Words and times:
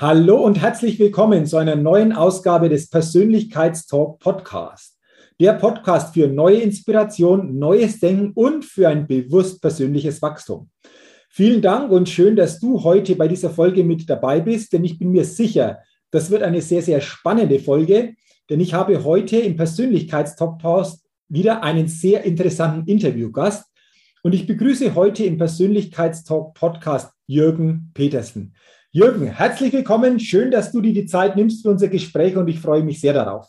Hallo 0.00 0.42
und 0.42 0.58
herzlich 0.58 0.98
willkommen 0.98 1.44
zu 1.44 1.58
einer 1.58 1.76
neuen 1.76 2.14
Ausgabe 2.14 2.70
des 2.70 2.88
Persönlichkeitstalk 2.88 4.18
Podcast. 4.18 4.96
Der 5.38 5.52
Podcast 5.52 6.14
für 6.14 6.26
neue 6.26 6.56
Inspiration, 6.60 7.58
neues 7.58 8.00
Denken 8.00 8.32
und 8.32 8.64
für 8.64 8.88
ein 8.88 9.06
bewusst 9.06 9.60
persönliches 9.60 10.22
Wachstum. 10.22 10.70
Vielen 11.28 11.60
Dank 11.60 11.92
und 11.92 12.08
schön, 12.08 12.34
dass 12.34 12.58
du 12.60 12.82
heute 12.82 13.14
bei 13.14 13.28
dieser 13.28 13.50
Folge 13.50 13.84
mit 13.84 14.08
dabei 14.08 14.40
bist, 14.40 14.72
denn 14.72 14.84
ich 14.84 14.98
bin 14.98 15.10
mir 15.10 15.26
sicher, 15.26 15.80
das 16.10 16.30
wird 16.30 16.44
eine 16.44 16.62
sehr, 16.62 16.80
sehr 16.80 17.02
spannende 17.02 17.58
Folge, 17.58 18.14
denn 18.48 18.60
ich 18.60 18.72
habe 18.72 19.04
heute 19.04 19.36
im 19.36 19.56
Persönlichkeitstalk 19.56 20.56
Podcast 20.60 21.04
wieder 21.28 21.62
einen 21.62 21.88
sehr 21.88 22.24
interessanten 22.24 22.90
Interviewgast 22.90 23.66
und 24.22 24.34
ich 24.34 24.46
begrüße 24.46 24.94
heute 24.94 25.24
im 25.24 25.36
Persönlichkeitstalk 25.36 26.54
Podcast 26.54 27.12
Jürgen 27.26 27.90
Petersen. 27.92 28.54
Jürgen, 28.92 29.28
herzlich 29.28 29.72
willkommen. 29.72 30.18
Schön, 30.18 30.50
dass 30.50 30.72
du 30.72 30.80
dir 30.80 30.92
die 30.92 31.06
Zeit 31.06 31.36
nimmst 31.36 31.62
für 31.62 31.70
unser 31.70 31.86
Gespräch 31.86 32.36
und 32.36 32.48
ich 32.48 32.58
freue 32.58 32.82
mich 32.82 33.00
sehr 33.00 33.12
darauf. 33.12 33.46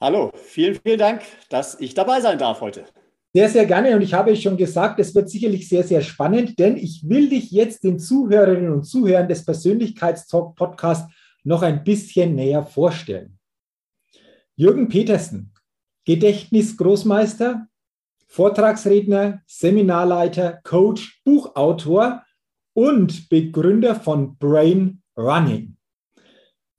Hallo, 0.00 0.30
vielen, 0.36 0.76
vielen 0.76 1.00
Dank, 1.00 1.22
dass 1.50 1.80
ich 1.80 1.94
dabei 1.94 2.20
sein 2.20 2.38
darf 2.38 2.60
heute. 2.60 2.84
Sehr, 3.34 3.48
sehr 3.48 3.66
gerne. 3.66 3.96
Und 3.96 4.02
ich 4.02 4.14
habe 4.14 4.36
schon 4.36 4.56
gesagt, 4.56 5.00
es 5.00 5.16
wird 5.16 5.28
sicherlich 5.30 5.68
sehr, 5.68 5.82
sehr 5.82 6.00
spannend, 6.00 6.60
denn 6.60 6.76
ich 6.76 7.02
will 7.08 7.28
dich 7.28 7.50
jetzt 7.50 7.82
den 7.82 7.98
Zuhörerinnen 7.98 8.72
und 8.72 8.84
Zuhörern 8.84 9.26
des 9.26 9.44
Persönlichkeitstalk 9.44 10.54
Podcasts 10.54 11.12
noch 11.42 11.62
ein 11.62 11.82
bisschen 11.82 12.36
näher 12.36 12.62
vorstellen. 12.62 13.36
Jürgen 14.54 14.88
Petersen, 14.88 15.52
Gedächtnisgroßmeister, 16.04 17.66
Vortragsredner, 18.28 19.42
Seminarleiter, 19.44 20.60
Coach, 20.62 21.20
Buchautor 21.24 22.22
und 22.78 23.28
Begründer 23.28 23.96
von 23.96 24.38
Brain 24.38 25.02
Running. 25.16 25.74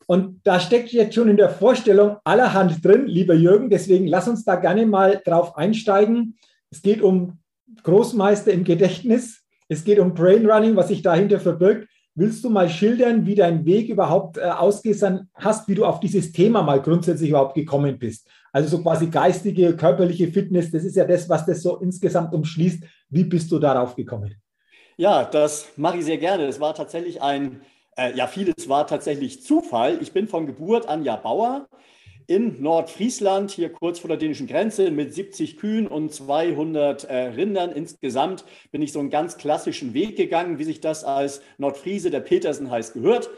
Und 0.07 0.39
da 0.45 0.61
steckt 0.61 0.93
jetzt 0.93 1.13
schon 1.13 1.27
in 1.27 1.35
der 1.35 1.49
Vorstellung 1.49 2.15
allerhand 2.23 2.85
drin, 2.85 3.05
lieber 3.05 3.33
Jürgen. 3.33 3.69
Deswegen 3.69 4.07
lass 4.07 4.29
uns 4.29 4.45
da 4.45 4.55
gerne 4.55 4.85
mal 4.85 5.21
drauf 5.25 5.57
einsteigen. 5.57 6.37
Es 6.71 6.81
geht 6.81 7.01
um 7.01 7.39
Großmeister 7.83 8.53
im 8.53 8.63
Gedächtnis. 8.63 9.43
Es 9.67 9.83
geht 9.83 9.99
um 9.99 10.13
Brain 10.13 10.49
Running, 10.49 10.77
was 10.77 10.87
sich 10.87 11.01
dahinter 11.01 11.37
verbirgt. 11.37 11.89
Willst 12.15 12.45
du 12.45 12.49
mal 12.49 12.69
schildern, 12.69 13.25
wie 13.25 13.35
dein 13.35 13.65
Weg 13.65 13.89
überhaupt 13.89 14.37
äh, 14.37 14.43
ausgesehen 14.43 15.29
hast, 15.33 15.67
wie 15.67 15.75
du 15.75 15.83
auf 15.83 15.99
dieses 15.99 16.31
Thema 16.31 16.61
mal 16.61 16.81
grundsätzlich 16.81 17.31
überhaupt 17.31 17.55
gekommen 17.55 17.99
bist? 17.99 18.25
Also 18.53 18.77
so 18.77 18.81
quasi 18.81 19.07
geistige, 19.07 19.75
körperliche 19.75 20.29
Fitness, 20.29 20.71
das 20.71 20.85
ist 20.85 20.95
ja 20.95 21.03
das, 21.03 21.27
was 21.27 21.45
das 21.45 21.61
so 21.61 21.77
insgesamt 21.79 22.33
umschließt. 22.33 22.85
Wie 23.09 23.25
bist 23.25 23.51
du 23.51 23.59
darauf 23.59 23.97
gekommen? 23.97 24.33
Ja, 24.99 25.23
das 25.23 25.69
mache 25.77 25.99
ich 25.99 26.03
sehr 26.03 26.17
gerne. 26.17 26.43
Es 26.45 26.59
war 26.59 26.75
tatsächlich 26.75 27.21
ein, 27.21 27.61
äh, 27.97 28.13
ja, 28.17 28.27
vieles 28.27 28.67
war 28.67 28.85
tatsächlich 28.85 29.41
Zufall. 29.41 29.97
Ich 30.01 30.11
bin 30.11 30.27
von 30.27 30.45
Geburt 30.45 30.89
an 30.89 31.05
ja 31.05 31.15
Bauer 31.15 31.69
in 32.27 32.61
Nordfriesland, 32.61 33.49
hier 33.49 33.71
kurz 33.71 33.99
vor 33.99 34.09
der 34.09 34.17
dänischen 34.17 34.45
Grenze, 34.45 34.91
mit 34.91 35.13
70 35.13 35.55
Kühen 35.55 35.87
und 35.87 36.13
200 36.13 37.05
äh, 37.05 37.15
Rindern. 37.27 37.71
Insgesamt 37.71 38.43
bin 38.73 38.81
ich 38.81 38.91
so 38.91 38.99
einen 38.99 39.09
ganz 39.09 39.37
klassischen 39.37 39.93
Weg 39.93 40.17
gegangen, 40.17 40.59
wie 40.59 40.65
sich 40.65 40.81
das 40.81 41.05
als 41.05 41.41
Nordfriese, 41.57 42.09
der 42.09 42.19
Petersen 42.19 42.69
heißt, 42.69 42.93
gehört. 42.93 43.29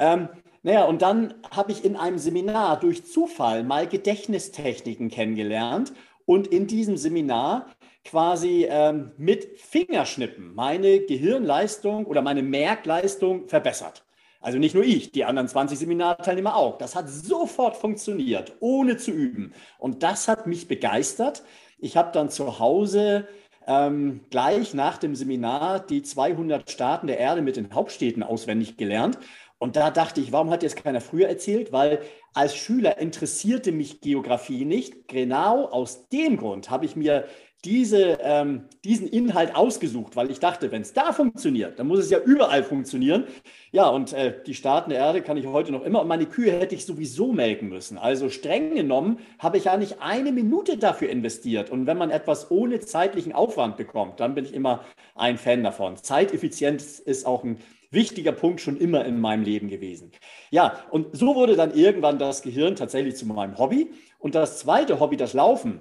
Ähm, 0.00 0.28
naja, 0.64 0.84
und 0.84 1.00
dann 1.00 1.34
habe 1.52 1.70
ich 1.70 1.84
in 1.84 1.94
einem 1.94 2.18
Seminar 2.18 2.80
durch 2.80 3.04
Zufall 3.06 3.62
mal 3.62 3.86
Gedächtnistechniken 3.86 5.10
kennengelernt. 5.10 5.92
Und 6.26 6.46
in 6.46 6.66
diesem 6.66 6.96
Seminar 6.96 7.66
quasi 8.04 8.66
ähm, 8.68 9.12
mit 9.16 9.60
Fingerschnippen 9.60 10.54
meine 10.54 11.00
Gehirnleistung 11.00 12.06
oder 12.06 12.22
meine 12.22 12.42
Merkleistung 12.42 13.48
verbessert. 13.48 14.04
Also 14.40 14.58
nicht 14.58 14.74
nur 14.74 14.84
ich, 14.84 15.10
die 15.10 15.24
anderen 15.24 15.48
20 15.48 15.78
Seminarteilnehmer 15.78 16.54
auch. 16.54 16.76
Das 16.76 16.94
hat 16.94 17.08
sofort 17.08 17.76
funktioniert, 17.76 18.52
ohne 18.60 18.98
zu 18.98 19.10
üben. 19.10 19.54
Und 19.78 20.02
das 20.02 20.28
hat 20.28 20.46
mich 20.46 20.68
begeistert. 20.68 21.42
Ich 21.78 21.96
habe 21.96 22.12
dann 22.12 22.28
zu 22.28 22.58
Hause 22.58 23.26
ähm, 23.66 24.20
gleich 24.28 24.74
nach 24.74 24.98
dem 24.98 25.14
Seminar 25.14 25.80
die 25.80 26.02
200 26.02 26.70
Staaten 26.70 27.06
der 27.06 27.18
Erde 27.18 27.40
mit 27.40 27.56
den 27.56 27.72
Hauptstädten 27.72 28.22
auswendig 28.22 28.76
gelernt. 28.76 29.18
Und 29.64 29.76
da 29.76 29.90
dachte 29.90 30.20
ich, 30.20 30.30
warum 30.30 30.50
hat 30.50 30.62
jetzt 30.62 30.76
keiner 30.76 31.00
früher 31.00 31.26
erzählt? 31.26 31.72
Weil 31.72 32.00
als 32.34 32.54
Schüler 32.54 32.98
interessierte 32.98 33.72
mich 33.72 34.02
Geografie 34.02 34.66
nicht. 34.66 35.08
Genau 35.08 35.64
aus 35.64 36.10
dem 36.10 36.36
Grund 36.36 36.68
habe 36.68 36.84
ich 36.84 36.96
mir 36.96 37.24
diese, 37.64 38.18
ähm, 38.20 38.64
diesen 38.84 39.08
Inhalt 39.08 39.56
ausgesucht, 39.56 40.16
weil 40.16 40.30
ich 40.30 40.38
dachte, 40.38 40.70
wenn 40.70 40.82
es 40.82 40.92
da 40.92 41.14
funktioniert, 41.14 41.78
dann 41.78 41.86
muss 41.86 42.00
es 42.00 42.10
ja 42.10 42.18
überall 42.18 42.62
funktionieren. 42.62 43.24
Ja, 43.72 43.88
und 43.88 44.12
äh, 44.12 44.34
die 44.46 44.52
Staaten 44.52 44.90
der 44.90 44.98
Erde 44.98 45.22
kann 45.22 45.38
ich 45.38 45.46
heute 45.46 45.72
noch 45.72 45.82
immer 45.82 46.02
und 46.02 46.08
meine 46.08 46.26
Kühe 46.26 46.52
hätte 46.52 46.74
ich 46.74 46.84
sowieso 46.84 47.32
melken 47.32 47.70
müssen. 47.70 47.96
Also 47.96 48.28
streng 48.28 48.74
genommen 48.74 49.18
habe 49.38 49.56
ich 49.56 49.64
ja 49.64 49.78
nicht 49.78 50.02
eine 50.02 50.30
Minute 50.30 50.76
dafür 50.76 51.08
investiert. 51.08 51.70
Und 51.70 51.86
wenn 51.86 51.96
man 51.96 52.10
etwas 52.10 52.50
ohne 52.50 52.80
zeitlichen 52.80 53.32
Aufwand 53.32 53.78
bekommt, 53.78 54.20
dann 54.20 54.34
bin 54.34 54.44
ich 54.44 54.52
immer 54.52 54.84
ein 55.14 55.38
Fan 55.38 55.64
davon. 55.64 55.96
Zeiteffizienz 55.96 56.98
ist 56.98 57.24
auch 57.24 57.44
ein 57.44 57.56
wichtiger 57.90 58.32
Punkt 58.32 58.60
schon 58.60 58.76
immer 58.76 59.04
in 59.04 59.20
meinem 59.20 59.42
Leben 59.42 59.68
gewesen. 59.68 60.12
Ja, 60.50 60.84
und 60.90 61.16
so 61.16 61.34
wurde 61.34 61.56
dann 61.56 61.74
irgendwann 61.74 62.18
das 62.18 62.42
Gehirn 62.42 62.76
tatsächlich 62.76 63.16
zu 63.16 63.26
meinem 63.26 63.58
Hobby. 63.58 63.90
Und 64.18 64.34
das 64.34 64.58
zweite 64.58 65.00
Hobby, 65.00 65.16
das 65.16 65.32
Laufen, 65.32 65.80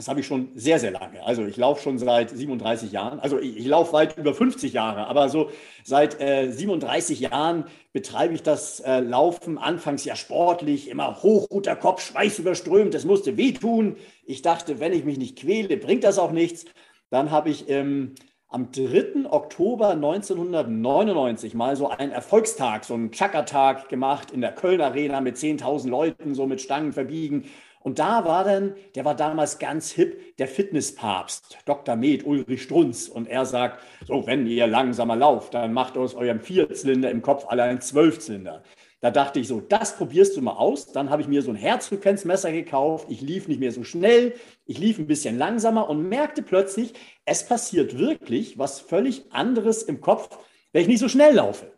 das 0.00 0.08
habe 0.08 0.20
ich 0.20 0.26
schon 0.26 0.48
sehr, 0.54 0.78
sehr 0.78 0.92
lange. 0.92 1.22
Also 1.26 1.44
ich 1.44 1.58
laufe 1.58 1.82
schon 1.82 1.98
seit 1.98 2.30
37 2.30 2.90
Jahren. 2.90 3.20
Also 3.20 3.38
ich, 3.38 3.58
ich 3.58 3.66
laufe 3.66 3.92
weit 3.92 4.16
über 4.16 4.32
50 4.32 4.72
Jahre, 4.72 5.06
aber 5.06 5.28
so 5.28 5.50
seit 5.84 6.18
äh, 6.22 6.50
37 6.50 7.20
Jahren 7.20 7.64
betreibe 7.92 8.32
ich 8.32 8.42
das 8.42 8.80
äh, 8.80 9.00
Laufen. 9.00 9.58
Anfangs 9.58 10.06
ja 10.06 10.16
sportlich, 10.16 10.88
immer 10.88 11.22
hoch, 11.22 11.50
guter 11.50 11.76
Kopf, 11.76 12.00
Schweiß 12.00 12.38
überströmt. 12.38 12.94
Es 12.94 13.04
musste 13.04 13.36
wehtun. 13.36 13.96
Ich 14.24 14.40
dachte, 14.40 14.80
wenn 14.80 14.94
ich 14.94 15.04
mich 15.04 15.18
nicht 15.18 15.38
quäle, 15.38 15.76
bringt 15.76 16.04
das 16.04 16.18
auch 16.18 16.32
nichts. 16.32 16.64
Dann 17.10 17.30
habe 17.30 17.50
ich 17.50 17.68
ähm, 17.68 18.14
am 18.52 18.72
3. 18.72 19.30
Oktober 19.30 19.90
1999 19.90 21.54
mal 21.54 21.76
so 21.76 21.88
einen 21.88 22.10
Erfolgstag, 22.10 22.84
so 22.84 22.94
einen 22.94 23.12
Chakra-Tag 23.12 23.88
gemacht 23.88 24.32
in 24.32 24.40
der 24.40 24.52
Köln 24.52 24.80
Arena 24.80 25.20
mit 25.20 25.36
10.000 25.36 25.88
Leuten, 25.88 26.34
so 26.34 26.46
mit 26.46 26.60
Stangen 26.60 26.92
verbiegen. 26.92 27.44
Und 27.78 28.00
da 28.00 28.24
war 28.24 28.42
dann, 28.42 28.74
der 28.96 29.04
war 29.04 29.14
damals 29.14 29.60
ganz 29.60 29.92
hip, 29.92 30.36
der 30.38 30.48
Fitnesspapst, 30.48 31.58
Dr. 31.64 31.94
Med 31.94 32.26
Ulrich 32.26 32.62
Strunz. 32.64 33.08
Und 33.08 33.28
er 33.28 33.46
sagt, 33.46 33.82
so, 34.04 34.26
wenn 34.26 34.46
ihr 34.46 34.66
langsamer 34.66 35.14
lauft, 35.14 35.54
dann 35.54 35.72
macht 35.72 35.96
aus 35.96 36.16
eurem 36.16 36.40
Vierzylinder 36.40 37.10
im 37.10 37.22
Kopf 37.22 37.46
allein 37.46 37.80
Zwölfzylinder. 37.80 38.64
Da 39.00 39.10
dachte 39.10 39.40
ich 39.40 39.48
so, 39.48 39.60
das 39.60 39.96
probierst 39.96 40.36
du 40.36 40.42
mal 40.42 40.52
aus. 40.52 40.92
Dann 40.92 41.08
habe 41.08 41.22
ich 41.22 41.28
mir 41.28 41.40
so 41.40 41.50
ein 41.50 41.56
Herzfrequenzmesser 41.56 42.52
gekauft. 42.52 43.06
Ich 43.08 43.22
lief 43.22 43.48
nicht 43.48 43.58
mehr 43.58 43.72
so 43.72 43.82
schnell. 43.82 44.34
Ich 44.66 44.78
lief 44.78 44.98
ein 44.98 45.06
bisschen 45.06 45.38
langsamer 45.38 45.88
und 45.88 46.06
merkte 46.06 46.42
plötzlich, 46.42 46.92
es 47.24 47.46
passiert 47.46 47.98
wirklich 47.98 48.58
was 48.58 48.80
völlig 48.80 49.32
anderes 49.32 49.82
im 49.82 50.02
Kopf, 50.02 50.38
wenn 50.72 50.82
ich 50.82 50.88
nicht 50.88 51.00
so 51.00 51.08
schnell 51.08 51.34
laufe. 51.34 51.72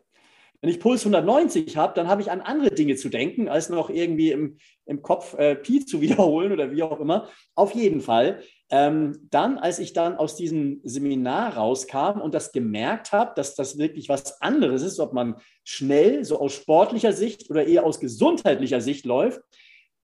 Wenn 0.61 0.71
ich 0.71 0.81
Puls 0.81 1.03
190 1.03 1.77
habe, 1.77 1.95
dann 1.95 2.09
habe 2.09 2.23
ich 2.23 2.31
an 2.31 2.41
andere 2.41 2.71
Dinge 2.71 2.97
zu 2.97 3.09
denken, 3.09 3.49
als 3.49 3.69
noch 3.69 3.91
irgendwie 3.91 4.31
im, 4.31 4.59
im 4.87 5.03
Kopf 5.03 5.35
äh, 5.35 5.55
Pi 5.55 5.85
zu 5.85 6.01
wiederholen 6.01 6.53
oder 6.53 6.73
wie 6.73 6.83
auch 6.83 6.99
immer. 6.99 7.29
Auf 7.55 7.73
jeden 7.73 8.01
Fall. 8.01 8.43
Ähm, 8.75 9.29
dann, 9.31 9.59
als 9.59 9.79
ich 9.79 9.93
dann 9.93 10.17
aus 10.17 10.35
diesem 10.35 10.81
Seminar 10.83 11.59
rauskam 11.59 12.23
und 12.23 12.33
das 12.33 12.53
gemerkt 12.53 13.13
habe, 13.13 13.33
dass 13.37 13.55
das 13.55 13.77
wirklich 13.77 14.09
was 14.09 14.41
anderes 14.41 14.83
ist, 14.83 14.99
ob 14.99 15.13
man 15.13 15.37
schnell, 15.63 16.25
so 16.25 16.41
aus 16.41 16.55
sportlicher 16.55 17.13
Sicht 17.13 17.51
oder 17.51 17.67
eher 17.67 17.85
aus 17.85 18.01
gesundheitlicher 18.01 18.81
Sicht 18.81 19.05
läuft, 19.05 19.43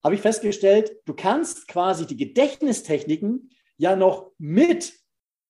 habe 0.05 0.17
ich 0.17 0.21
festgestellt, 0.21 0.93
du 1.07 1.15
kannst 1.15 1.67
quasi 1.67 2.07
die 2.07 2.19
Gedächtnistechniken 2.19 3.51
ja 3.79 3.97
noch 3.97 4.33
mit 4.37 4.93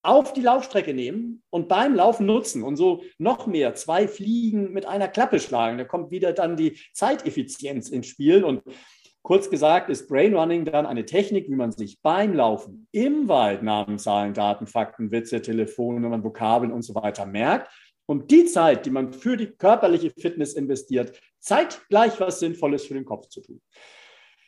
auf 0.03 0.33
die 0.33 0.41
Laufstrecke 0.41 0.95
nehmen 0.95 1.43
und 1.51 1.69
beim 1.69 1.95
Laufen 1.97 2.25
nutzen 2.25 2.63
und 2.63 2.77
so 2.77 3.03
noch 3.19 3.47
mehr 3.47 3.75
zwei 3.75 4.07
Fliegen 4.07 4.73
mit 4.73 4.87
einer 4.87 5.09
Klappe 5.09 5.41
schlagen. 5.41 5.77
Da 5.77 5.85
kommt 5.85 6.13
wieder 6.13 6.33
dann 6.33 6.57
die 6.57 6.79
Zeiteffizienz 6.93 7.89
ins 7.89 8.07
Spiel. 8.07 8.45
Und 8.45 8.63
kurz 9.23 9.51
gesagt 9.51 9.91
ist 9.91 10.09
Brainrunning 10.09 10.65
dann 10.65 10.87
eine 10.87 11.05
Technik, 11.05 11.49
wie 11.49 11.57
man 11.57 11.73
sich 11.73 12.01
beim 12.03 12.35
Laufen 12.35 12.89
im 12.93 13.29
Wald 13.29 13.63
Namen, 13.63 13.99
Zahlen, 13.99 14.35
Daten, 14.35 14.67
Fakten, 14.67 15.11
Witze, 15.11 15.43
Telefonnummern, 15.43 16.25
Vokabeln 16.25 16.73
und 16.73 16.83
so 16.83 16.95
weiter 16.95 17.27
merkt. 17.27 17.71
Und 18.07 18.31
die 18.31 18.47
Zeit, 18.47 18.87
die 18.87 18.91
man 18.91 19.13
für 19.13 19.37
die 19.37 19.49
körperliche 19.49 20.11
Fitness 20.19 20.55
investiert, 20.55 21.21
zeitgleich 21.41 22.19
was 22.21 22.41
Sinnvolles 22.41 22.87
für 22.87 22.95
den 22.95 23.05
Kopf 23.05 23.29
zu 23.29 23.43
tun. 23.43 23.61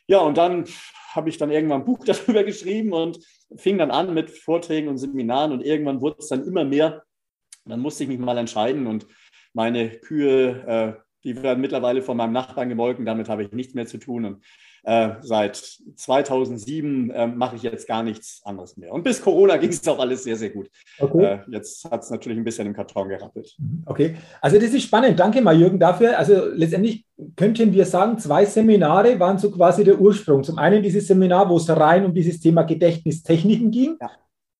Ja, 0.07 0.19
und 0.19 0.37
dann 0.37 0.65
habe 1.13 1.29
ich 1.29 1.37
dann 1.37 1.51
irgendwann 1.51 1.81
ein 1.81 1.85
Buch 1.85 1.99
darüber 2.05 2.43
geschrieben 2.43 2.93
und 2.93 3.19
fing 3.55 3.77
dann 3.77 3.91
an 3.91 4.13
mit 4.13 4.31
Vorträgen 4.31 4.87
und 4.87 4.97
Seminaren 4.97 5.51
und 5.51 5.61
irgendwann 5.61 6.01
wurde 6.01 6.17
es 6.19 6.27
dann 6.27 6.43
immer 6.43 6.63
mehr. 6.63 7.03
Dann 7.65 7.79
musste 7.79 8.03
ich 8.03 8.09
mich 8.09 8.19
mal 8.19 8.37
entscheiden 8.37 8.87
und 8.87 9.05
meine 9.53 9.89
Kühe, 9.89 10.97
äh, 10.97 11.10
die 11.23 11.41
werden 11.41 11.61
mittlerweile 11.61 12.01
von 12.01 12.17
meinem 12.17 12.33
Nachbarn 12.33 12.69
gemolken, 12.69 13.05
damit 13.05 13.29
habe 13.29 13.43
ich 13.43 13.51
nichts 13.51 13.73
mehr 13.73 13.87
zu 13.87 13.97
tun. 13.97 14.25
Und 14.25 14.43
äh, 14.83 15.15
seit 15.21 15.57
2007 15.95 17.11
äh, 17.11 17.27
mache 17.27 17.55
ich 17.55 17.63
jetzt 17.63 17.87
gar 17.87 18.01
nichts 18.01 18.41
anderes 18.43 18.77
mehr. 18.77 18.91
Und 18.91 19.03
bis 19.03 19.21
Corona 19.21 19.57
ging 19.57 19.69
es 19.69 19.87
auch 19.87 19.99
alles 19.99 20.23
sehr, 20.23 20.35
sehr 20.35 20.49
gut. 20.49 20.69
Okay. 20.99 21.23
Äh, 21.23 21.39
jetzt 21.51 21.85
hat 21.89 22.03
es 22.03 22.09
natürlich 22.09 22.37
ein 22.37 22.43
bisschen 22.43 22.67
im 22.67 22.73
Karton 22.73 23.09
gerappelt. 23.09 23.55
Mhm. 23.59 23.83
Okay, 23.85 24.15
also 24.41 24.57
das 24.57 24.73
ist 24.73 24.83
spannend. 24.83 25.19
Danke 25.19 25.41
mal, 25.41 25.57
Jürgen, 25.57 25.79
dafür. 25.79 26.17
Also 26.17 26.45
letztendlich 26.53 27.05
könnten 27.35 27.73
wir 27.73 27.85
sagen, 27.85 28.17
zwei 28.17 28.45
Seminare 28.45 29.19
waren 29.19 29.37
so 29.37 29.51
quasi 29.51 29.83
der 29.83 29.99
Ursprung. 29.99 30.43
Zum 30.43 30.57
einen 30.57 30.81
dieses 30.81 31.07
Seminar, 31.07 31.49
wo 31.49 31.57
es 31.57 31.69
rein 31.69 32.05
um 32.05 32.13
dieses 32.13 32.39
Thema 32.39 32.63
Gedächtnistechniken 32.63 33.69
ging. 33.69 33.97
Ja. 34.01 34.09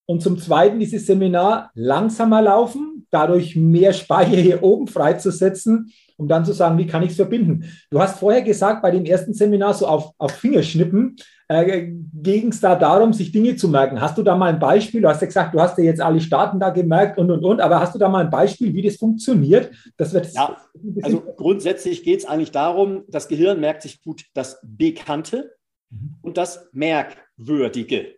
Und 0.05 0.21
zum 0.21 0.37
Zweiten 0.37 0.79
dieses 0.79 1.05
Seminar 1.05 1.71
langsamer 1.73 2.41
laufen, 2.41 2.90
dadurch 3.11 3.55
mehr 3.55 3.93
Speicher 3.93 4.37
hier 4.37 4.63
oben 4.63 4.87
freizusetzen 4.87 5.91
um 6.21 6.27
dann 6.27 6.45
zu 6.45 6.53
sagen, 6.53 6.77
wie 6.77 6.85
kann 6.85 7.01
ich 7.01 7.09
es 7.09 7.15
verbinden? 7.15 7.65
Du 7.89 7.99
hast 7.99 8.19
vorher 8.19 8.43
gesagt, 8.43 8.83
bei 8.83 8.91
dem 8.91 9.05
ersten 9.05 9.33
Seminar 9.33 9.73
so 9.73 9.87
auf, 9.87 10.13
auf 10.19 10.31
Fingerschnippen 10.31 11.15
äh, 11.47 11.91
ging 12.13 12.49
es 12.49 12.61
da 12.61 12.75
darum, 12.75 13.11
sich 13.11 13.31
Dinge 13.31 13.55
zu 13.55 13.67
merken. 13.67 13.99
Hast 13.99 14.19
du 14.19 14.23
da 14.23 14.37
mal 14.37 14.53
ein 14.53 14.59
Beispiel? 14.59 15.01
Du 15.01 15.09
hast 15.09 15.21
ja 15.21 15.27
gesagt, 15.27 15.55
du 15.55 15.59
hast 15.59 15.79
ja 15.79 15.83
jetzt 15.83 15.99
alle 15.99 16.21
Staaten 16.21 16.59
da 16.59 16.69
gemerkt 16.69 17.17
und, 17.17 17.31
und, 17.31 17.43
und, 17.43 17.59
aber 17.59 17.79
hast 17.79 17.95
du 17.95 17.99
da 17.99 18.07
mal 18.07 18.23
ein 18.23 18.29
Beispiel, 18.29 18.71
wie 18.75 18.83
das 18.83 18.97
funktioniert? 18.97 19.71
Das 19.97 20.13
wird 20.13 20.31
ja, 20.33 20.55
also 21.01 21.21
grundsätzlich 21.21 22.03
geht 22.03 22.19
es 22.19 22.25
eigentlich 22.25 22.51
darum, 22.51 23.03
das 23.07 23.27
Gehirn 23.27 23.59
merkt 23.59 23.81
sich 23.81 24.03
gut 24.03 24.25
das 24.35 24.59
Bekannte 24.63 25.55
mhm. 25.89 26.17
und 26.21 26.37
das 26.37 26.69
Merkwürdige. 26.71 28.15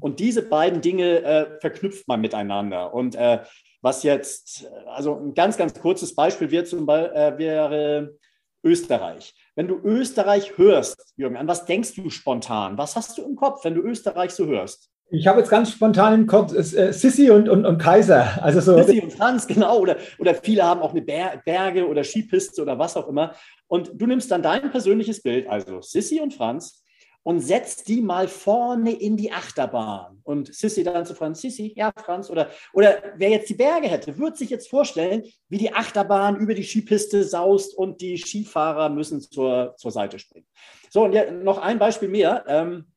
Und 0.00 0.18
diese 0.18 0.42
beiden 0.42 0.80
Dinge 0.80 1.22
äh, 1.22 1.46
verknüpft 1.60 2.08
man 2.08 2.20
miteinander. 2.20 2.92
Und 2.92 3.14
äh, 3.14 3.38
was 3.86 4.02
jetzt, 4.02 4.68
also 4.88 5.14
ein 5.14 5.32
ganz, 5.32 5.56
ganz 5.56 5.72
kurzes 5.80 6.12
Beispiel 6.12 6.50
wäre, 6.50 6.64
zum 6.64 6.86
Beispiel, 6.86 7.16
äh, 7.16 7.38
wäre 7.38 8.18
Österreich. 8.64 9.32
Wenn 9.54 9.68
du 9.68 9.76
Österreich 9.76 10.58
hörst, 10.58 11.14
Jürgen, 11.16 11.36
an 11.36 11.46
was 11.46 11.66
denkst 11.66 11.94
du 11.94 12.10
spontan? 12.10 12.76
Was 12.78 12.96
hast 12.96 13.16
du 13.16 13.22
im 13.22 13.36
Kopf, 13.36 13.64
wenn 13.64 13.76
du 13.76 13.82
Österreich 13.82 14.32
so 14.32 14.46
hörst? 14.46 14.90
Ich 15.10 15.28
habe 15.28 15.38
jetzt 15.38 15.50
ganz 15.50 15.70
spontan 15.70 16.14
im 16.14 16.26
Kopf 16.26 16.52
äh, 16.52 16.92
Sissi 16.92 17.30
und, 17.30 17.48
und, 17.48 17.64
und 17.64 17.78
Kaiser. 17.78 18.42
Also 18.42 18.60
so 18.60 18.76
Sissi 18.76 19.00
und 19.00 19.12
Franz, 19.12 19.46
genau. 19.46 19.78
Oder, 19.78 19.98
oder 20.18 20.34
viele 20.34 20.64
haben 20.64 20.82
auch 20.82 20.90
eine 20.90 21.02
Berge 21.02 21.86
oder 21.86 22.02
Skipiste 22.02 22.62
oder 22.62 22.76
was 22.80 22.96
auch 22.96 23.06
immer. 23.06 23.34
Und 23.68 23.92
du 23.94 24.06
nimmst 24.06 24.32
dann 24.32 24.42
dein 24.42 24.68
persönliches 24.72 25.22
Bild, 25.22 25.48
also 25.48 25.80
Sissi 25.80 26.20
und 26.20 26.34
Franz, 26.34 26.82
und 27.26 27.40
setzt 27.40 27.88
die 27.88 28.02
mal 28.02 28.28
vorne 28.28 28.92
in 28.92 29.16
die 29.16 29.32
Achterbahn. 29.32 30.20
Und 30.22 30.54
Sissi 30.54 30.84
dann 30.84 31.04
zu 31.04 31.12
Franz, 31.12 31.40
Sissi, 31.40 31.72
ja, 31.74 31.92
Franz, 31.92 32.30
oder, 32.30 32.48
oder 32.72 33.02
wer 33.16 33.30
jetzt 33.30 33.48
die 33.48 33.54
Berge 33.54 33.88
hätte, 33.88 34.16
wird 34.16 34.36
sich 34.36 34.48
jetzt 34.48 34.70
vorstellen, 34.70 35.24
wie 35.48 35.58
die 35.58 35.74
Achterbahn 35.74 36.36
über 36.36 36.54
die 36.54 36.62
Skipiste 36.62 37.24
saust 37.24 37.76
und 37.76 38.00
die 38.00 38.16
Skifahrer 38.16 38.90
müssen 38.90 39.20
zur, 39.20 39.74
zur 39.76 39.90
Seite 39.90 40.20
springen. 40.20 40.46
So, 40.88 41.02
und 41.02 41.14
ja, 41.14 41.28
noch 41.28 41.58
ein 41.58 41.80
Beispiel 41.80 42.08
mehr. 42.08 42.44
Ähm, 42.46 42.92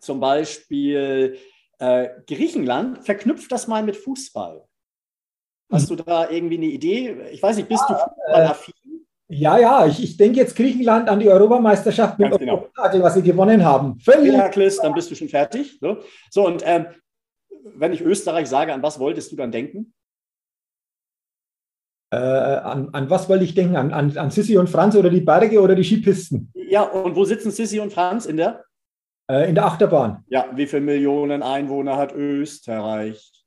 zum 0.00 0.18
Beispiel 0.18 1.38
äh, 1.78 2.08
Griechenland 2.26 3.04
verknüpft 3.04 3.52
das 3.52 3.68
mal 3.68 3.84
mit 3.84 3.96
Fußball. 3.96 4.64
Hast 5.70 5.90
du 5.90 5.94
da 5.94 6.28
irgendwie 6.28 6.56
eine 6.56 6.66
Idee? 6.66 7.28
Ich 7.30 7.40
weiß 7.40 7.54
nicht, 7.54 7.68
bist 7.68 7.84
ja, 7.88 7.94
du 7.94 8.02
fußballaffin? 8.02 8.74
Ja, 9.36 9.58
ja, 9.58 9.86
ich, 9.86 10.02
ich 10.02 10.16
denke 10.16 10.38
jetzt 10.38 10.54
Griechenland 10.54 11.08
an 11.08 11.18
die 11.18 11.28
Europameisterschaft 11.28 12.18
mit 12.18 12.38
genau. 12.38 12.68
was 12.76 13.14
sie 13.14 13.22
gewonnen 13.22 13.64
haben. 13.64 13.98
Völlig. 13.98 14.32
Herakles, 14.32 14.78
dann 14.78 14.94
bist 14.94 15.10
du 15.10 15.14
schon 15.14 15.28
fertig. 15.28 15.78
So, 15.80 15.98
so 16.30 16.46
und 16.46 16.62
ähm, 16.64 16.86
wenn 17.74 17.92
ich 17.92 18.00
Österreich 18.00 18.48
sage, 18.48 18.72
an 18.72 18.82
was 18.82 18.98
wolltest 18.98 19.32
du 19.32 19.36
dann 19.36 19.50
denken? 19.50 19.92
Äh, 22.12 22.16
an, 22.16 22.90
an, 22.92 23.10
was 23.10 23.28
wollte 23.28 23.44
ich 23.44 23.54
denken? 23.54 23.76
An, 23.76 23.92
an, 23.92 24.16
an 24.16 24.30
Sissi 24.30 24.56
und 24.56 24.70
Franz 24.70 24.94
oder 24.94 25.10
die 25.10 25.20
Berge 25.20 25.60
oder 25.60 25.74
die 25.74 25.82
Skipisten? 25.82 26.52
Ja, 26.54 26.82
und 26.82 27.16
wo 27.16 27.24
sitzen 27.24 27.50
Sissi 27.50 27.80
und 27.80 27.92
Franz 27.92 28.26
in 28.26 28.36
der? 28.36 28.64
Äh, 29.28 29.48
in 29.48 29.56
der 29.56 29.64
Achterbahn. 29.64 30.24
Ja, 30.28 30.48
wie 30.54 30.66
viele 30.66 30.82
Millionen 30.82 31.42
Einwohner 31.42 31.96
hat 31.96 32.12
Österreich? 32.12 33.44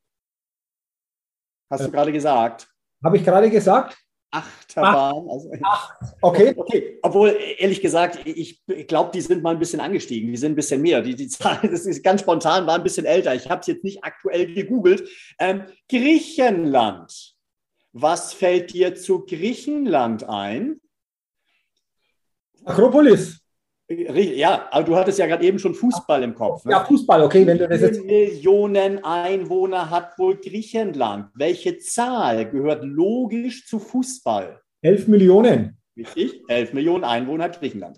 Hast 1.69 1.81
äh, 1.81 1.85
du 1.85 1.91
gerade 1.91 2.11
gesagt? 2.11 2.67
Habe 3.03 3.15
ich 3.15 3.23
gerade 3.23 3.49
gesagt? 3.49 3.97
Achterbahn. 4.31 5.29
Also, 5.29 5.51
Ach, 5.63 5.95
okay. 6.21 6.53
okay. 6.55 6.99
Obwohl, 7.01 7.37
ehrlich 7.57 7.81
gesagt, 7.81 8.19
ich 8.25 8.61
glaube, 8.87 9.11
die 9.13 9.21
sind 9.21 9.41
mal 9.41 9.51
ein 9.51 9.59
bisschen 9.59 9.79
angestiegen. 9.79 10.31
Die 10.31 10.37
sind 10.37 10.53
ein 10.53 10.55
bisschen 10.55 10.81
mehr. 10.81 11.01
Die, 11.01 11.15
die 11.15 11.27
Zahl, 11.27 11.59
das 11.63 11.85
ist 11.85 12.03
ganz 12.03 12.21
spontan, 12.21 12.67
war 12.67 12.75
ein 12.75 12.83
bisschen 12.83 13.05
älter. 13.05 13.33
Ich 13.35 13.49
habe 13.49 13.61
es 13.61 13.67
jetzt 13.67 13.83
nicht 13.83 14.03
aktuell 14.03 14.53
gegoogelt. 14.53 15.07
Ähm, 15.39 15.63
Griechenland. 15.89 17.35
Was 17.93 18.33
fällt 18.33 18.73
dir 18.73 18.95
zu 18.95 19.25
Griechenland 19.25 20.23
ein? 20.27 20.81
Akropolis. 22.65 23.39
Ja, 23.89 24.67
aber 24.71 24.83
du 24.83 24.95
hattest 24.97 25.17
ja 25.17 25.27
gerade 25.27 25.45
eben 25.45 25.59
schon 25.59 25.73
Fußball 25.73 26.21
im 26.21 26.35
Kopf. 26.35 26.65
Ne? 26.65 26.71
Ja, 26.71 26.83
Fußball, 26.83 27.21
okay. 27.21 27.45
Wenn 27.45 27.57
du 27.57 27.69
das 27.69 27.81
jetzt 27.81 28.03
Millionen 28.03 29.03
Einwohner 29.03 29.89
hat 29.89 30.19
wohl 30.19 30.35
Griechenland? 30.37 31.29
Welche 31.35 31.77
Zahl 31.77 32.49
gehört 32.49 32.83
logisch 32.83 33.65
zu 33.65 33.79
Fußball? 33.79 34.59
Elf 34.81 35.07
Millionen. 35.07 35.77
Richtig, 35.95 36.41
elf 36.47 36.73
Millionen 36.73 37.03
Einwohner 37.03 37.45
hat 37.45 37.59
Griechenland. 37.59 37.97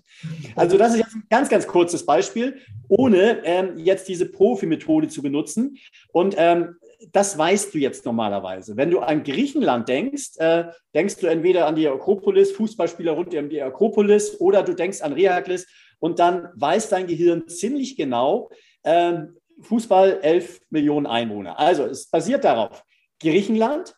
Also 0.56 0.78
das 0.78 0.92
ist 0.92 1.00
jetzt 1.00 1.14
ein 1.14 1.24
ganz, 1.28 1.48
ganz 1.48 1.66
kurzes 1.66 2.06
Beispiel, 2.06 2.56
ohne 2.88 3.44
ähm, 3.44 3.76
jetzt 3.76 4.08
diese 4.08 4.26
Profi-Methode 4.26 5.08
zu 5.08 5.22
benutzen. 5.22 5.76
Und 6.12 6.34
ähm, 6.38 6.76
das 7.12 7.36
weißt 7.36 7.74
du 7.74 7.78
jetzt 7.78 8.04
normalerweise. 8.04 8.76
Wenn 8.76 8.90
du 8.90 9.00
an 9.00 9.22
Griechenland 9.22 9.88
denkst, 9.88 10.36
äh, 10.38 10.64
denkst 10.94 11.16
du 11.16 11.26
entweder 11.26 11.66
an 11.66 11.74
die 11.74 11.88
Akropolis, 11.88 12.52
Fußballspieler 12.52 13.12
rund 13.12 13.34
um 13.34 13.48
die 13.48 13.62
Akropolis, 13.62 14.40
oder 14.40 14.62
du 14.62 14.74
denkst 14.74 15.00
an 15.00 15.12
Reaklis 15.12 15.66
und 15.98 16.18
dann 16.18 16.48
weiß 16.54 16.88
dein 16.90 17.06
Gehirn 17.06 17.48
ziemlich 17.48 17.96
genau, 17.96 18.50
äh, 18.82 19.18
Fußball 19.62 20.20
11 20.22 20.60
Millionen 20.70 21.06
Einwohner. 21.06 21.58
Also 21.58 21.84
es 21.84 22.08
basiert 22.08 22.44
darauf, 22.44 22.84
Griechenland, 23.20 23.94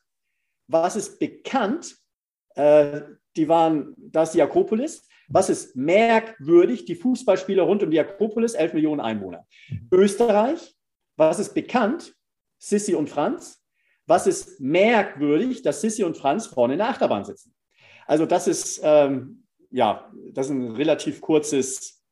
was 0.68 0.96
ist 0.96 1.18
bekannt, 1.18 1.96
äh, 2.54 3.02
die 3.36 3.48
waren, 3.48 3.94
das 3.96 4.30
ist 4.30 4.34
die 4.34 4.42
Akropolis. 4.42 5.08
Was 5.28 5.48
ist 5.48 5.76
merkwürdig? 5.76 6.84
Die 6.84 6.94
Fußballspieler 6.94 7.62
rund 7.62 7.82
um 7.82 7.90
die 7.90 8.00
Akropolis, 8.00 8.52
11 8.52 8.74
Millionen 8.74 9.00
Einwohner. 9.00 9.46
Österreich, 9.90 10.76
was 11.16 11.38
ist 11.38 11.54
bekannt? 11.54 12.14
Sissi 12.62 12.94
und 12.94 13.10
Franz. 13.10 13.60
Was 14.06 14.26
ist 14.26 14.60
merkwürdig, 14.60 15.62
dass 15.62 15.80
Sissi 15.80 16.04
und 16.04 16.16
Franz 16.16 16.46
vorne 16.46 16.74
in 16.74 16.78
der 16.78 16.88
Achterbahn 16.88 17.24
sitzen? 17.24 17.54
Also 18.06 18.24
das 18.24 18.46
ist, 18.46 18.80
ähm, 18.84 19.44
ja, 19.70 20.12
das 20.32 20.46
ist 20.46 20.52
ein 20.52 20.70
relativ 20.70 21.20
kurzes, 21.20 22.04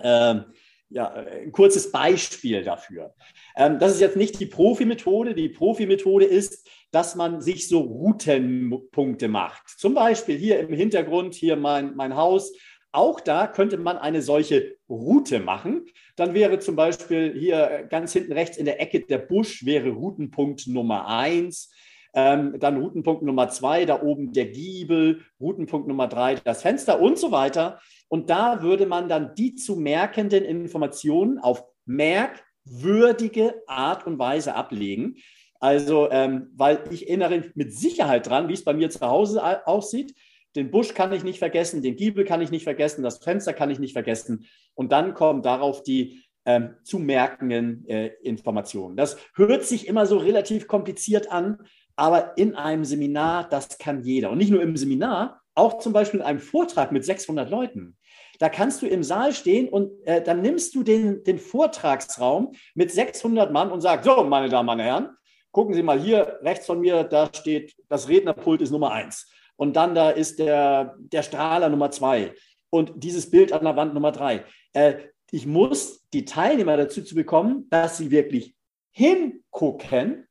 ähm, 0.00 0.44
ja, 0.88 1.12
ein 1.12 1.50
kurzes 1.50 1.90
Beispiel 1.90 2.62
dafür. 2.62 3.14
Ähm, 3.56 3.78
das 3.78 3.92
ist 3.92 4.00
jetzt 4.00 4.16
nicht 4.16 4.38
die 4.38 4.46
Profi-Methode. 4.46 5.34
Die 5.34 5.48
Profi-Methode 5.48 6.26
ist, 6.26 6.68
dass 6.92 7.16
man 7.16 7.40
sich 7.40 7.68
so 7.68 7.80
Routenpunkte 7.80 9.26
macht. 9.28 9.68
Zum 9.68 9.94
Beispiel 9.94 10.36
hier 10.36 10.60
im 10.60 10.72
Hintergrund, 10.72 11.34
hier 11.34 11.56
mein, 11.56 11.96
mein 11.96 12.14
Haus 12.14 12.52
auch 12.92 13.20
da 13.20 13.46
könnte 13.46 13.76
man 13.76 13.98
eine 13.98 14.22
solche 14.22 14.76
Route 14.88 15.40
machen. 15.40 15.86
Dann 16.16 16.34
wäre 16.34 16.58
zum 16.58 16.76
Beispiel 16.76 17.34
hier 17.38 17.86
ganz 17.88 18.12
hinten 18.12 18.32
rechts 18.32 18.56
in 18.56 18.64
der 18.64 18.80
Ecke 18.80 19.00
der 19.00 19.18
Busch 19.18 19.64
wäre 19.64 19.90
Routenpunkt 19.90 20.66
Nummer 20.66 21.06
eins. 21.06 21.72
Ähm, 22.14 22.58
dann 22.58 22.78
Routenpunkt 22.78 23.22
Nummer 23.22 23.50
zwei, 23.50 23.84
da 23.84 24.02
oben 24.02 24.32
der 24.32 24.46
Giebel, 24.46 25.22
Routenpunkt 25.38 25.86
Nummer 25.86 26.08
drei, 26.08 26.36
das 26.36 26.62
Fenster 26.62 27.00
und 27.00 27.18
so 27.18 27.30
weiter. 27.30 27.80
Und 28.08 28.30
da 28.30 28.62
würde 28.62 28.86
man 28.86 29.08
dann 29.08 29.34
die 29.34 29.54
zu 29.54 29.76
merkenden 29.76 30.44
Informationen 30.44 31.38
auf 31.38 31.64
merkwürdige 31.84 33.62
Art 33.66 34.06
und 34.06 34.18
Weise 34.18 34.54
ablegen. 34.54 35.16
Also, 35.60 36.10
ähm, 36.10 36.50
weil 36.56 36.82
ich 36.90 37.08
erinnere 37.08 37.50
mit 37.54 37.74
Sicherheit 37.74 38.26
dran, 38.26 38.48
wie 38.48 38.54
es 38.54 38.64
bei 38.64 38.72
mir 38.72 38.88
zu 38.88 39.00
Hause 39.00 39.66
aussieht 39.66 40.14
den 40.56 40.70
Busch 40.70 40.94
kann 40.94 41.12
ich 41.12 41.24
nicht 41.24 41.38
vergessen, 41.38 41.82
den 41.82 41.96
Giebel 41.96 42.24
kann 42.24 42.40
ich 42.40 42.50
nicht 42.50 42.64
vergessen, 42.64 43.02
das 43.02 43.18
Fenster 43.18 43.52
kann 43.52 43.70
ich 43.70 43.78
nicht 43.78 43.92
vergessen. 43.92 44.46
Und 44.74 44.92
dann 44.92 45.14
kommen 45.14 45.42
darauf 45.42 45.82
die 45.82 46.22
ähm, 46.46 46.76
zu 46.82 46.98
merkenden 46.98 47.86
äh, 47.88 48.08
Informationen. 48.22 48.96
Das 48.96 49.18
hört 49.34 49.64
sich 49.64 49.86
immer 49.86 50.06
so 50.06 50.16
relativ 50.16 50.66
kompliziert 50.66 51.30
an, 51.30 51.58
aber 51.94 52.38
in 52.38 52.54
einem 52.54 52.84
Seminar, 52.84 53.48
das 53.48 53.78
kann 53.78 54.02
jeder. 54.02 54.30
Und 54.30 54.38
nicht 54.38 54.50
nur 54.50 54.62
im 54.62 54.76
Seminar, 54.76 55.42
auch 55.54 55.78
zum 55.78 55.92
Beispiel 55.92 56.20
in 56.20 56.26
einem 56.26 56.38
Vortrag 56.38 56.92
mit 56.92 57.04
600 57.04 57.50
Leuten. 57.50 57.96
Da 58.38 58.48
kannst 58.48 58.80
du 58.82 58.86
im 58.86 59.02
Saal 59.02 59.32
stehen 59.32 59.68
und 59.68 59.90
äh, 60.06 60.22
dann 60.22 60.40
nimmst 60.40 60.74
du 60.74 60.84
den, 60.84 61.24
den 61.24 61.38
Vortragsraum 61.38 62.52
mit 62.74 62.92
600 62.92 63.52
Mann 63.52 63.72
und 63.72 63.80
sagst, 63.80 64.04
so, 64.04 64.22
meine 64.24 64.48
Damen 64.48 64.68
und 64.68 64.78
Herren, 64.78 65.10
gucken 65.50 65.74
Sie 65.74 65.82
mal 65.82 65.98
hier 65.98 66.38
rechts 66.42 66.66
von 66.66 66.80
mir, 66.80 67.02
da 67.04 67.28
steht, 67.34 67.74
das 67.88 68.08
Rednerpult 68.08 68.62
ist 68.62 68.70
Nummer 68.70 68.92
eins. 68.92 69.28
Und 69.58 69.74
dann 69.74 69.94
da 69.94 70.10
ist 70.10 70.38
der, 70.38 70.94
der 70.98 71.22
Strahler 71.24 71.68
Nummer 71.68 71.90
zwei 71.90 72.32
und 72.70 72.92
dieses 72.96 73.28
Bild 73.28 73.52
an 73.52 73.64
der 73.64 73.76
Wand 73.76 73.92
Nummer 73.92 74.12
drei. 74.12 74.44
Äh, 74.72 74.98
ich 75.32 75.46
muss 75.46 76.06
die 76.12 76.24
Teilnehmer 76.24 76.76
dazu 76.76 77.02
zu 77.02 77.16
bekommen, 77.16 77.66
dass 77.68 77.98
sie 77.98 78.10
wirklich 78.12 78.54
hingucken 78.92 80.28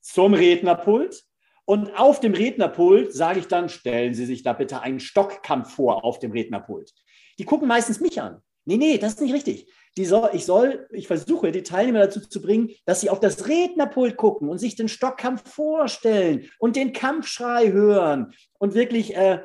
zum 0.00 0.34
Rednerpult. 0.34 1.24
Und 1.64 1.98
auf 1.98 2.20
dem 2.20 2.34
Rednerpult 2.34 3.12
sage 3.12 3.40
ich 3.40 3.48
dann, 3.48 3.68
stellen 3.68 4.14
Sie 4.14 4.26
sich 4.26 4.42
da 4.44 4.52
bitte 4.52 4.80
einen 4.82 5.00
Stockkampf 5.00 5.74
vor 5.74 6.04
auf 6.04 6.20
dem 6.20 6.30
Rednerpult. 6.30 6.92
Die 7.38 7.44
gucken 7.44 7.66
meistens 7.66 8.00
mich 8.00 8.20
an. 8.20 8.40
Nee, 8.66 8.76
nee, 8.76 8.98
das 8.98 9.14
ist 9.14 9.20
nicht 9.22 9.34
richtig. 9.34 9.72
Die 9.96 10.04
soll, 10.04 10.30
ich 10.34 10.44
soll, 10.44 10.86
ich 10.92 11.06
versuche, 11.06 11.52
die 11.52 11.62
Teilnehmer 11.62 12.00
dazu 12.00 12.20
zu 12.20 12.42
bringen, 12.42 12.70
dass 12.84 13.00
sie 13.00 13.08
auf 13.08 13.20
das 13.20 13.48
Rednerpult 13.48 14.16
gucken 14.16 14.48
und 14.48 14.58
sich 14.58 14.76
den 14.76 14.88
Stockkampf 14.88 15.48
vorstellen 15.48 16.50
und 16.58 16.76
den 16.76 16.92
Kampfschrei 16.92 17.72
hören 17.72 18.34
und 18.58 18.74
wirklich 18.74 19.16
äh, 19.16 19.40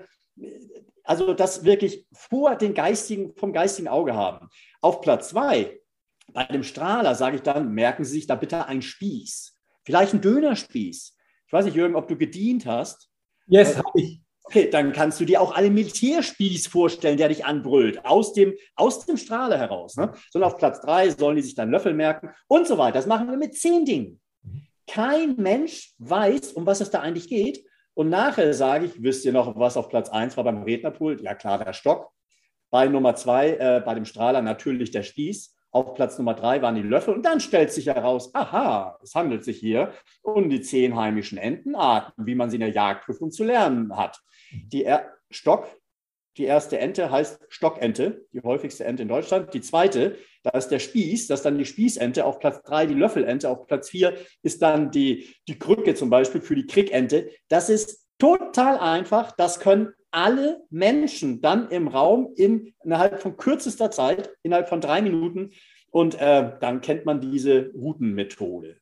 also 1.03 1.33
das 1.33 1.63
wirklich 1.63 2.05
vor 2.13 2.55
den 2.55 2.73
geistigen, 2.73 3.35
vom 3.35 3.53
geistigen 3.53 3.87
Auge 3.87 4.13
haben. 4.13 4.49
Auf 4.81 5.01
Platz 5.01 5.29
zwei, 5.29 5.79
bei 6.27 6.45
dem 6.45 6.63
Strahler 6.63 7.15
sage 7.15 7.37
ich 7.37 7.41
dann, 7.41 7.73
merken 7.73 8.05
Sie 8.05 8.13
sich 8.13 8.27
da 8.27 8.35
bitte 8.35 8.65
einen 8.65 8.81
Spieß. 8.81 9.57
Vielleicht 9.83 10.13
ein 10.13 10.21
Dönerspieß. 10.21 11.17
Ich 11.47 11.53
weiß 11.53 11.65
nicht, 11.65 11.75
Jürgen, 11.75 11.95
ob 11.95 12.07
du 12.07 12.17
gedient 12.17 12.65
hast. 12.65 13.09
Yes, 13.47 13.77
habe 13.77 13.99
ich. 13.99 14.21
Dann 14.71 14.93
kannst 14.93 15.19
du 15.19 15.25
dir 15.25 15.41
auch 15.41 15.51
einen 15.51 15.73
Militärspieß 15.73 16.67
vorstellen, 16.67 17.17
der 17.17 17.29
dich 17.29 17.45
anbrüllt, 17.45 18.05
aus 18.05 18.33
dem, 18.33 18.53
aus 18.75 19.05
dem 19.05 19.17
Strahler 19.17 19.57
heraus. 19.57 19.95
Ne? 19.95 20.11
Sondern 20.31 20.51
auf 20.51 20.57
Platz 20.57 20.81
drei 20.81 21.09
sollen 21.09 21.35
die 21.35 21.41
sich 21.41 21.55
dann 21.55 21.71
Löffel 21.71 21.93
merken 21.93 22.29
und 22.47 22.67
so 22.67 22.77
weiter. 22.77 22.93
Das 22.93 23.07
machen 23.07 23.29
wir 23.29 23.37
mit 23.37 23.55
zehn 23.55 23.85
Dingen. 23.85 24.19
Kein 24.87 25.35
Mensch 25.37 25.93
weiß, 25.99 26.53
um 26.53 26.65
was 26.65 26.81
es 26.81 26.89
da 26.89 26.99
eigentlich 26.99 27.29
geht. 27.29 27.63
Und 27.93 28.09
nachher 28.09 28.53
sage 28.53 28.85
ich, 28.85 29.03
wisst 29.03 29.25
ihr 29.25 29.33
noch, 29.33 29.57
was 29.57 29.77
auf 29.77 29.89
Platz 29.89 30.09
1 30.09 30.37
war 30.37 30.43
beim 30.43 30.63
Rednerpult? 30.63 31.21
Ja 31.21 31.35
klar, 31.35 31.63
der 31.63 31.73
Stock. 31.73 32.11
Bei 32.69 32.87
Nummer 32.87 33.15
2, 33.15 33.49
äh, 33.49 33.81
bei 33.85 33.93
dem 33.95 34.05
Strahler 34.05 34.41
natürlich 34.41 34.91
der 34.91 35.03
Spieß. 35.03 35.55
Auf 35.71 35.93
Platz 35.93 36.17
Nummer 36.17 36.33
3 36.33 36.61
waren 36.61 36.75
die 36.75 36.81
Löffel. 36.81 37.13
Und 37.13 37.25
dann 37.25 37.39
stellt 37.39 37.71
sich 37.71 37.87
heraus, 37.87 38.35
aha, 38.35 38.99
es 39.01 39.15
handelt 39.15 39.43
sich 39.43 39.57
hier 39.57 39.93
um 40.21 40.49
die 40.49 40.61
zehn 40.61 40.95
heimischen 40.95 41.37
Entenarten, 41.37 42.25
wie 42.25 42.35
man 42.35 42.49
sie 42.49 42.57
in 42.57 42.61
der 42.61 42.71
Jagdprüfung 42.71 43.31
zu 43.31 43.43
lernen 43.43 43.95
hat. 43.95 44.19
Die 44.51 44.83
er 44.83 45.13
Stock, 45.29 45.67
die 46.37 46.43
erste 46.43 46.77
Ente 46.77 47.11
heißt 47.11 47.41
Stockente, 47.49 48.25
die 48.33 48.41
häufigste 48.41 48.85
Ente 48.85 49.03
in 49.03 49.09
Deutschland. 49.09 49.53
Die 49.53 49.61
zweite, 49.61 50.17
da 50.43 50.51
ist 50.51 50.69
der 50.69 50.79
Spieß, 50.79 51.27
das 51.27 51.39
ist 51.39 51.45
dann 51.45 51.57
die 51.57 51.65
Spießente. 51.65 52.25
Auf 52.25 52.39
Platz 52.39 52.61
drei 52.63 52.85
die 52.85 52.93
Löffelente. 52.93 53.49
Auf 53.49 53.67
Platz 53.67 53.89
vier 53.89 54.15
ist 54.41 54.61
dann 54.61 54.91
die, 54.91 55.35
die 55.47 55.59
Krücke 55.59 55.93
zum 55.93 56.09
Beispiel 56.09 56.41
für 56.41 56.55
die 56.55 56.67
Krickente. 56.67 57.29
Das 57.49 57.69
ist 57.69 58.07
total 58.17 58.77
einfach. 58.77 59.31
Das 59.31 59.59
können 59.59 59.93
alle 60.11 60.61
Menschen 60.69 61.41
dann 61.41 61.69
im 61.69 61.87
Raum 61.87 62.33
in, 62.35 62.73
innerhalb 62.83 63.21
von 63.21 63.37
kürzester 63.37 63.91
Zeit, 63.91 64.31
innerhalb 64.43 64.69
von 64.69 64.81
drei 64.81 65.01
Minuten. 65.01 65.51
Und 65.89 66.19
äh, 66.21 66.51
dann 66.59 66.81
kennt 66.81 67.05
man 67.05 67.19
diese 67.19 67.71
Routenmethode. 67.73 68.77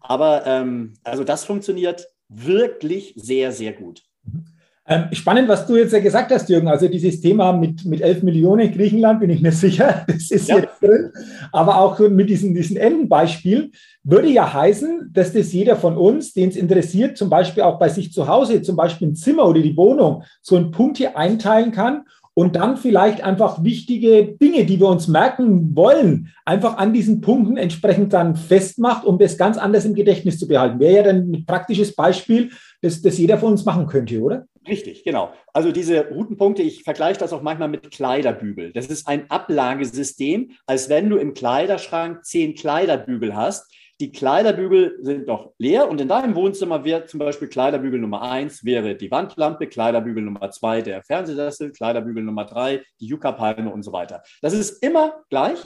Aber 0.00 0.46
ähm, 0.46 0.94
also 1.04 1.24
das 1.24 1.44
funktioniert 1.44 2.08
wirklich 2.28 3.14
sehr, 3.16 3.52
sehr 3.52 3.72
gut. 3.72 4.02
Mhm. 4.24 4.44
Ähm, 4.90 5.08
spannend, 5.12 5.48
was 5.48 5.66
du 5.66 5.76
jetzt 5.76 5.92
ja 5.92 5.98
gesagt 5.98 6.32
hast, 6.32 6.48
Jürgen. 6.48 6.68
Also 6.68 6.88
dieses 6.88 7.20
Thema 7.20 7.52
mit, 7.52 7.84
mit 7.84 8.00
11 8.00 8.22
Millionen 8.22 8.72
Griechenland 8.72 9.20
bin 9.20 9.28
ich 9.28 9.42
mir 9.42 9.52
sicher, 9.52 10.04
das 10.08 10.30
ist 10.30 10.48
ja. 10.48 10.62
Drin. 10.80 11.12
Aber 11.52 11.78
auch 11.78 11.98
mit 11.98 12.28
diesem, 12.28 12.54
diesem 12.54 12.76
Endenbeispiel 12.76 13.70
würde 14.02 14.28
ja 14.28 14.52
heißen, 14.52 15.10
dass 15.12 15.32
das 15.32 15.52
jeder 15.52 15.76
von 15.76 15.96
uns, 15.96 16.32
den 16.32 16.48
es 16.48 16.56
interessiert, 16.56 17.16
zum 17.16 17.30
Beispiel 17.30 17.62
auch 17.62 17.78
bei 17.78 17.88
sich 17.88 18.12
zu 18.12 18.28
Hause, 18.28 18.62
zum 18.62 18.76
Beispiel 18.76 19.08
im 19.08 19.14
Zimmer 19.14 19.46
oder 19.46 19.60
die 19.60 19.76
Wohnung, 19.76 20.22
so 20.42 20.56
einen 20.56 20.70
Punkt 20.70 20.98
hier 20.98 21.16
einteilen 21.16 21.72
kann 21.72 22.04
und 22.38 22.54
dann 22.54 22.76
vielleicht 22.76 23.24
einfach 23.24 23.64
wichtige 23.64 24.36
Dinge, 24.40 24.64
die 24.64 24.78
wir 24.78 24.86
uns 24.86 25.08
merken 25.08 25.74
wollen, 25.74 26.28
einfach 26.44 26.76
an 26.76 26.92
diesen 26.92 27.20
Punkten 27.20 27.56
entsprechend 27.56 28.12
dann 28.12 28.36
festmacht, 28.36 29.04
um 29.04 29.18
das 29.18 29.36
ganz 29.36 29.58
anders 29.58 29.84
im 29.84 29.94
Gedächtnis 29.94 30.38
zu 30.38 30.46
behalten. 30.46 30.78
Wäre 30.78 30.94
ja 30.94 31.02
dann 31.02 31.32
ein 31.32 31.44
praktisches 31.46 31.96
Beispiel, 31.96 32.50
das, 32.80 33.02
das 33.02 33.18
jeder 33.18 33.38
von 33.38 33.50
uns 33.50 33.64
machen 33.64 33.88
könnte, 33.88 34.20
oder? 34.20 34.46
Richtig, 34.68 35.04
genau. 35.04 35.32
Also 35.52 35.72
diese 35.72 36.08
Routenpunkte, 36.08 36.62
ich 36.62 36.82
vergleiche 36.82 37.18
das 37.18 37.32
auch 37.32 37.42
manchmal 37.42 37.68
mit 37.68 37.90
Kleiderbügel. 37.90 38.72
Das 38.72 38.86
ist 38.86 39.08
ein 39.08 39.30
Ablagesystem, 39.30 40.52
als 40.66 40.88
wenn 40.88 41.08
du 41.08 41.16
im 41.16 41.34
Kleiderschrank 41.34 42.24
zehn 42.24 42.54
Kleiderbügel 42.54 43.34
hast. 43.34 43.72
Die 44.00 44.12
Kleiderbügel 44.12 44.98
sind 45.02 45.26
noch 45.26 45.54
leer 45.58 45.88
und 45.88 46.00
in 46.00 46.06
deinem 46.06 46.36
Wohnzimmer 46.36 46.84
wäre 46.84 47.06
zum 47.06 47.18
Beispiel 47.18 47.48
Kleiderbügel 47.48 47.98
Nummer 47.98 48.22
eins 48.22 48.64
wäre 48.64 48.94
die 48.94 49.10
Wandlampe, 49.10 49.66
Kleiderbügel 49.66 50.22
Nummer 50.22 50.50
zwei 50.52 50.82
der 50.82 51.02
Fernsehsessel, 51.02 51.72
Kleiderbügel 51.72 52.22
Nummer 52.22 52.44
drei 52.44 52.84
die 53.00 53.06
Yucca-Palme 53.06 53.72
und 53.72 53.82
so 53.82 53.92
weiter. 53.92 54.22
Das 54.40 54.52
ist 54.52 54.84
immer 54.84 55.24
gleich. 55.30 55.58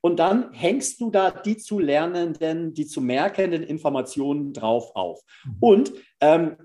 Und 0.00 0.20
dann 0.20 0.52
hängst 0.52 1.00
du 1.00 1.10
da 1.10 1.30
die 1.32 1.56
zu 1.56 1.80
lernenden, 1.80 2.72
die 2.72 2.86
zu 2.86 3.00
merkenden 3.00 3.64
Informationen 3.64 4.52
drauf 4.52 4.94
auf. 4.94 5.20
Mhm. 5.44 5.56
Und 5.60 5.92
ähm, 6.20 6.56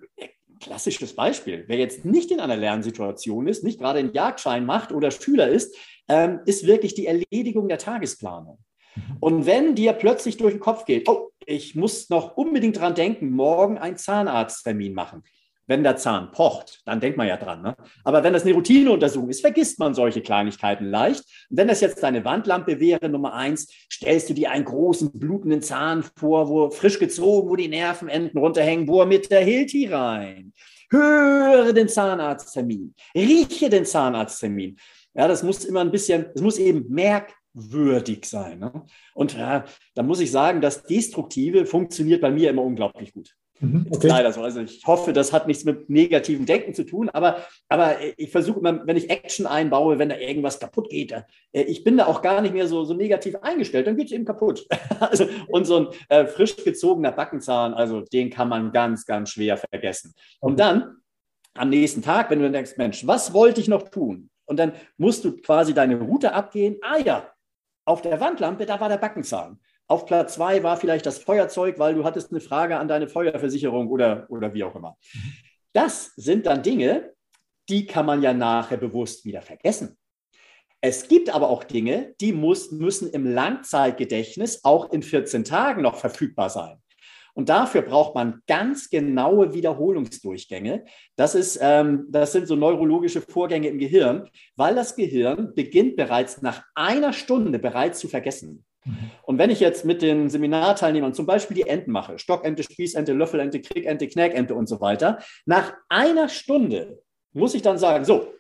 klassisches 0.64 1.16
Beispiel. 1.16 1.66
Wer 1.68 1.78
jetzt 1.78 2.06
nicht 2.06 2.32
in 2.32 2.40
einer 2.40 2.56
Lernsituation 2.56 3.48
ist, 3.48 3.64
nicht 3.64 3.80
gerade 3.80 4.00
einen 4.00 4.14
Jagdschein 4.14 4.66
macht 4.66 4.92
oder 4.92 5.12
Schüler 5.12 5.50
ist, 5.50 5.76
ähm, 6.08 6.40
ist 6.46 6.66
wirklich 6.66 6.96
die 6.96 7.06
Erledigung 7.06 7.68
der 7.68 7.78
Tagesplanung. 7.78 8.60
Mhm. 8.96 9.02
Und 9.20 9.46
wenn 9.46 9.76
dir 9.76 9.94
plötzlich 9.94 10.38
durch 10.38 10.54
den 10.54 10.60
Kopf 10.60 10.86
geht, 10.86 11.08
oh, 11.10 11.32
ich 11.46 11.76
muss 11.76 12.10
noch 12.10 12.38
unbedingt 12.38 12.80
dran 12.80 12.96
denken, 12.96 13.32
morgen 13.32 13.78
einen 13.78 13.98
Zahnarzttermin 13.98 14.94
machen, 14.94 15.24
wenn 15.68 15.84
der 15.84 15.98
Zahn 15.98 16.32
pocht, 16.32 16.82
dann 16.86 17.00
denkt 17.00 17.18
man 17.18 17.28
ja 17.28 17.38
dran. 17.38 17.62
Ne? 17.62 17.76
Aber 18.04 18.24
wenn 18.24 18.34
das 18.34 18.44
eine 18.44 18.54
Routineuntersuchung 18.54 19.30
ist, 19.30 19.42
vergisst 19.42 19.80
man 19.80 19.94
solche 19.94 20.22
Kleinigkeiten 20.22 20.86
leicht. 20.86 21.24
Und 21.50 21.58
wenn 21.58 21.68
das 21.68 21.82
jetzt 21.82 22.04
deine 22.04 22.26
Wandlampe 22.26 22.80
wäre, 22.80 23.10
Nummer 23.10 23.34
eins, 23.34 23.72
stellst 23.92 24.30
du 24.30 24.34
dir 24.34 24.52
einen 24.52 24.66
großen 24.66 25.12
blutenden 25.18 25.62
Zahn 25.62 26.04
vor, 26.18 26.50
wo 26.50 26.70
frisch 26.70 27.00
gezogen, 27.00 27.50
wo 27.50 27.56
die 27.56 27.68
Nervenenden 27.68 28.40
runterhängen, 28.40 28.88
wo 28.88 29.02
er 29.02 29.06
mit 29.06 29.32
der 29.32 29.44
Hilti 29.44 29.88
rein. 29.88 30.54
Höre 30.90 31.74
den 31.74 31.90
Zahnarzttermin, 31.90 32.94
rieche 33.16 33.70
den 33.70 33.86
Zahnarzttermin. 33.86 34.78
Ja, 35.16 35.28
das 35.28 35.44
muss 35.44 35.66
immer 35.66 35.82
ein 35.82 35.92
bisschen, 35.92 36.28
das 36.34 36.42
muss 36.42 36.60
eben 36.60 36.86
merkwürdig 36.90 38.26
sein. 38.26 38.60
Ne? 38.60 38.86
Und 39.14 39.36
ja, 39.36 39.66
da 39.96 40.04
muss 40.04 40.20
ich 40.20 40.32
sagen, 40.32 40.62
das 40.62 40.84
Destruktive 40.84 41.66
funktioniert 41.66 42.22
bei 42.22 42.32
mir 42.32 42.50
immer 42.50 42.64
unglaublich 42.64 43.14
gut. 43.14 43.36
Mhm, 43.60 43.88
okay. 43.92 44.08
Leider 44.08 44.32
so. 44.34 44.42
Also 44.42 44.62
ich 44.62 44.86
hoffe, 44.86 45.14
das 45.14 45.32
hat 45.32 45.48
nichts 45.48 45.64
mit 45.64 45.90
negativem 45.90 46.46
Denken 46.46 46.74
zu 46.74 46.84
tun, 46.84 47.10
aber, 47.10 47.46
aber 47.70 47.96
ich 48.18 48.32
versuche 48.32 48.60
immer, 48.60 48.86
wenn 48.86 48.98
ich 48.98 49.10
Action 49.10 49.46
einbaue, 49.46 50.00
wenn 50.00 50.10
da 50.10 50.18
irgendwas 50.18 50.60
kaputt 50.60 50.90
geht, 50.90 51.12
äh, 51.12 51.24
ich 51.52 51.84
bin 51.84 51.98
da 51.98 52.08
auch 52.08 52.22
gar 52.22 52.42
nicht 52.42 52.54
mehr 52.54 52.68
so, 52.68 52.84
so 52.84 52.94
negativ 52.94 53.36
eingestellt, 53.42 53.88
dann 53.88 53.96
geht 53.96 54.08
es 54.08 54.12
eben 54.12 54.26
kaputt. 54.26 54.66
also, 55.00 55.28
und 55.48 55.66
so 55.66 55.78
ein 55.78 55.88
äh, 56.10 56.26
frisch 56.26 56.56
gezogener 56.58 57.12
Backenzahn, 57.12 57.74
also 57.74 58.02
den 58.02 58.30
kann 58.30 58.50
man 58.50 58.72
ganz, 58.72 59.06
ganz 59.06 59.30
schwer 59.30 59.58
vergessen. 59.58 60.14
Und 60.40 60.60
dann 60.60 60.98
am 61.54 61.70
nächsten 61.70 62.02
Tag, 62.02 62.30
wenn 62.30 62.40
du 62.40 62.46
dann 62.46 62.54
denkst, 62.54 62.78
Mensch, 62.78 63.06
was 63.06 63.34
wollte 63.34 63.62
ich 63.62 63.68
noch 63.68 63.90
tun? 63.90 64.30
Und 64.46 64.58
dann 64.58 64.74
musst 64.98 65.24
du 65.24 65.38
quasi 65.38 65.74
deine 65.74 66.00
Route 66.00 66.34
abgehen. 66.34 66.78
Ah 66.82 66.98
ja, 66.98 67.30
auf 67.86 68.02
der 68.02 68.20
Wandlampe, 68.20 68.66
da 68.66 68.80
war 68.80 68.90
der 68.90 68.98
Backenzahn. 68.98 69.60
Auf 69.88 70.06
Platz 70.06 70.36
zwei 70.36 70.64
war 70.64 70.78
vielleicht 70.78 71.06
das 71.06 71.20
Feuerzeug, 71.20 71.78
weil 71.78 71.96
du 71.96 72.04
hattest 72.04 72.32
eine 72.32 72.42
Frage 72.42 72.78
an 72.78 72.88
deine 72.88 73.08
Feuerversicherung 73.08 73.90
oder, 73.90 74.26
oder 74.30 74.54
wie 74.54 74.64
auch 74.64 74.76
immer. 74.76 74.98
Das 75.74 76.14
sind 76.16 76.46
dann 76.46 76.64
Dinge, 76.64 77.14
die 77.70 77.86
kann 77.86 78.06
man 78.06 78.22
ja 78.22 78.34
nachher 78.34 78.78
bewusst 78.78 79.26
wieder 79.26 79.42
vergessen. 79.42 79.98
Es 80.82 81.08
gibt 81.08 81.30
aber 81.30 81.50
auch 81.50 81.64
Dinge, 81.64 82.14
die 82.20 82.34
muss, 82.34 82.72
müssen 82.72 83.10
im 83.10 83.26
Langzeitgedächtnis 83.26 84.66
auch 84.66 84.92
in 84.92 85.02
14 85.02 85.46
Tagen 85.46 85.82
noch 85.82 85.96
verfügbar 85.96 86.50
sein. 86.50 86.78
Und 87.34 87.50
dafür 87.50 87.82
braucht 87.82 88.16
man 88.16 88.42
ganz 88.48 88.90
genaue 88.90 89.54
Wiederholungsdurchgänge. 89.54 90.86
Das, 91.16 91.36
ist, 91.36 91.58
ähm, 91.62 92.06
das 92.10 92.32
sind 92.32 92.48
so 92.48 92.56
neurologische 92.56 93.22
Vorgänge 93.22 93.70
im 93.70 93.80
Gehirn, 93.80 94.30
weil 94.56 94.76
das 94.76 94.96
Gehirn 94.96 95.54
beginnt 95.56 95.96
bereits 95.96 96.42
nach 96.42 96.64
einer 96.76 97.12
Stunde 97.12 97.60
bereits 97.60 98.00
zu 98.00 98.08
vergessen. 98.08 98.66
Mhm. 98.86 99.12
Und 99.24 99.38
wenn 99.38 99.50
ich 99.50 99.60
jetzt 99.60 99.86
mit 99.86 100.02
den 100.02 100.30
Seminarteilnehmern 100.30 101.14
zum 101.14 101.26
Beispiel 101.26 101.56
die 101.56 101.68
Enten 101.68 101.92
mache, 101.92 102.20
Stockente, 102.20 102.64
Spießente, 102.64 103.14
Löffelente, 103.14 103.62
Kriegente, 103.62 104.08
Knäkente 104.08 104.56
und 104.56 104.68
so 104.68 104.82
weiter, 104.82 105.20
nach 105.46 105.74
einer 105.90 106.30
Stunde 106.30 107.02
muss 107.34 107.56
ich 107.56 107.62
dann 107.62 107.78
sagen, 107.78 108.06
so, 108.06 108.34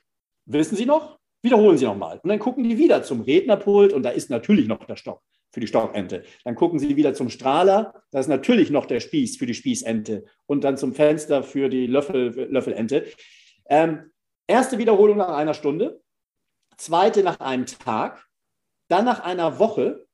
wissen 0.45 0.75
Sie 0.75 0.85
noch? 0.85 1.19
Wiederholen 1.41 1.77
Sie 1.77 1.85
nochmal. 1.85 2.19
Und 2.23 2.29
dann 2.29 2.39
gucken 2.39 2.63
die 2.63 2.77
wieder 2.77 3.03
zum 3.03 3.21
Rednerpult 3.21 3.91
und 3.93 4.03
da 4.03 4.09
ist 4.09 4.29
natürlich 4.29 4.67
noch 4.67 4.85
der 4.85 4.95
Stock 4.95 5.21
für 5.51 5.59
die 5.59 5.67
Stockente. 5.67 6.23
Dann 6.43 6.55
gucken 6.55 6.79
Sie 6.79 6.95
wieder 6.95 7.13
zum 7.13 7.29
Strahler, 7.29 8.03
da 8.11 8.19
ist 8.19 8.27
natürlich 8.27 8.69
noch 8.71 8.85
der 8.85 8.99
Spieß 8.99 9.37
für 9.37 9.45
die 9.45 9.53
Spießente 9.53 10.25
und 10.45 10.63
dann 10.63 10.77
zum 10.77 10.93
Fenster 10.93 11.43
für 11.43 11.69
die 11.69 11.85
Löffel, 11.85 12.47
Löffelente. 12.49 13.05
Ähm, 13.69 14.11
erste 14.47 14.77
Wiederholung 14.77 15.17
nach 15.17 15.29
einer 15.29 15.53
Stunde, 15.53 16.01
zweite 16.77 17.23
nach 17.23 17.39
einem 17.39 17.65
Tag, 17.65 18.25
dann 18.87 19.05
nach 19.05 19.19
einer 19.19 19.59
Woche 19.59 20.05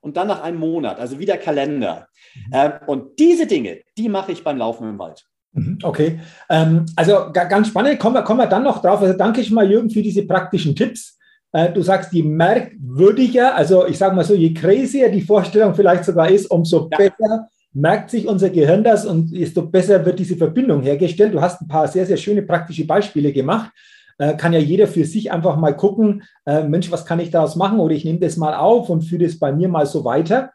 und 0.00 0.16
dann 0.16 0.28
nach 0.28 0.42
einem 0.42 0.58
Monat, 0.58 0.98
also 0.98 1.18
wieder 1.18 1.36
Kalender. 1.36 2.08
Mhm. 2.34 2.52
Ähm, 2.52 2.72
und 2.86 3.18
diese 3.18 3.46
Dinge, 3.46 3.78
die 3.96 4.08
mache 4.08 4.32
ich 4.32 4.44
beim 4.44 4.58
Laufen 4.58 4.88
im 4.88 4.98
Wald. 4.98 5.24
Mhm, 5.52 5.78
okay, 5.82 6.20
ähm, 6.50 6.86
also 6.96 7.30
ganz 7.32 7.68
spannend, 7.68 7.98
kommen 7.98 8.14
wir, 8.14 8.22
kommen 8.22 8.40
wir 8.40 8.46
dann 8.46 8.64
noch 8.64 8.82
drauf. 8.82 9.00
Also 9.00 9.16
danke 9.16 9.40
ich 9.40 9.50
mal, 9.50 9.68
Jürgen, 9.68 9.90
für 9.90 10.02
diese 10.02 10.26
praktischen 10.26 10.76
Tipps. 10.76 11.18
Äh, 11.52 11.72
du 11.72 11.82
sagst, 11.82 12.12
je 12.12 12.22
merkwürdiger, 12.22 13.54
also 13.54 13.86
ich 13.86 13.96
sage 13.96 14.14
mal 14.14 14.24
so, 14.24 14.34
je 14.34 14.52
crazier 14.52 15.10
die 15.10 15.22
Vorstellung 15.22 15.74
vielleicht 15.74 16.04
sogar 16.04 16.30
ist, 16.30 16.50
umso 16.50 16.88
ja. 16.90 16.98
besser 16.98 17.48
merkt 17.72 18.10
sich 18.10 18.26
unser 18.26 18.50
Gehirn 18.50 18.82
das 18.82 19.06
und 19.06 19.32
desto 19.32 19.62
besser 19.62 20.04
wird 20.04 20.18
diese 20.18 20.36
Verbindung 20.36 20.82
hergestellt. 20.82 21.34
Du 21.34 21.40
hast 21.40 21.60
ein 21.60 21.68
paar 21.68 21.86
sehr, 21.86 22.06
sehr 22.06 22.16
schöne 22.16 22.42
praktische 22.42 22.86
Beispiele 22.86 23.32
gemacht. 23.32 23.70
Äh, 24.18 24.36
kann 24.36 24.52
ja 24.52 24.58
jeder 24.58 24.86
für 24.86 25.04
sich 25.04 25.30
einfach 25.30 25.56
mal 25.56 25.76
gucken, 25.76 26.24
äh, 26.44 26.64
Mensch, 26.64 26.90
was 26.90 27.06
kann 27.06 27.20
ich 27.20 27.30
daraus 27.30 27.56
machen? 27.56 27.78
Oder 27.78 27.94
ich 27.94 28.04
nehme 28.04 28.18
das 28.18 28.36
mal 28.36 28.54
auf 28.54 28.90
und 28.90 29.02
führe 29.02 29.24
das 29.24 29.38
bei 29.38 29.52
mir 29.52 29.68
mal 29.68 29.86
so 29.86 30.04
weiter. 30.04 30.50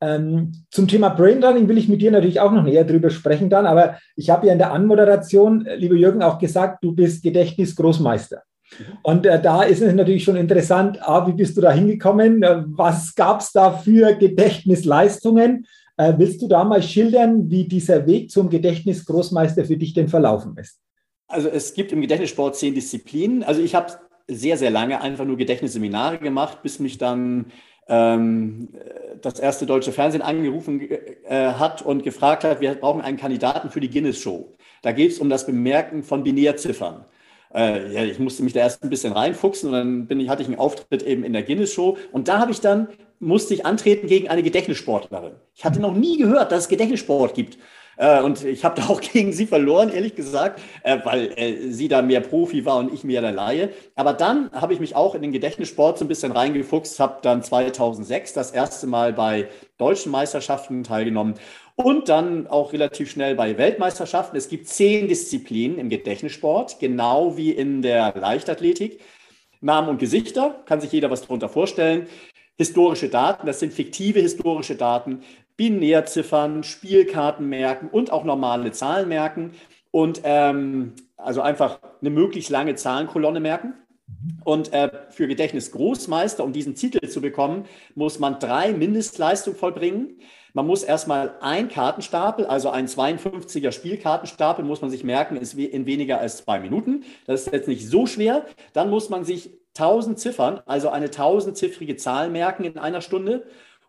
Ähm, 0.00 0.52
zum 0.70 0.88
Thema 0.88 1.10
Brainlearning 1.10 1.68
will 1.68 1.78
ich 1.78 1.88
mit 1.88 2.02
dir 2.02 2.10
natürlich 2.10 2.40
auch 2.40 2.52
noch 2.52 2.62
näher 2.62 2.84
drüber 2.84 3.10
sprechen 3.10 3.48
dann, 3.48 3.66
aber 3.66 3.98
ich 4.16 4.28
habe 4.30 4.46
ja 4.46 4.52
in 4.52 4.58
der 4.58 4.72
Anmoderation, 4.72 5.66
äh, 5.66 5.76
lieber 5.76 5.94
Jürgen, 5.94 6.22
auch 6.22 6.38
gesagt, 6.38 6.82
du 6.82 6.94
bist 6.94 7.22
Gedächtnisgroßmeister. 7.22 8.42
Mhm. 8.78 8.84
Und 9.02 9.26
äh, 9.26 9.40
da 9.40 9.62
ist 9.62 9.82
es 9.82 9.94
natürlich 9.94 10.24
schon 10.24 10.36
interessant, 10.36 10.98
ah, 11.02 11.26
wie 11.26 11.32
bist 11.32 11.56
du 11.56 11.60
da 11.60 11.72
hingekommen? 11.72 12.42
Äh, 12.42 12.64
was 12.66 13.14
gab 13.14 13.40
es 13.40 13.52
da 13.52 13.72
für 13.72 14.14
Gedächtnisleistungen? 14.14 15.66
Äh, 15.96 16.14
willst 16.16 16.42
du 16.42 16.48
da 16.48 16.64
mal 16.64 16.82
schildern, 16.82 17.50
wie 17.50 17.68
dieser 17.68 18.06
Weg 18.06 18.30
zum 18.30 18.50
Gedächtnisgroßmeister 18.50 19.64
für 19.64 19.76
dich 19.76 19.94
denn 19.94 20.08
verlaufen 20.08 20.56
ist? 20.58 20.80
Also 21.34 21.48
es 21.48 21.74
gibt 21.74 21.90
im 21.90 22.00
Gedächtnissport 22.00 22.54
zehn 22.54 22.74
Disziplinen. 22.74 23.42
Also 23.42 23.60
ich 23.60 23.74
habe 23.74 23.92
sehr, 24.28 24.56
sehr 24.56 24.70
lange 24.70 25.00
einfach 25.00 25.24
nur 25.24 25.36
Gedächtnisseminare 25.36 26.18
gemacht, 26.18 26.62
bis 26.62 26.78
mich 26.78 26.96
dann 26.96 27.46
ähm, 27.88 28.68
das 29.20 29.40
erste 29.40 29.66
deutsche 29.66 29.90
Fernsehen 29.90 30.22
angerufen 30.22 30.80
äh, 30.80 31.52
hat 31.54 31.82
und 31.82 32.04
gefragt 32.04 32.44
hat, 32.44 32.60
wir 32.60 32.74
brauchen 32.76 33.00
einen 33.00 33.16
Kandidaten 33.16 33.70
für 33.70 33.80
die 33.80 33.90
Guinness-Show. 33.90 34.54
Da 34.82 34.92
geht 34.92 35.10
es 35.10 35.18
um 35.18 35.28
das 35.28 35.44
Bemerken 35.44 36.04
von 36.04 36.22
Binärziffern. 36.22 37.04
Äh, 37.52 37.92
ja, 37.92 38.04
ich 38.04 38.20
musste 38.20 38.44
mich 38.44 38.52
da 38.52 38.60
erst 38.60 38.82
ein 38.84 38.90
bisschen 38.90 39.12
reinfuchsen 39.12 39.70
und 39.70 39.74
dann 39.74 40.06
bin 40.06 40.20
ich, 40.20 40.28
hatte 40.28 40.42
ich 40.42 40.48
einen 40.48 40.58
Auftritt 40.58 41.02
eben 41.02 41.24
in 41.24 41.32
der 41.32 41.42
Guinness-Show 41.42 41.98
und 42.12 42.28
da 42.28 42.38
habe 42.38 42.52
ich 42.52 42.60
dann, 42.60 42.88
musste 43.18 43.54
ich 43.54 43.66
antreten 43.66 44.06
gegen 44.06 44.28
eine 44.28 44.42
Gedächtnissportlerin. 44.42 45.32
Ich 45.54 45.64
hatte 45.64 45.80
noch 45.80 45.94
nie 45.94 46.16
gehört, 46.16 46.52
dass 46.52 46.60
es 46.60 46.68
Gedächtnissport 46.68 47.34
gibt. 47.34 47.58
Äh, 47.96 48.20
und 48.22 48.44
ich 48.44 48.64
habe 48.64 48.80
da 48.80 48.88
auch 48.88 49.00
gegen 49.12 49.32
sie 49.32 49.46
verloren, 49.46 49.90
ehrlich 49.90 50.14
gesagt, 50.14 50.60
äh, 50.82 50.98
weil 51.04 51.32
äh, 51.36 51.70
sie 51.70 51.88
da 51.88 52.02
mehr 52.02 52.20
Profi 52.20 52.64
war 52.64 52.78
und 52.78 52.92
ich 52.92 53.04
mehr 53.04 53.20
der 53.20 53.32
Laie. 53.32 53.70
Aber 53.94 54.12
dann 54.12 54.50
habe 54.52 54.72
ich 54.72 54.80
mich 54.80 54.96
auch 54.96 55.14
in 55.14 55.22
den 55.22 55.32
Gedächtnissport 55.32 55.98
so 55.98 56.04
ein 56.04 56.08
bisschen 56.08 56.32
reingefuchst, 56.32 56.98
habe 57.00 57.18
dann 57.22 57.42
2006 57.42 58.32
das 58.32 58.50
erste 58.50 58.86
Mal 58.86 59.12
bei 59.12 59.48
deutschen 59.78 60.12
Meisterschaften 60.12 60.84
teilgenommen 60.84 61.34
und 61.76 62.08
dann 62.08 62.46
auch 62.46 62.72
relativ 62.72 63.10
schnell 63.10 63.34
bei 63.34 63.58
Weltmeisterschaften. 63.58 64.36
Es 64.36 64.48
gibt 64.48 64.68
zehn 64.68 65.08
Disziplinen 65.08 65.78
im 65.78 65.88
Gedächtnissport, 65.88 66.78
genau 66.78 67.36
wie 67.36 67.50
in 67.50 67.82
der 67.82 68.14
Leichtathletik. 68.16 69.00
Namen 69.60 69.88
und 69.88 69.98
Gesichter, 69.98 70.62
kann 70.66 70.80
sich 70.80 70.92
jeder 70.92 71.10
was 71.10 71.22
darunter 71.22 71.48
vorstellen. 71.48 72.06
Historische 72.56 73.08
Daten, 73.08 73.46
das 73.46 73.58
sind 73.58 73.72
fiktive 73.72 74.20
historische 74.20 74.76
Daten. 74.76 75.22
Binärziffern, 75.56 76.62
Spielkarten 76.62 77.48
merken 77.48 77.88
und 77.90 78.10
auch 78.10 78.24
normale 78.24 78.72
Zahlen 78.72 79.08
merken 79.08 79.52
und 79.90 80.22
ähm, 80.24 80.94
also 81.16 81.40
einfach 81.40 81.78
eine 82.00 82.10
möglichst 82.10 82.50
lange 82.50 82.74
Zahlenkolonne 82.74 83.40
merken. 83.40 83.74
Und 84.44 84.72
äh, 84.72 84.90
für 85.10 85.26
Gedächtnisgroßmeister, 85.26 86.44
um 86.44 86.52
diesen 86.52 86.74
Titel 86.74 87.06
zu 87.08 87.20
bekommen, 87.20 87.64
muss 87.94 88.18
man 88.18 88.38
drei 88.38 88.72
Mindestleistungen 88.72 89.58
vollbringen. 89.58 90.18
Man 90.52 90.66
muss 90.66 90.82
erstmal 90.82 91.34
ein 91.40 91.68
Kartenstapel, 91.68 92.46
also 92.46 92.70
ein 92.70 92.86
52er 92.86 93.72
Spielkartenstapel, 93.72 94.64
muss 94.64 94.82
man 94.82 94.90
sich 94.90 95.02
merken, 95.02 95.36
ist 95.36 95.54
in 95.54 95.86
weniger 95.86 96.20
als 96.20 96.38
zwei 96.38 96.60
Minuten. 96.60 97.04
Das 97.26 97.42
ist 97.46 97.52
jetzt 97.52 97.68
nicht 97.68 97.88
so 97.88 98.06
schwer. 98.06 98.46
Dann 98.72 98.90
muss 98.90 99.08
man 99.10 99.24
sich 99.24 99.50
1000 99.76 100.18
Ziffern, 100.18 100.60
also 100.66 100.90
eine 100.90 101.10
tausendziffrige 101.10 101.96
Zahl 101.96 102.30
merken 102.30 102.64
in 102.64 102.78
einer 102.78 103.00
Stunde. 103.00 103.46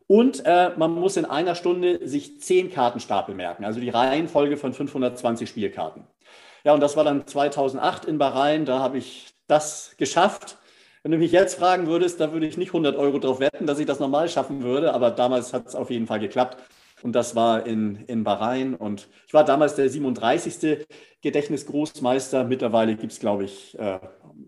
Und 0.07 0.45
äh, 0.45 0.71
man 0.77 0.91
muss 0.91 1.17
in 1.17 1.25
einer 1.25 1.55
Stunde 1.55 2.07
sich 2.07 2.39
zehn 2.39 2.71
Kartenstapel 2.71 3.33
merken, 3.33 3.65
also 3.65 3.79
die 3.79 3.89
Reihenfolge 3.89 4.57
von 4.57 4.73
520 4.73 5.49
Spielkarten. 5.49 6.03
Ja, 6.63 6.73
und 6.73 6.81
das 6.81 6.95
war 6.95 7.03
dann 7.03 7.25
2008 7.25 8.05
in 8.05 8.17
Bahrain, 8.17 8.65
da 8.65 8.79
habe 8.79 8.97
ich 8.97 9.33
das 9.47 9.95
geschafft. 9.97 10.57
Wenn 11.03 11.11
du 11.11 11.17
mich 11.17 11.31
jetzt 11.31 11.59
fragen 11.59 11.87
würdest, 11.87 12.19
da 12.19 12.33
würde 12.33 12.47
ich 12.47 12.57
nicht 12.57 12.69
100 12.69 12.95
Euro 12.95 13.19
drauf 13.19 13.39
wetten, 13.39 13.67
dass 13.67 13.79
ich 13.79 13.85
das 13.85 13.99
normal 13.99 14.27
schaffen 14.29 14.63
würde, 14.63 14.93
aber 14.93 15.11
damals 15.11 15.53
hat 15.53 15.67
es 15.67 15.75
auf 15.75 15.91
jeden 15.91 16.07
Fall 16.07 16.19
geklappt. 16.19 16.57
Und 17.03 17.13
das 17.13 17.35
war 17.35 17.67
in, 17.67 18.03
in 18.07 18.23
Bahrain. 18.23 18.73
Und 18.73 19.07
ich 19.27 19.33
war 19.33 19.43
damals 19.43 19.75
der 19.75 19.89
37. 19.89 20.87
Gedächtnisgroßmeister. 21.21 22.45
Mittlerweile 22.45 22.95
gibt 22.95 23.11
es, 23.11 23.19
glaube 23.19 23.43
ich, 23.43 23.77
äh, 23.77 23.99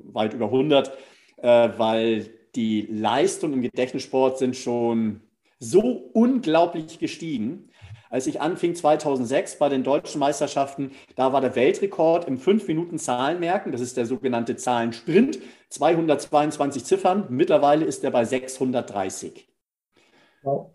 weit 0.05 0.33
über 0.33 0.45
100, 0.45 0.91
äh, 1.37 1.69
weil 1.77 2.27
die 2.55 2.87
Leistungen 2.89 3.53
im 3.53 3.61
Gedächtnissport 3.61 4.39
sind 4.39 4.55
schon 4.55 5.21
so 5.59 6.09
unglaublich 6.13 6.99
gestiegen. 6.99 7.69
Als 8.09 8.27
ich 8.27 8.39
anfing 8.39 8.73
2006 8.73 9.57
bei 9.59 9.69
den 9.69 9.83
deutschen 9.83 10.19
Meisterschaften, 10.19 10.91
da 11.15 11.33
war 11.33 11.41
der 11.41 11.55
Weltrekord 11.55 12.25
im 12.27 12.37
5-Minuten-Zahlenmerken, 12.39 13.71
das 13.71 13.81
ist 13.81 13.97
der 13.97 14.05
sogenannte 14.05 14.55
Zahlensprint, 14.55 15.39
222 15.69 16.85
Ziffern. 16.85 17.25
Mittlerweile 17.29 17.83
ist 17.83 18.03
er 18.03 18.11
bei 18.11 18.23
630. 18.23 19.46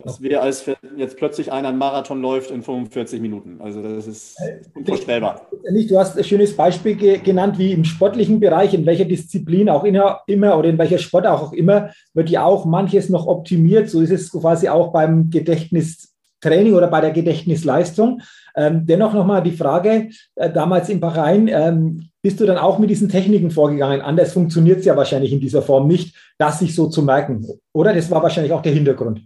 Das 0.05 0.21
wäre, 0.21 0.41
als 0.41 0.67
wenn 0.67 0.77
jetzt 0.97 1.17
plötzlich 1.17 1.51
einer 1.53 1.69
einen 1.69 1.79
Marathon 1.79 2.21
läuft 2.21 2.51
in 2.51 2.63
45 2.63 3.21
Minuten. 3.21 3.61
Also 3.61 3.83
das 3.83 4.07
ist 4.07 4.37
unvorstellbar. 4.75 5.47
Du 5.89 5.99
hast 5.99 6.19
ein 6.19 6.25
schönes 6.25 6.55
Beispiel 6.57 6.97
genannt, 7.21 7.59
wie 7.59 7.73
im 7.73 7.85
sportlichen 7.85 8.41
Bereich, 8.41 8.75
in 8.75 8.85
welcher 8.85 9.05
Disziplin 9.05 9.69
auch 9.69 9.85
immer 9.85 10.59
oder 10.59 10.69
in 10.69 10.79
welcher 10.79 10.99
Sport 10.99 11.27
auch 11.27 11.53
immer, 11.53 11.91
wird 12.13 12.29
ja 12.29 12.45
auch 12.45 12.65
manches 12.65 13.09
noch 13.09 13.27
optimiert. 13.27 13.89
So 13.89 14.01
ist 14.01 14.11
es 14.11 14.31
quasi 14.31 14.69
auch 14.69 14.93
beim 14.93 15.31
Gedächtnistraining 15.31 16.75
oder 16.75 16.89
bei 16.89 17.01
der 17.01 17.13
Gedächtnisleistung. 17.13 18.21
Ähm, 18.55 18.85
dennoch 18.85 19.15
nochmal 19.15 19.43
die 19.43 19.53
Frage, 19.53 20.11
äh, 20.35 20.51
damals 20.51 20.89
in 20.89 21.01
Bahrain, 21.01 21.49
ähm, 21.49 22.11
bist 22.21 22.39
du 22.39 22.47
dann 22.47 22.59
auch 22.59 22.79
mit 22.79 22.91
diesen 22.91 23.09
Techniken 23.09 23.51
vorgegangen? 23.51 24.03
Anders 24.03 24.33
funktioniert 24.33 24.81
es 24.81 24.85
ja 24.85 24.97
wahrscheinlich 24.97 25.33
in 25.33 25.41
dieser 25.41 25.63
Form 25.63 25.89
nicht, 25.89 26.15
das 26.39 26.59
sich 26.59 26.75
so 26.75 26.89
zu 26.89 27.03
merken. 27.03 27.47
Oder 27.73 27.95
das 27.95 28.11
war 28.11 28.23
wahrscheinlich 28.23 28.53
auch 28.53 28.63
der 28.63 28.73
Hintergrund. 28.73 29.23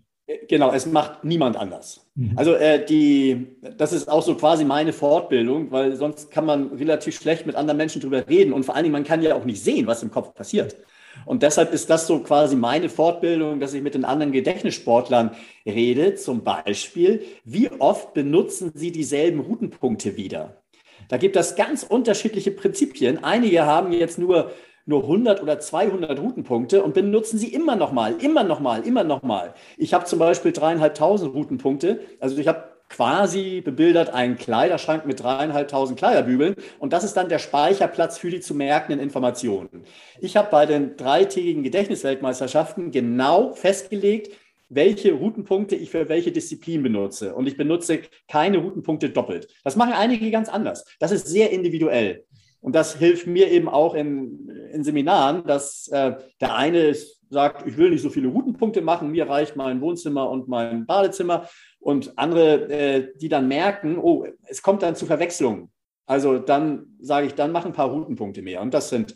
Genau, 0.49 0.73
es 0.73 0.87
macht 0.87 1.23
niemand 1.23 1.57
anders. 1.57 2.05
Mhm. 2.17 2.33
Also 2.37 2.55
äh, 2.55 2.85
die, 2.85 3.47
das 3.77 3.93
ist 3.93 4.09
auch 4.09 4.23
so 4.23 4.35
quasi 4.35 4.65
meine 4.65 4.93
Fortbildung, 4.93 5.71
weil 5.71 5.95
sonst 5.95 6.33
kann 6.33 6.45
man 6.45 6.73
relativ 6.73 7.17
schlecht 7.17 7.47
mit 7.47 7.55
anderen 7.55 7.77
Menschen 7.77 8.03
drüber 8.03 8.27
reden 8.29 8.53
und 8.53 8.65
vor 8.65 8.75
allen 8.75 8.85
Dingen, 8.85 8.93
man 8.93 9.05
kann 9.05 9.23
ja 9.23 9.37
auch 9.37 9.45
nicht 9.45 9.63
sehen, 9.63 9.87
was 9.87 10.03
im 10.03 10.11
Kopf 10.11 10.35
passiert. 10.35 10.77
Und 11.25 11.43
deshalb 11.43 11.73
ist 11.73 11.89
das 11.91 12.07
so 12.07 12.21
quasi 12.21 12.57
meine 12.57 12.89
Fortbildung, 12.89 13.61
dass 13.61 13.73
ich 13.73 13.83
mit 13.83 13.95
den 13.95 14.05
anderen 14.05 14.33
Gedächtnissportlern 14.33 15.31
rede. 15.65 16.17
Zum 16.17 16.43
Beispiel, 16.43 17.23
wie 17.45 17.71
oft 17.79 18.13
benutzen 18.13 18.73
sie 18.75 18.93
dieselben 18.93 19.41
Routenpunkte 19.41 20.17
wieder? 20.17 20.63
Da 21.09 21.19
gibt 21.19 21.37
es 21.37 21.55
ganz 21.55 21.85
unterschiedliche 21.85 22.51
Prinzipien. 22.51 23.23
Einige 23.23 23.65
haben 23.65 23.93
jetzt 23.93 24.19
nur 24.19 24.51
nur 24.87 25.03
100 25.03 25.43
oder 25.43 25.59
200 25.59 26.19
Routenpunkte 26.19 26.83
und 26.83 26.95
benutzen 26.95 27.39
sie 27.39 27.49
immer 27.49 27.77
noch 27.77 27.93
mal, 27.93 28.15
immer 28.23 28.45
noch 28.45 28.61
mal, 28.61 28.87
immer 28.87 29.05
noch 29.05 29.23
mal. 29.23 29.53
Ich 29.77 29.93
habe 29.93 30.05
zum 30.05 30.21
Beispiel 30.21 30.53
dreieinhalbtausend 30.53 31.35
Routenpunkte. 31.35 32.01
Also 32.21 32.39
ich 32.39 32.47
habe 32.47 32.65
quasi 32.89 33.61
bebildert 33.63 34.15
einen 34.15 34.37
Kleiderschrank 34.37 35.05
mit 35.05 35.21
dreieinhalbtausend 35.21 35.99
Kleiderbügeln 35.99 36.55
und 36.79 36.93
das 36.93 37.03
ist 37.03 37.15
dann 37.15 37.29
der 37.29 37.41
Speicherplatz 37.41 38.17
für 38.17 38.31
die 38.31 38.41
zu 38.41 38.55
merkenden 38.55 39.01
Informationen. 39.01 39.85
Ich 40.21 40.37
habe 40.37 40.49
bei 40.53 40.67
den 40.67 40.97
dreitägigen 40.97 41.65
Gedächtnisweltmeisterschaften 41.65 42.93
genau 42.93 43.53
festgelegt, 43.55 44.31
welche 44.69 45.13
Routenpunkte 45.13 45.75
ich 45.75 45.91
für 45.91 46.09
welche 46.09 46.33
Disziplin 46.33 46.83
benutze. 46.83 47.35
Und 47.35 47.47
ich 47.47 47.57
benutze 47.57 48.01
keine 48.29 48.59
Routenpunkte 48.59 49.11
doppelt. 49.11 49.49
Das 49.65 49.77
machen 49.77 49.93
einige 49.93 50.31
ganz 50.31 50.49
anders. 50.49 50.85
Das 50.99 51.13
ist 51.13 51.27
sehr 51.27 51.51
individuell. 51.51 52.25
Und 52.61 52.75
das 52.75 52.97
hilft 52.97 53.27
mir 53.27 53.51
eben 53.51 53.69
auch 53.69 53.95
in, 53.95 54.49
in 54.73 54.83
Seminaren, 54.83 55.45
dass 55.47 55.89
äh, 55.89 56.17
der 56.41 56.55
eine 56.55 56.95
sagt, 57.31 57.67
ich 57.67 57.77
will 57.77 57.91
nicht 57.91 58.03
so 58.03 58.11
viele 58.11 58.29
Routenpunkte 58.29 58.83
machen, 58.83 59.11
mir 59.11 59.29
reicht 59.29 59.57
mein 59.57 59.81
Wohnzimmer 59.81 60.31
und 60.31 60.49
mein 60.49 60.87
Badezimmer. 60.87 61.49
Und 61.79 62.19
andere, 62.19 62.69
äh, 62.69 63.13
die 63.17 63.29
dann 63.29 63.49
merken, 63.49 63.99
oh, 63.99 64.27
es 64.45 64.63
kommt 64.63 64.83
dann 64.83 64.97
zu 64.97 65.07
Verwechslungen. 65.07 65.71
Also 66.07 66.39
dann 66.39 66.97
sage 67.01 67.27
ich, 67.27 67.35
dann 67.35 67.53
mach 67.53 67.67
ein 67.67 67.73
paar 67.73 67.91
Routenpunkte 67.91 68.43
mehr. 68.43 68.61
Und 68.61 68.75
das 68.75 68.89
sind, 68.89 69.15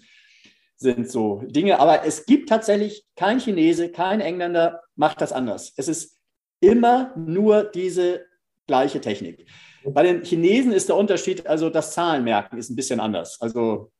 sind 0.76 1.11
so 1.11 1.42
Dinge. 1.46 1.79
Aber 1.81 2.05
es 2.05 2.26
gibt 2.26 2.48
tatsächlich 2.48 3.05
kein 3.16 3.40
Chinese, 3.40 3.90
kein 3.90 4.20
Engländer 4.20 4.83
macht 4.96 5.20
das 5.20 5.33
anders. 5.33 5.72
Es 5.76 5.88
ist 5.88 6.18
immer 6.61 7.14
nur 7.16 7.64
diese 7.64 8.24
gleiche 8.66 9.00
Technik. 9.00 9.46
Bei 9.84 10.02
den 10.02 10.22
Chinesen 10.22 10.72
ist 10.72 10.88
der 10.88 10.96
Unterschied, 10.96 11.46
also 11.46 11.70
das 11.70 11.92
Zahlenmerken 11.92 12.58
ist 12.58 12.70
ein 12.70 12.76
bisschen 12.76 13.00
anders. 13.00 13.40
Also 13.40 13.90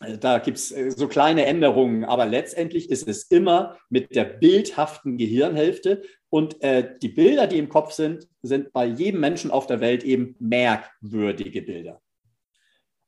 äh, 0.00 0.18
da 0.18 0.38
gibt 0.38 0.58
es 0.58 0.72
äh, 0.72 0.90
so 0.90 1.08
kleine 1.08 1.46
Änderungen, 1.46 2.04
aber 2.04 2.26
letztendlich 2.26 2.90
ist 2.90 3.08
es 3.08 3.24
immer 3.24 3.76
mit 3.88 4.14
der 4.14 4.24
bildhaften 4.24 5.16
Gehirnhälfte 5.16 6.02
und 6.28 6.62
äh, 6.62 6.96
die 7.00 7.08
Bilder, 7.08 7.46
die 7.46 7.58
im 7.58 7.68
Kopf 7.68 7.92
sind, 7.92 8.28
sind 8.42 8.72
bei 8.72 8.86
jedem 8.86 9.20
Menschen 9.20 9.50
auf 9.50 9.66
der 9.66 9.80
Welt 9.80 10.02
eben 10.04 10.34
merkwürdige 10.38 11.62
Bilder. 11.62 12.00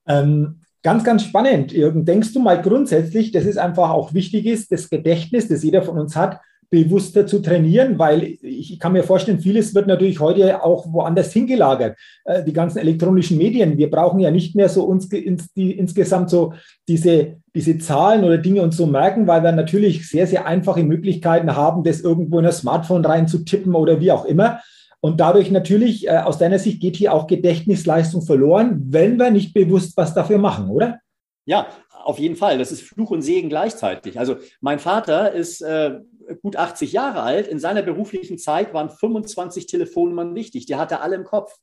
Ähm, 0.07 0.61
ganz, 0.83 1.05
ganz 1.05 1.25
spannend, 1.25 1.73
Jürgen. 1.73 2.05
Denkst 2.05 2.35
du 2.35 2.41
mal 2.41 2.61
grundsätzlich, 2.61 3.33
dass 3.33 3.47
es 3.47 3.57
einfach 3.57 3.91
auch 3.91 4.13
wichtig 4.13 4.47
ist, 4.47 4.71
das 4.71 4.91
Gedächtnis, 4.91 5.49
das 5.49 5.63
jeder 5.63 5.83
von 5.83 5.99
uns 5.99 6.15
hat, 6.15 6.41
bewusster 6.75 7.25
zu 7.25 7.41
trainieren, 7.41 8.01
weil 8.01 8.37
ich 8.43 8.81
kann 8.81 8.93
mir 8.93 9.05
vorstellen, 9.05 9.39
vieles 9.39 9.77
wird 9.77 9.87
natürlich 9.87 10.19
heute 10.19 10.65
auch 10.65 10.93
woanders 10.93 11.33
hingelagert. 11.33 11.97
Äh, 12.25 12.43
die 12.43 12.53
ganzen 12.53 12.79
elektronischen 12.79 13.39
Medien, 13.39 13.79
wir 13.79 13.89
brauchen 13.89 14.19
ja 14.19 14.33
nicht 14.33 14.57
mehr 14.57 14.69
so 14.69 14.83
uns, 14.83 15.07
ins, 15.07 15.53
die, 15.53 15.71
insgesamt 15.71 16.31
so 16.31 16.53
diese, 16.89 17.37
diese 17.55 17.79
Zahlen 17.79 18.25
oder 18.25 18.39
Dinge 18.39 18.63
uns 18.63 18.77
so 18.77 18.87
merken, 18.87 19.29
weil 19.29 19.45
wir 19.45 19.53
natürlich 19.53 20.09
sehr, 20.09 20.27
sehr 20.27 20.47
einfache 20.47 20.83
Möglichkeiten 20.83 21.55
haben, 21.55 21.85
das 21.85 22.01
irgendwo 22.01 22.39
in 22.41 22.45
das 22.45 22.59
Smartphone 22.59 23.05
reinzutippen 23.05 23.77
oder 23.77 24.01
wie 24.01 24.11
auch 24.11 24.25
immer. 24.25 24.61
Und 25.01 25.21
dadurch 25.21 25.53
natürlich, 25.53 26.09
äh, 26.09 26.17
aus 26.17 26.39
deiner 26.39 26.59
Sicht, 26.59 26.81
geht 26.81 26.97
hier 26.97 27.13
auch 27.13 27.29
Gedächtnisleistung 27.29 28.23
verloren, 28.23 28.83
wenn 28.89 29.17
wir 29.17 29.31
nicht 29.31 29.55
bewusst 29.55 29.97
was 29.97 30.13
dafür 30.13 30.39
machen, 30.39 30.71
oder? 30.71 30.99
Ja, 31.47 31.67
auf 32.05 32.19
jeden 32.19 32.37
Fall. 32.37 32.59
Das 32.59 32.73
ist 32.73 32.83
Fluch 32.83 33.11
und 33.11 33.23
Segen 33.23 33.49
gleichzeitig. 33.49 34.19
Also 34.19 34.37
mein 34.61 34.79
Vater 34.79 35.33
ist 35.33 35.63
äh, 35.63 36.01
gut 36.43 36.57
80 36.57 36.93
Jahre 36.93 37.23
alt. 37.23 37.49
In 37.49 37.59
seiner 37.59 37.83
beruflichen 37.83 38.39
Zeit 38.39 38.75
waren 38.75 38.91
25 38.91 39.67
Telefonnummern 39.67 40.35
wichtig. 40.35 40.67
Die 40.67 40.77
hatte 40.77 41.01
alle 41.01 41.17
im 41.17 41.25
Kopf. 41.25 41.59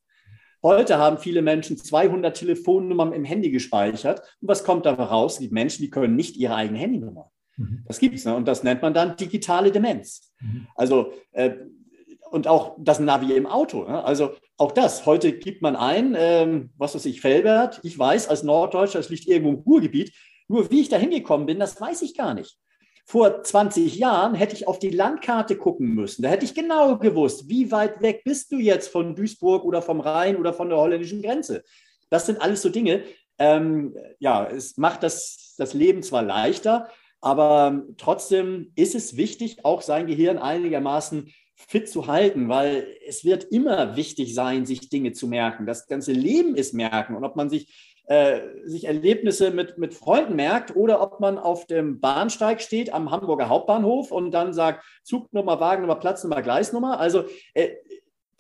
Heute 0.64 0.98
haben 0.98 1.18
viele 1.18 1.42
Menschen 1.42 1.78
200 1.78 2.38
Telefonnummern 2.38 3.14
im 3.14 3.24
Handy 3.24 3.50
gespeichert. 3.50 4.22
Und 4.42 4.48
was 4.48 4.64
kommt 4.64 4.86
dabei 4.86 5.04
raus? 5.04 5.40
Die 5.40 5.50
Menschen, 5.50 5.82
die 5.82 5.90
können 5.90 6.16
nicht 6.16 6.38
ihre 6.38 6.56
eigene 6.56 6.78
Handynummer. 6.78 7.32
Mhm. 7.58 7.84
Das 7.88 8.00
gibt 8.00 8.16
es. 8.16 8.26
Ne? 8.26 8.36
Und 8.36 8.48
das 8.48 8.64
nennt 8.64 8.82
man 8.82 8.94
dann 8.94 9.16
digitale 9.16 9.72
Demenz. 9.72 10.34
Mhm. 10.40 10.68
Also, 10.76 11.14
äh, 11.32 11.56
und 12.30 12.48
auch 12.48 12.76
das 12.80 13.00
Navi 13.00 13.34
im 13.34 13.46
Auto. 13.46 13.84
Ne? 13.84 14.04
Also 14.04 14.32
auch 14.58 14.72
das. 14.72 15.06
Heute 15.06 15.34
gibt 15.34 15.62
man 15.62 15.76
ein, 15.76 16.16
ähm, 16.18 16.70
was 16.78 16.96
weiß 16.96 17.06
ich, 17.06 17.22
Felbert. 17.22 17.80
Ich 17.84 17.98
weiß 17.98 18.30
als 18.30 18.44
Norddeutscher, 18.44 19.00
es 19.00 19.10
liegt 19.10 19.28
irgendwo 19.28 19.50
im 19.50 19.60
Ruhrgebiet. 19.60 20.14
Nur 20.52 20.70
wie 20.70 20.82
ich 20.82 20.90
da 20.90 20.98
hingekommen 20.98 21.48
bin, 21.48 21.60
das 21.60 21.80
weiß 21.80 22.02
ich 22.02 22.14
gar 22.14 22.34
nicht. 22.34 22.58
Vor 23.06 23.42
20 23.42 23.96
Jahren 23.96 24.36
hätte 24.36 24.54
ich 24.54 24.68
auf 24.68 24.80
die 24.80 24.90
Landkarte 24.90 25.56
gucken 25.56 25.96
müssen. 25.96 26.24
Da 26.24 26.30
hätte 26.30 26.44
ich 26.44 26.54
genau 26.54 26.98
gewusst, 26.98 27.48
wie 27.48 27.72
weit 27.72 28.02
weg 28.02 28.24
bist 28.26 28.52
du 28.52 28.58
jetzt 28.58 28.90
von 28.90 29.16
Duisburg 29.16 29.64
oder 29.64 29.82
vom 29.82 30.02
Rhein 30.02 30.36
oder 30.36 30.52
von 30.52 30.68
der 30.68 30.78
holländischen 30.78 31.22
Grenze. 31.22 31.64
Das 32.10 32.26
sind 32.26 32.42
alles 32.42 32.62
so 32.62 32.68
Dinge. 32.68 33.04
Ähm, 33.40 33.96
ja, 34.20 34.46
es 34.46 34.76
macht 34.76 35.04
das, 35.04 35.56
das 35.58 35.74
Leben 35.74 36.04
zwar 36.04 36.22
leichter, 36.22 36.90
aber 37.22 37.84
trotzdem 37.98 38.74
ist 38.76 38.94
es 38.94 39.16
wichtig, 39.16 39.64
auch 39.64 39.82
sein 39.82 40.06
Gehirn 40.06 40.38
einigermaßen 40.38 41.32
fit 41.56 41.88
zu 41.88 42.08
halten, 42.08 42.50
weil 42.50 42.88
es 43.08 43.24
wird 43.24 43.46
immer 43.46 43.96
wichtig 43.96 44.36
sein, 44.36 44.66
sich 44.66 44.90
Dinge 44.90 45.14
zu 45.14 45.28
merken. 45.28 45.66
Das 45.66 45.88
ganze 45.88 46.12
Leben 46.12 46.56
ist 46.56 46.74
merken. 46.74 47.16
Und 47.16 47.24
ob 47.24 47.38
man 47.38 47.50
sich 47.50 47.91
äh, 48.12 48.42
sich 48.66 48.84
Erlebnisse 48.84 49.52
mit, 49.52 49.78
mit 49.78 49.94
Freunden 49.94 50.36
merkt 50.36 50.76
oder 50.76 51.02
ob 51.02 51.22
man 51.22 51.38
auf 51.38 51.66
dem 51.66 52.02
Bahnsteig 52.02 52.62
steht 52.62 52.94
am 52.94 53.10
Hamburger 53.10 53.48
Hauptbahnhof 53.48 54.12
und 54.12 54.32
dann 54.32 54.54
sagt 54.54 54.84
Zugnummer, 55.04 55.62
Wagennummer, 55.62 55.96
Platznummer, 55.96 56.42
Gleisnummer. 56.42 57.00
Also 57.00 57.24
äh, 57.54 57.70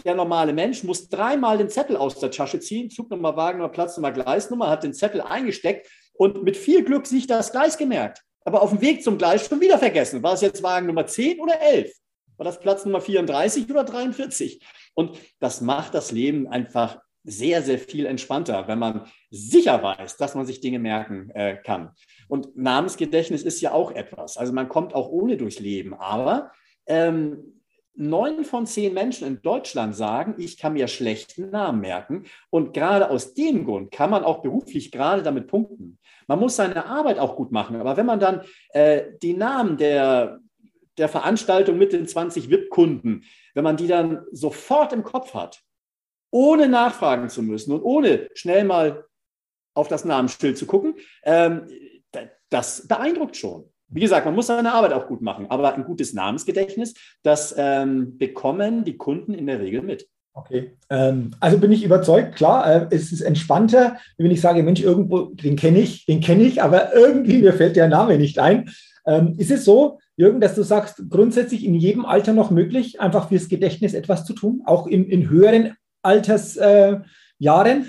der 0.03 0.15
normale 0.15 0.51
Mensch 0.51 0.83
muss 0.83 1.07
dreimal 1.07 1.57
den 1.57 1.69
Zettel 1.69 1.95
aus 1.95 2.19
der 2.19 2.31
Tasche 2.31 2.59
ziehen, 2.59 2.89
Zugnummer, 2.89 3.37
Wagennummer, 3.37 3.71
Platznummer, 3.71 4.11
Gleisnummer, 4.11 4.69
hat 4.69 4.83
den 4.83 4.93
Zettel 4.93 5.21
eingesteckt 5.21 5.87
und 6.15 6.43
mit 6.43 6.57
viel 6.57 6.83
Glück 6.83 7.07
sich 7.07 7.25
das 7.25 7.53
Gleis 7.53 7.77
gemerkt. 7.77 8.23
Aber 8.43 8.63
auf 8.63 8.71
dem 8.71 8.81
Weg 8.81 9.01
zum 9.05 9.17
Gleis 9.17 9.47
schon 9.47 9.61
wieder 9.61 9.79
vergessen. 9.79 10.21
War 10.21 10.33
es 10.33 10.41
jetzt 10.41 10.61
Wagen 10.63 10.87
Nummer 10.87 11.07
10 11.07 11.39
oder 11.39 11.61
11? 11.61 11.93
War 12.35 12.43
das 12.43 12.59
Platz 12.59 12.83
Nummer 12.83 12.99
34 12.99 13.69
oder 13.69 13.85
43? 13.85 14.61
Und 14.95 15.17
das 15.39 15.61
macht 15.61 15.93
das 15.93 16.11
Leben 16.11 16.49
einfach 16.49 16.99
sehr, 17.23 17.61
sehr 17.61 17.77
viel 17.77 18.05
entspannter, 18.05 18.67
wenn 18.67 18.79
man 18.79 19.05
sicher 19.29 19.81
weiß, 19.81 20.17
dass 20.17 20.35
man 20.35 20.45
sich 20.45 20.59
Dinge 20.59 20.79
merken 20.79 21.29
äh, 21.31 21.55
kann. 21.55 21.91
Und 22.27 22.55
Namensgedächtnis 22.57 23.43
ist 23.43 23.61
ja 23.61 23.73
auch 23.73 23.91
etwas. 23.91 24.37
Also 24.37 24.53
man 24.53 24.69
kommt 24.69 24.95
auch 24.95 25.09
ohne 25.09 25.37
durchs 25.37 25.59
Leben. 25.59 25.93
Aber 25.93 26.51
ähm, 26.87 27.61
neun 27.93 28.43
von 28.43 28.65
zehn 28.65 28.93
Menschen 28.93 29.27
in 29.27 29.41
Deutschland 29.41 29.95
sagen, 29.95 30.35
ich 30.37 30.57
kann 30.57 30.73
mir 30.73 30.87
schlechten 30.87 31.49
Namen 31.51 31.81
merken. 31.81 32.25
Und 32.49 32.73
gerade 32.73 33.09
aus 33.09 33.33
dem 33.33 33.65
Grund 33.65 33.91
kann 33.91 34.09
man 34.09 34.23
auch 34.23 34.41
beruflich 34.41 34.91
gerade 34.91 35.21
damit 35.21 35.47
punkten. 35.47 35.99
Man 36.27 36.39
muss 36.39 36.55
seine 36.55 36.85
Arbeit 36.85 37.19
auch 37.19 37.35
gut 37.35 37.51
machen. 37.51 37.75
Aber 37.75 37.97
wenn 37.97 38.05
man 38.05 38.19
dann 38.19 38.41
äh, 38.69 39.03
die 39.21 39.33
Namen 39.33 39.77
der, 39.77 40.39
der 40.97 41.09
Veranstaltung 41.09 41.77
mit 41.77 41.93
den 41.93 42.07
20 42.07 42.49
VIP-Kunden, 42.49 43.23
wenn 43.53 43.63
man 43.63 43.77
die 43.77 43.87
dann 43.87 44.23
sofort 44.31 44.93
im 44.93 45.03
Kopf 45.03 45.33
hat, 45.33 45.61
ohne 46.31 46.67
nachfragen 46.67 47.29
zu 47.29 47.43
müssen 47.43 47.73
und 47.73 47.81
ohne 47.81 48.29
schnell 48.33 48.63
mal 48.63 49.05
auf 49.73 49.87
das 49.87 50.05
Namensschild 50.05 50.57
zu 50.57 50.65
gucken, 50.65 50.95
ähm, 51.23 51.67
das 52.49 52.87
beeindruckt 52.87 53.37
schon. 53.37 53.65
Wie 53.87 54.01
gesagt, 54.01 54.25
man 54.25 54.35
muss 54.35 54.47
seine 54.47 54.73
Arbeit 54.73 54.93
auch 54.93 55.07
gut 55.07 55.21
machen, 55.21 55.47
aber 55.49 55.75
ein 55.75 55.83
gutes 55.83 56.13
Namensgedächtnis, 56.13 56.93
das 57.23 57.53
ähm, 57.57 58.17
bekommen 58.17 58.85
die 58.85 58.97
Kunden 58.97 59.33
in 59.33 59.47
der 59.47 59.59
Regel 59.59 59.81
mit. 59.81 60.07
Okay, 60.33 60.77
ähm, 60.89 61.31
also 61.41 61.57
bin 61.57 61.73
ich 61.73 61.83
überzeugt, 61.83 62.35
klar, 62.35 62.65
äh, 62.65 62.95
es 62.95 63.11
ist 63.11 63.19
entspannter, 63.19 63.97
wenn 64.17 64.31
ich 64.31 64.39
sage, 64.39 64.63
Mensch, 64.63 64.81
irgendwo, 64.81 65.25
den 65.25 65.57
kenne 65.57 65.79
ich, 65.79 66.05
den 66.05 66.21
kenne 66.21 66.43
ich, 66.43 66.63
aber 66.63 66.95
irgendwie 66.95 67.39
mir 67.39 67.51
fällt 67.51 67.75
der 67.75 67.89
Name 67.89 68.17
nicht 68.17 68.39
ein. 68.39 68.69
Ähm, 69.05 69.35
ist 69.37 69.51
es 69.51 69.65
so, 69.65 69.99
Jürgen, 70.15 70.39
dass 70.39 70.55
du 70.55 70.63
sagst, 70.63 71.03
grundsätzlich 71.09 71.65
in 71.65 71.73
jedem 71.73 72.05
Alter 72.05 72.31
noch 72.31 72.49
möglich, 72.49 73.01
einfach 73.01 73.27
fürs 73.27 73.49
Gedächtnis 73.49 73.93
etwas 73.93 74.23
zu 74.23 74.33
tun, 74.33 74.61
auch 74.65 74.87
in, 74.87 75.05
in 75.05 75.29
höheren 75.29 75.73
Altersjahren? 76.01 77.81
Äh, 77.83 77.85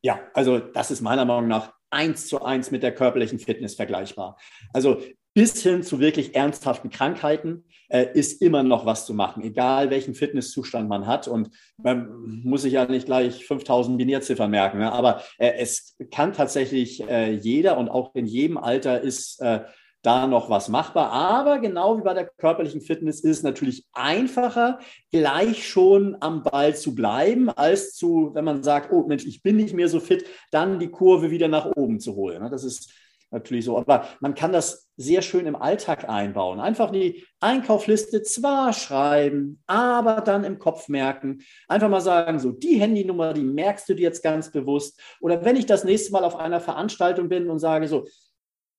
ja, 0.00 0.20
also 0.34 0.58
das 0.58 0.90
ist 0.90 1.00
meiner 1.00 1.24
Meinung 1.24 1.48
nach 1.48 1.72
eins 1.90 2.26
zu 2.26 2.42
eins 2.42 2.70
mit 2.70 2.82
der 2.82 2.94
körperlichen 2.94 3.38
Fitness 3.38 3.74
vergleichbar. 3.74 4.36
Also 4.72 5.00
bis 5.34 5.62
hin 5.62 5.82
zu 5.82 5.98
wirklich 5.98 6.34
ernsthaften 6.34 6.90
Krankheiten 6.90 7.64
äh, 7.88 8.06
ist 8.12 8.42
immer 8.42 8.62
noch 8.62 8.84
was 8.84 9.06
zu 9.06 9.14
machen, 9.14 9.42
egal 9.42 9.90
welchen 9.90 10.14
Fitnesszustand 10.14 10.88
man 10.88 11.06
hat. 11.06 11.26
Und 11.26 11.50
man 11.78 12.08
muss 12.44 12.62
sich 12.62 12.74
ja 12.74 12.84
nicht 12.86 13.06
gleich 13.06 13.46
5000 13.46 13.96
Binärziffern 13.96 14.50
merken, 14.50 14.78
ne? 14.78 14.92
aber 14.92 15.22
äh, 15.38 15.52
es 15.58 15.96
kann 16.10 16.32
tatsächlich 16.32 17.06
äh, 17.08 17.32
jeder 17.32 17.78
und 17.78 17.88
auch 17.88 18.14
in 18.14 18.26
jedem 18.26 18.58
Alter 18.58 19.00
ist 19.00 19.40
äh, 19.40 19.60
da 20.02 20.26
noch 20.26 20.50
was 20.50 20.68
machbar. 20.68 21.10
Aber 21.10 21.58
genau 21.58 21.98
wie 21.98 22.02
bei 22.02 22.14
der 22.14 22.26
körperlichen 22.26 22.80
Fitness 22.80 23.20
ist 23.20 23.38
es 23.38 23.42
natürlich 23.42 23.86
einfacher, 23.92 24.80
gleich 25.10 25.68
schon 25.68 26.16
am 26.20 26.42
Ball 26.42 26.76
zu 26.76 26.94
bleiben, 26.94 27.48
als 27.48 27.94
zu, 27.94 28.30
wenn 28.34 28.44
man 28.44 28.62
sagt, 28.62 28.92
oh 28.92 29.06
Mensch, 29.06 29.24
ich 29.24 29.42
bin 29.42 29.56
nicht 29.56 29.74
mehr 29.74 29.88
so 29.88 30.00
fit, 30.00 30.24
dann 30.50 30.78
die 30.78 30.90
Kurve 30.90 31.30
wieder 31.30 31.48
nach 31.48 31.66
oben 31.76 32.00
zu 32.00 32.16
holen. 32.16 32.50
Das 32.50 32.64
ist 32.64 32.92
natürlich 33.32 33.64
so. 33.64 33.78
Aber 33.78 34.06
man 34.20 34.34
kann 34.34 34.52
das 34.52 34.88
sehr 34.96 35.22
schön 35.22 35.46
im 35.46 35.56
Alltag 35.56 36.08
einbauen. 36.08 36.60
Einfach 36.60 36.90
die 36.90 37.24
Einkaufsliste 37.40 38.22
zwar 38.22 38.72
schreiben, 38.72 39.62
aber 39.66 40.20
dann 40.20 40.44
im 40.44 40.58
Kopf 40.58 40.88
merken. 40.88 41.42
Einfach 41.66 41.88
mal 41.88 42.00
sagen, 42.00 42.38
so 42.38 42.52
die 42.52 42.78
Handynummer, 42.78 43.32
die 43.32 43.44
merkst 43.44 43.88
du 43.88 43.94
dir 43.94 44.02
jetzt 44.02 44.22
ganz 44.22 44.50
bewusst. 44.50 45.00
Oder 45.20 45.44
wenn 45.44 45.56
ich 45.56 45.66
das 45.66 45.84
nächste 45.84 46.12
Mal 46.12 46.24
auf 46.24 46.36
einer 46.36 46.60
Veranstaltung 46.60 47.28
bin 47.28 47.48
und 47.48 47.58
sage 47.58 47.88
so, 47.88 48.04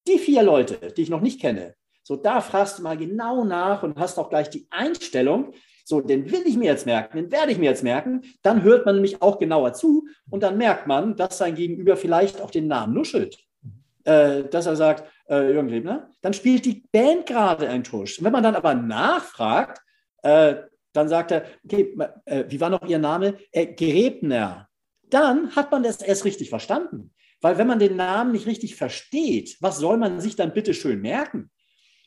die 0.07 0.19
vier 0.19 0.43
Leute, 0.43 0.91
die 0.93 1.01
ich 1.03 1.09
noch 1.09 1.21
nicht 1.21 1.39
kenne, 1.41 1.75
so 2.03 2.15
da 2.17 2.41
fragst 2.41 2.79
du 2.79 2.83
mal 2.83 2.97
genau 2.97 3.43
nach 3.45 3.83
und 3.83 3.97
hast 3.97 4.17
auch 4.17 4.29
gleich 4.29 4.49
die 4.49 4.67
Einstellung, 4.69 5.53
so, 5.85 5.99
den 5.99 6.31
will 6.31 6.43
ich 6.45 6.55
mir 6.55 6.65
jetzt 6.65 6.85
merken, 6.85 7.17
den 7.17 7.31
werde 7.31 7.51
ich 7.51 7.57
mir 7.57 7.69
jetzt 7.69 7.83
merken. 7.83 8.21
Dann 8.41 8.63
hört 8.63 8.85
man 8.85 8.95
nämlich 8.95 9.21
auch 9.21 9.37
genauer 9.37 9.73
zu 9.73 10.07
und 10.29 10.41
dann 10.41 10.57
merkt 10.57 10.87
man, 10.87 11.15
dass 11.17 11.37
sein 11.37 11.55
Gegenüber 11.55 11.97
vielleicht 11.97 12.41
auch 12.41 12.51
den 12.51 12.67
Namen 12.67 12.93
nuschelt. 12.93 13.37
Äh, 14.05 14.43
dass 14.45 14.65
er 14.65 14.75
sagt, 14.75 15.03
äh, 15.29 15.51
Jürgen 15.51 15.69
Lebner, 15.69 16.09
dann 16.21 16.33
spielt 16.33 16.65
die 16.65 16.85
Band 16.91 17.25
gerade 17.25 17.69
einen 17.69 17.83
Tusch. 17.83 18.21
wenn 18.21 18.33
man 18.33 18.43
dann 18.43 18.55
aber 18.55 18.73
nachfragt, 18.75 19.81
äh, 20.23 20.55
dann 20.91 21.09
sagt 21.09 21.31
er, 21.31 21.45
okay, 21.63 21.97
äh, 22.25 22.45
wie 22.49 22.59
war 22.59 22.69
noch 22.69 22.85
Ihr 22.85 22.99
Name? 22.99 23.37
Äh, 23.51 23.67
Grebner. 23.67 24.67
Dann 25.09 25.55
hat 25.55 25.71
man 25.71 25.83
das 25.83 26.01
erst 26.01 26.25
richtig 26.25 26.49
verstanden. 26.49 27.13
Weil 27.43 27.58
wenn 27.58 27.67
man 27.67 27.79
den 27.79 27.95
Namen 27.95 28.32
nicht 28.32 28.47
richtig 28.47 28.75
versteht, 28.75 29.58
was 29.60 29.77
soll 29.77 29.97
man 29.97 30.19
sich 30.19 30.36
dann 30.36 30.53
bitte 30.53 30.73
schön 30.73 31.01
merken? 31.01 31.51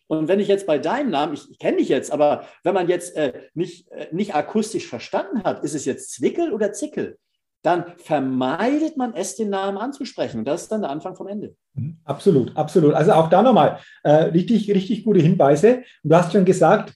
Und 0.08 0.28
wenn 0.28 0.40
ich 0.40 0.48
jetzt 0.48 0.66
bei 0.66 0.78
deinem 0.78 1.10
Namen, 1.10 1.34
ich, 1.34 1.50
ich 1.50 1.58
kenne 1.58 1.78
dich 1.78 1.88
jetzt, 1.88 2.12
aber 2.12 2.46
wenn 2.62 2.74
man 2.74 2.88
jetzt 2.88 3.16
äh, 3.16 3.42
nicht, 3.54 3.90
äh, 3.90 4.08
nicht 4.12 4.34
akustisch 4.34 4.86
verstanden 4.86 5.42
hat, 5.44 5.64
ist 5.64 5.74
es 5.74 5.84
jetzt 5.84 6.12
Zwickel 6.12 6.52
oder 6.52 6.72
Zickel? 6.72 7.18
dann 7.66 7.84
vermeidet 7.96 8.96
man 8.96 9.12
es, 9.14 9.34
den 9.34 9.50
Namen 9.50 9.76
anzusprechen. 9.76 10.38
Und 10.38 10.44
das 10.44 10.62
ist 10.62 10.72
dann 10.72 10.82
der 10.82 10.90
Anfang 10.90 11.16
vom 11.16 11.26
Ende. 11.26 11.56
Mhm. 11.74 11.98
Absolut, 12.04 12.56
absolut. 12.56 12.94
Also 12.94 13.10
auch 13.12 13.28
da 13.28 13.42
nochmal 13.42 13.80
äh, 14.04 14.10
richtig, 14.10 14.70
richtig 14.70 15.02
gute 15.02 15.18
Hinweise. 15.18 15.82
Du 16.04 16.14
hast 16.14 16.30
schon 16.30 16.44
gesagt, 16.44 16.94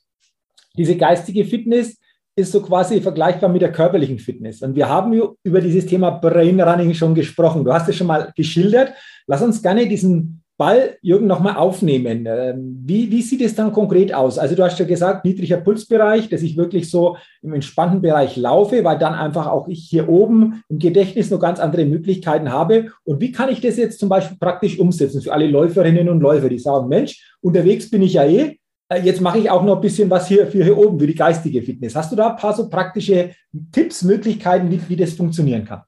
diese 0.77 0.97
geistige 0.97 1.45
Fitness 1.45 1.99
ist 2.41 2.53
so 2.53 2.61
quasi 2.61 3.01
vergleichbar 3.01 3.51
mit 3.51 3.63
der 3.63 3.73
körperlichen 3.73 4.19
Fitness. 4.19 4.63
Und 4.63 4.75
wir 4.75 4.89
haben 4.89 5.21
über 5.43 5.61
dieses 5.61 5.87
Thema 5.87 6.11
Brain 6.11 6.61
Running 6.61 6.95
schon 6.95 7.15
gesprochen. 7.15 7.65
Du 7.65 7.73
hast 7.73 7.89
es 7.89 7.97
schon 7.97 8.07
mal 8.07 8.33
geschildert. 8.35 8.93
Lass 9.27 9.43
uns 9.43 9.63
gerne 9.63 9.87
diesen 9.87 10.43
Ball, 10.61 10.99
Jürgen, 11.01 11.27
nochmal 11.27 11.57
aufnehmen. 11.57 12.27
Ähm, 12.29 12.83
wie, 12.85 13.11
wie 13.11 13.23
sieht 13.23 13.41
es 13.41 13.55
dann 13.55 13.73
konkret 13.73 14.13
aus? 14.13 14.39
Also 14.39 14.55
du 14.55 14.63
hast 14.63 14.79
ja 14.79 14.85
gesagt, 14.85 15.25
niedriger 15.25 15.57
Pulsbereich, 15.57 16.29
dass 16.29 16.43
ich 16.43 16.59
wirklich 16.59 16.91
so 16.91 17.17
im 17.41 17.55
entspannten 17.55 18.03
Bereich 18.03 18.37
laufe, 18.37 18.85
weil 18.85 18.99
dann 18.99 19.15
einfach 19.15 19.47
auch 19.47 19.69
ich 19.69 19.89
hier 19.89 20.11
oben 20.11 20.63
im 20.69 20.79
Gedächtnis 20.79 21.31
noch 21.31 21.41
ganz 21.41 21.61
andere 21.61 21.87
Möglichkeiten 21.87 22.53
habe. 22.53 22.91
Und 23.05 23.23
wie 23.23 23.33
kann 23.33 23.49
ich 23.49 23.63
das 23.63 23.79
jetzt 23.79 23.99
zum 23.99 24.11
Beispiel 24.11 24.37
praktisch 24.39 24.79
umsetzen 24.79 25.23
für 25.23 25.33
alle 25.33 25.47
Läuferinnen 25.47 26.11
und 26.11 26.21
Läufer, 26.21 26.51
die 26.51 26.59
sagen, 26.59 26.89
Mensch, 26.89 27.35
unterwegs 27.41 27.91
bin 27.91 28.03
ich 28.03 28.13
ja 28.13 28.27
eh, 28.27 28.60
jetzt 28.97 29.21
mache 29.21 29.39
ich 29.39 29.51
auch 29.51 29.63
noch 29.63 29.77
ein 29.77 29.81
bisschen 29.81 30.11
was 30.11 30.29
hier 30.29 30.47
für 30.47 30.65
hier 30.65 30.77
oben, 30.77 30.99
für 30.99 31.07
die 31.07 31.15
geistige 31.15 31.63
Fitness. 31.63 31.95
Hast 31.95 32.13
du 32.13 32.17
da 32.17 32.31
ein 32.31 32.37
paar 32.37 32.55
so 32.55 32.69
praktische 32.69 33.31
Tipps, 33.73 34.03
Möglichkeiten, 34.03 34.71
wie, 34.71 34.81
wie 34.89 34.97
das 34.97 35.15
funktionieren 35.15 35.65
kann? 35.65 35.83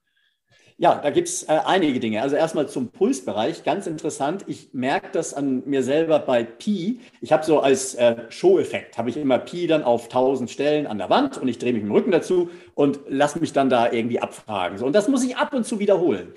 Ja, 0.79 0.97
da 1.01 1.11
gibt 1.11 1.29
es 1.29 1.45
äh, 1.45 1.61
einige 1.65 2.01
Dinge. 2.01 2.23
Also 2.23 2.35
erstmal 2.35 2.69
zum 2.69 2.89
Pulsbereich, 2.91 3.63
ganz 3.63 3.87
interessant. 3.87 4.45
Ich 4.49 4.71
merke 4.73 5.11
das 5.13 5.33
an 5.33 5.63
mir 5.65 5.85
selber 5.85 6.19
bei 6.19 6.43
Pi. 6.43 6.99
Ich 7.21 7.31
habe 7.31 7.45
so 7.45 7.61
als 7.61 7.95
äh, 7.95 8.17
Show-Effekt, 8.31 8.99
habe 8.99 9.09
ich 9.09 9.17
immer 9.17 9.39
Pi 9.39 9.69
dann 9.69 9.85
auf 9.85 10.05
1000 10.05 10.51
Stellen 10.51 10.89
an 10.89 10.99
der 10.99 11.09
Wand 11.09 11.39
und 11.39 11.47
ich 11.47 11.59
drehe 11.59 11.73
mich 11.73 11.83
mit 11.83 11.91
dem 11.91 11.95
Rücken 11.95 12.11
dazu 12.11 12.51
und 12.75 12.99
lasse 13.09 13.39
mich 13.39 13.53
dann 13.53 13.71
da 13.71 13.93
irgendwie 13.93 14.19
abfragen. 14.19 14.77
So, 14.79 14.87
und 14.87 14.93
das 14.93 15.07
muss 15.07 15.23
ich 15.23 15.37
ab 15.37 15.55
und 15.55 15.65
zu 15.65 15.79
wiederholen. 15.79 16.33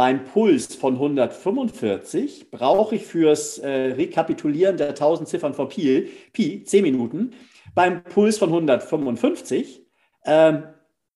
Beim 0.00 0.24
Puls 0.24 0.76
von 0.76 0.94
145 0.94 2.50
brauche 2.50 2.94
ich 2.94 3.04
fürs 3.04 3.58
äh, 3.58 3.68
Rekapitulieren 3.68 4.78
der 4.78 4.88
1000 4.88 5.28
Ziffern 5.28 5.52
von 5.52 5.68
Pi, 5.68 6.08
Pi 6.32 6.64
10 6.64 6.82
Minuten. 6.82 7.34
Beim 7.74 8.02
Puls 8.04 8.38
von 8.38 8.48
155 8.48 9.82
ähm, 10.24 10.62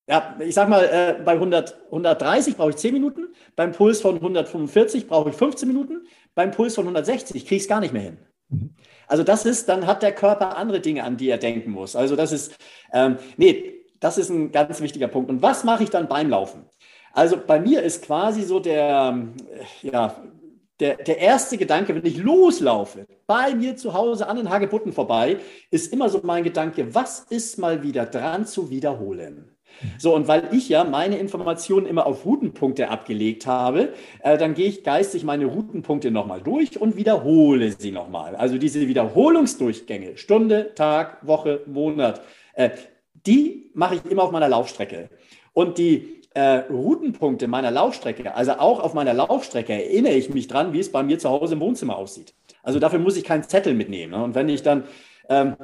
ja, 0.07 0.37
ich 0.39 0.55
sag 0.55 0.69
mal, 0.69 0.85
äh, 0.85 1.23
bei 1.25 1.33
100, 1.33 1.79
130 1.87 2.59
brauche 2.59 2.69
ich 2.69 2.77
10 2.77 2.93
Minuten, 2.93 3.29
beim 3.57 3.73
Puls 3.73 4.03
von 4.03 4.17
145 4.17 5.09
brauche 5.09 5.31
ich 5.31 5.37
15 5.37 5.67
Minuten, 5.67 6.07
beim 6.35 6.51
Puls 6.51 6.75
von 6.75 6.85
160 6.85 7.47
kriege 7.47 7.57
ich 7.57 7.63
es 7.63 7.69
gar 7.69 7.81
nicht 7.81 7.95
mehr 7.95 8.03
hin. 8.03 8.19
Mhm. 8.51 8.75
Also 9.07 9.23
das 9.23 9.47
ist, 9.47 9.67
dann 9.71 9.87
hat 9.87 10.03
der 10.03 10.13
Körper 10.13 10.59
andere 10.59 10.81
Dinge, 10.81 11.05
an 11.05 11.17
die 11.17 11.31
er 11.31 11.39
denken 11.39 11.71
muss. 11.71 11.97
Also 11.97 12.17
das 12.17 12.33
ist, 12.33 12.55
ähm, 12.93 13.17
nee, 13.39 13.81
das 13.99 14.19
ist 14.19 14.29
ein 14.29 14.53
ganz 14.53 14.83
wichtiger 14.83 15.09
Punkt. 15.09 15.31
Und 15.31 15.41
was 15.41 15.65
mache 15.65 15.85
ich 15.85 15.89
dann 15.89 16.07
beim 16.07 16.29
Laufen? 16.29 16.67
Also 17.15 17.37
bei 17.45 17.61
mir 17.61 17.83
ist 17.83 18.05
quasi 18.05 18.43
so 18.43 18.59
der, 18.59 19.29
ja, 19.83 20.17
der, 20.81 20.97
der 20.97 21.19
erste 21.19 21.57
Gedanke, 21.57 21.95
wenn 21.95 22.05
ich 22.05 22.19
loslaufe, 22.19 23.07
bei 23.29 23.55
mir 23.55 23.77
zu 23.77 23.95
Hause 23.95 24.27
an 24.27 24.37
den 24.37 24.51
Hagebutten 24.51 24.93
vorbei, 24.93 25.39
ist 25.71 25.93
immer 25.93 26.09
so 26.09 26.21
mein 26.25 26.43
Gedanke, 26.43 26.93
was 26.93 27.21
ist 27.31 27.59
mal 27.59 27.85
wieder 27.85 28.07
dran 28.07 28.47
zu 28.47 28.69
wiederholen? 28.69 29.51
So, 29.99 30.15
und 30.15 30.29
weil 30.29 30.49
ich 30.53 30.69
ja 30.69 30.85
meine 30.85 31.19
Informationen 31.19 31.87
immer 31.87 32.07
auf 32.07 32.25
Routenpunkte 32.25 32.89
abgelegt 32.91 33.47
habe, 33.47 33.93
äh, 34.23 34.37
dann 34.39 34.55
gehe 34.55 34.69
ich 34.69 34.85
geistig 34.85 35.25
meine 35.25 35.47
Routenpunkte 35.47 36.11
nochmal 36.11 36.41
durch 36.41 36.81
und 36.81 36.97
wiederhole 36.97 37.73
sie 37.73 37.91
nochmal. 37.91 38.37
Also 38.37 38.59
diese 38.59 38.87
Wiederholungsdurchgänge, 38.87 40.17
Stunde, 40.17 40.75
Tag, 40.75 41.27
Woche, 41.27 41.63
Monat, 41.67 42.21
äh, 42.55 42.71
die 43.27 43.71
mache 43.75 43.97
ich 43.97 44.05
immer 44.11 44.23
auf 44.23 44.31
meiner 44.31 44.49
Laufstrecke. 44.49 45.09
Und 45.53 45.79
die 45.79 46.23
äh, 46.35 46.63
Routenpunkte 46.71 47.47
meiner 47.47 47.71
Laufstrecke, 47.71 48.35
also 48.35 48.53
auch 48.53 48.81
auf 48.81 48.95
meiner 48.95 49.15
Laufstrecke 49.15 49.73
erinnere 49.73 50.15
ich 50.15 50.31
mich 50.31 50.49
dran, 50.49 50.73
wie 50.73 50.81
es 50.81 50.91
bei 50.91 51.03
mir 51.03 51.19
zu 51.19 51.29
Hause 51.31 51.55
im 51.55 51.61
Wohnzimmer 51.61 51.97
aussieht. 51.97 52.35
Also 52.63 52.79
dafür 52.79 52.99
muss 52.99 53.17
ich 53.17 53.25
keinen 53.25 53.45
Zettel 53.45 53.75
mitnehmen. 53.75 54.13
Ne? 54.13 54.25
Und 54.25 54.35
wenn 54.35 54.49
ich 54.49 54.63
dann 54.63 54.85
ähm, 55.29 55.57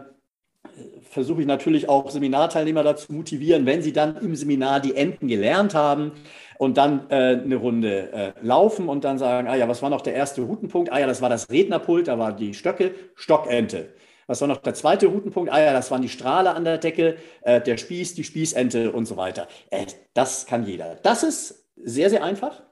versuche 1.11 1.40
ich 1.40 1.46
natürlich 1.46 1.88
auch 1.88 2.11
Seminarteilnehmer 2.11 2.83
dazu 2.83 3.12
motivieren, 3.12 3.66
wenn 3.66 3.83
sie 3.83 3.92
dann 3.92 4.16
im 4.18 4.37
Seminar 4.37 4.81
die 4.81 4.94
Enten 4.94 5.27
gelernt 5.27 5.75
haben 5.75 6.12
und 6.59 6.77
dann 6.77 7.11
äh, 7.11 7.40
eine 7.42 7.57
Runde 7.57 8.12
äh, 8.12 8.33
laufen 8.42 8.88
und 8.88 9.05
dann 9.05 9.18
sagen, 9.18 9.49
ah 9.49 9.57
ja, 9.57 9.68
was 9.68 9.83
war 9.83 9.90
noch 9.90 10.03
der 10.03 10.14
erste 10.14 10.42
Routenpunkt? 10.42 10.92
Ah 10.92 11.01
ja, 11.01 11.07
das 11.07 11.20
war 11.20 11.29
das 11.29 11.51
Rednerpult, 11.51 12.09
da 12.09 12.18
war 12.18 12.33
die 12.33 12.55
Stöcke, 12.55 12.94
Stockente. 13.16 13.88
Was 14.31 14.40
war 14.40 14.47
noch 14.47 14.59
der 14.59 14.75
zweite 14.75 15.09
Routenpunkt? 15.09 15.53
Ah 15.53 15.61
ja, 15.61 15.73
das 15.73 15.90
waren 15.90 16.03
die 16.03 16.09
Strahle 16.09 16.55
an 16.55 16.62
der 16.62 16.79
Decke, 16.79 17.16
äh, 17.43 17.61
der 17.61 17.77
Spieß, 17.77 18.14
die 18.14 18.23
Spießente 18.23 18.93
und 18.93 19.07
so 19.07 19.16
weiter. 19.16 19.49
Äh, 19.71 19.87
das 20.14 20.47
kann 20.47 20.64
jeder. 20.64 20.95
Das 21.03 21.25
ist 21.25 21.69
sehr, 21.75 22.11
sehr 22.11 22.23
einfach. 22.23 22.62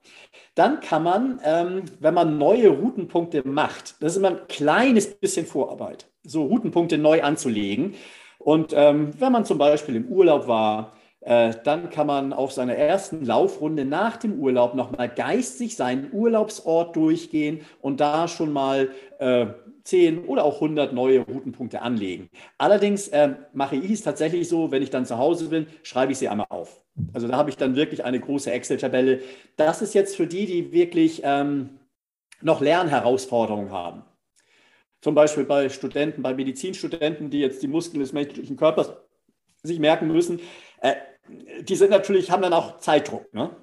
Dann 0.55 0.79
kann 0.79 1.03
man, 1.03 1.41
ähm, 1.43 1.83
wenn 1.99 2.15
man 2.15 2.39
neue 2.39 2.69
Routenpunkte 2.69 3.43
macht, 3.45 4.01
das 4.01 4.13
ist 4.13 4.19
immer 4.19 4.29
ein 4.29 4.47
kleines 4.47 5.13
bisschen 5.17 5.47
Vorarbeit, 5.47 6.07
so 6.23 6.45
Routenpunkte 6.45 6.97
neu 6.97 7.25
anzulegen. 7.25 7.97
Und 8.39 8.73
ähm, 8.73 9.11
wenn 9.19 9.33
man 9.33 9.45
zum 9.45 9.59
Beispiel 9.59 9.97
im 9.97 10.07
Urlaub 10.07 10.47
war, 10.47 10.93
äh, 11.23 11.55
dann 11.65 11.91
kann 11.91 12.07
man 12.07 12.33
auf 12.33 12.53
seiner 12.53 12.77
ersten 12.77 13.25
Laufrunde 13.25 13.85
nach 13.85 14.17
dem 14.17 14.39
Urlaub 14.39 14.77
nochmal 14.77 15.09
geistig 15.09 15.75
seinen 15.75 16.13
Urlaubsort 16.13 16.95
durchgehen 16.95 17.63
und 17.81 17.99
da 17.99 18.29
schon 18.29 18.53
mal 18.53 18.91
äh, 19.19 19.47
10 19.89 20.27
oder 20.27 20.45
auch 20.45 20.57
100 20.57 20.93
neue 20.93 21.21
Routenpunkte 21.21 21.81
anlegen. 21.81 22.29
Allerdings 22.59 23.09
äh, 23.09 23.35
mache 23.55 23.77
ich 23.77 23.91
es 23.91 24.03
tatsächlich 24.03 24.47
so, 24.47 24.71
wenn 24.71 24.83
ich 24.83 24.91
dann 24.91 25.07
zu 25.07 25.17
Hause 25.17 25.49
bin, 25.49 25.67
schreibe 25.83 26.13
ich 26.13 26.19
sie 26.19 26.29
einmal 26.29 26.47
auf. 26.51 26.85
Also 27.15 27.27
da 27.27 27.37
habe 27.37 27.49
ich 27.49 27.57
dann 27.57 27.75
wirklich 27.75 28.05
eine 28.05 28.21
große 28.21 28.51
Excel-Tabelle. 28.51 29.23
Das 29.57 29.81
ist 29.81 29.95
jetzt 29.95 30.15
für 30.17 30.27
die, 30.27 30.45
die 30.45 30.73
wirklich 30.73 31.23
ähm, 31.25 31.79
noch 32.43 32.61
Lernherausforderungen 32.61 33.71
haben. 33.71 34.03
Zum 35.01 35.15
Beispiel 35.15 35.45
bei 35.45 35.71
Studenten, 35.71 36.23
bei 36.23 36.35
Medizinstudenten, 36.35 37.31
die 37.31 37.41
jetzt 37.41 37.63
die 37.63 37.69
Muskeln 37.69 38.01
des 38.01 38.13
menschlichen 38.13 38.57
Körpers 38.57 38.93
sich 39.63 39.79
merken 39.79 40.09
müssen. 40.09 40.41
Äh, 40.83 40.97
die 41.63 41.77
sind 41.77 41.91
natürlich, 41.91 42.31
haben 42.31 42.43
dann 42.43 42.53
auch 42.53 42.79
Zeitdruck. 42.79 43.33
Ne? 43.33 43.57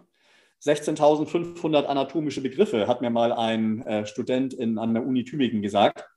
16.500 0.63 1.85
anatomische 1.85 2.41
Begriffe, 2.41 2.87
hat 2.87 3.01
mir 3.01 3.11
mal 3.11 3.31
ein 3.31 3.85
äh, 3.85 4.07
Student 4.07 4.55
in, 4.55 4.79
an 4.79 4.95
der 4.95 5.05
Uni 5.05 5.23
Tübingen 5.23 5.61
gesagt. 5.61 6.09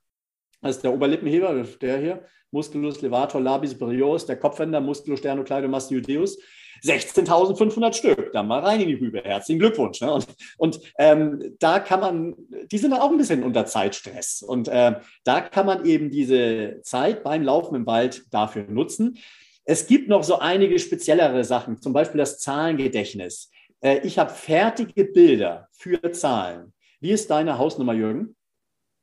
Das 0.61 0.75
ist 0.75 0.83
der 0.83 0.93
Oberlippenheber, 0.93 1.65
der 1.81 1.97
hier, 1.99 2.25
Musculus 2.51 3.01
levator 3.01 3.41
labis 3.41 3.71
superior, 3.71 4.17
der 4.19 4.37
Kopfwender, 4.37 4.81
Musculus 4.81 5.19
sternocleidomastoideus. 5.19 6.37
16.500 6.83 7.93
Stück, 7.93 8.31
dann 8.31 8.47
mal 8.47 8.59
rein 8.59 8.79
in 8.81 8.87
die 8.87 8.93
Rübe. 8.93 9.21
Herzlichen 9.21 9.59
Glückwunsch. 9.59 9.99
Ne? 10.01 10.13
Und, 10.13 10.27
und 10.57 10.79
ähm, 10.97 11.55
da 11.59 11.79
kann 11.79 11.99
man, 11.99 12.35
die 12.71 12.77
sind 12.77 12.93
auch 12.93 13.11
ein 13.11 13.17
bisschen 13.17 13.43
unter 13.43 13.65
Zeitstress. 13.65 14.41
Und 14.41 14.69
äh, 14.69 14.95
da 15.25 15.41
kann 15.41 15.65
man 15.65 15.85
eben 15.85 16.09
diese 16.09 16.79
Zeit 16.83 17.23
beim 17.23 17.43
Laufen 17.43 17.75
im 17.75 17.85
Wald 17.85 18.23
dafür 18.31 18.63
nutzen. 18.63 19.17
Es 19.65 19.87
gibt 19.87 20.07
noch 20.07 20.23
so 20.23 20.39
einige 20.39 20.79
speziellere 20.79 21.43
Sachen, 21.43 21.81
zum 21.81 21.93
Beispiel 21.93 22.19
das 22.19 22.39
Zahlengedächtnis. 22.39 23.51
Äh, 23.81 23.99
ich 24.07 24.17
habe 24.17 24.31
fertige 24.31 25.05
Bilder 25.05 25.67
für 25.71 26.11
Zahlen. 26.11 26.73
Wie 27.01 27.11
ist 27.11 27.29
deine 27.29 27.57
Hausnummer, 27.57 27.93
Jürgen? 27.93 28.35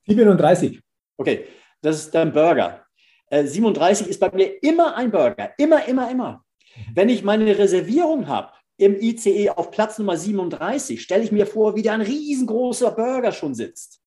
37. 0.07 0.81
Okay, 1.17 1.47
das 1.83 1.97
ist 1.99 2.15
dein 2.15 2.33
Burger. 2.33 2.87
Äh, 3.29 3.45
37 3.45 4.09
ist 4.09 4.21
bei 4.21 4.31
mir 4.33 4.63
immer 4.63 4.97
ein 4.97 5.11
Burger. 5.11 5.51
Immer, 5.59 5.87
immer, 5.87 6.11
immer. 6.11 6.45
Wenn 6.95 7.09
ich 7.09 7.23
meine 7.25 7.59
Reservierung 7.59 8.29
habe 8.29 8.53
im 8.77 9.01
ICE 9.01 9.51
auf 9.51 9.71
Platz 9.71 9.99
Nummer 9.99 10.17
37, 10.17 11.01
stelle 11.01 11.25
ich 11.25 11.33
mir 11.33 11.47
vor, 11.47 11.77
wie 11.77 11.83
da 11.83 11.95
ein 11.95 12.03
riesengroßer 12.03 12.91
Burger 12.93 13.33
schon 13.33 13.55
sitzt. 13.55 14.01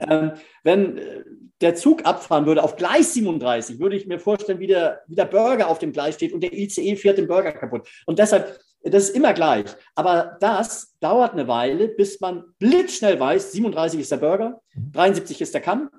Ähm, 0.00 0.32
wenn 0.62 0.96
äh, 0.96 1.24
der 1.60 1.74
Zug 1.74 2.04
abfahren 2.06 2.46
würde 2.46 2.62
auf 2.62 2.76
Gleis 2.76 3.14
37, 3.14 3.78
würde 3.78 3.96
ich 3.96 4.06
mir 4.06 4.18
vorstellen, 4.18 4.58
wie 4.58 4.66
der, 4.66 5.02
wie 5.06 5.14
der 5.14 5.26
Burger 5.26 5.68
auf 5.68 5.78
dem 5.78 5.92
Gleis 5.92 6.14
steht 6.14 6.32
und 6.32 6.40
der 6.40 6.52
ICE 6.52 6.96
fährt 6.96 7.18
den 7.18 7.28
Burger 7.28 7.52
kaputt. 7.52 7.88
Und 8.06 8.18
deshalb, 8.18 8.58
das 8.82 9.04
ist 9.04 9.16
immer 9.16 9.34
gleich. 9.34 9.66
Aber 9.94 10.36
das 10.40 10.94
dauert 11.00 11.32
eine 11.32 11.48
Weile, 11.48 11.88
bis 11.88 12.20
man 12.20 12.44
blitzschnell 12.58 13.18
weiß, 13.18 13.52
37 13.52 14.00
ist 14.00 14.12
der 14.12 14.16
Burger, 14.18 14.60
73 14.92 15.40
ist 15.40 15.54
der 15.54 15.60
Kamm, 15.60 15.90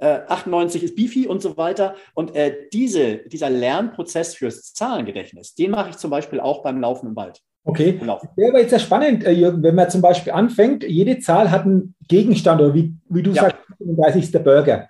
98 0.00 0.82
äh, 0.82 0.84
ist 0.86 0.96
Bifi 0.96 1.26
und 1.26 1.42
so 1.42 1.56
weiter. 1.56 1.94
Und 2.14 2.34
äh, 2.34 2.54
diese, 2.72 3.18
dieser 3.26 3.50
Lernprozess 3.50 4.34
fürs 4.34 4.72
Zahlengedächtnis, 4.72 5.54
den 5.54 5.72
mache 5.72 5.90
ich 5.90 5.96
zum 5.96 6.10
Beispiel 6.10 6.40
auch 6.40 6.62
beim 6.62 6.80
Laufen 6.80 7.08
im 7.08 7.16
Wald. 7.16 7.40
Okay, 7.64 8.00
wäre 8.36 8.48
aber 8.48 8.60
jetzt 8.60 8.70
sehr 8.70 8.78
spannend, 8.78 9.24
äh, 9.24 9.32
Jürgen, 9.32 9.62
wenn 9.62 9.74
man 9.74 9.90
zum 9.90 10.00
Beispiel 10.00 10.32
anfängt, 10.32 10.82
jede 10.82 11.18
Zahl 11.18 11.50
hat 11.50 11.66
einen 11.66 11.94
Gegenstand 12.08 12.60
oder 12.60 12.74
wie, 12.74 12.94
wie 13.08 13.22
du 13.22 13.32
ja. 13.32 13.42
sagst, 13.42 13.58
35 13.78 14.24
ist 14.24 14.34
der 14.34 14.38
Burger. 14.40 14.88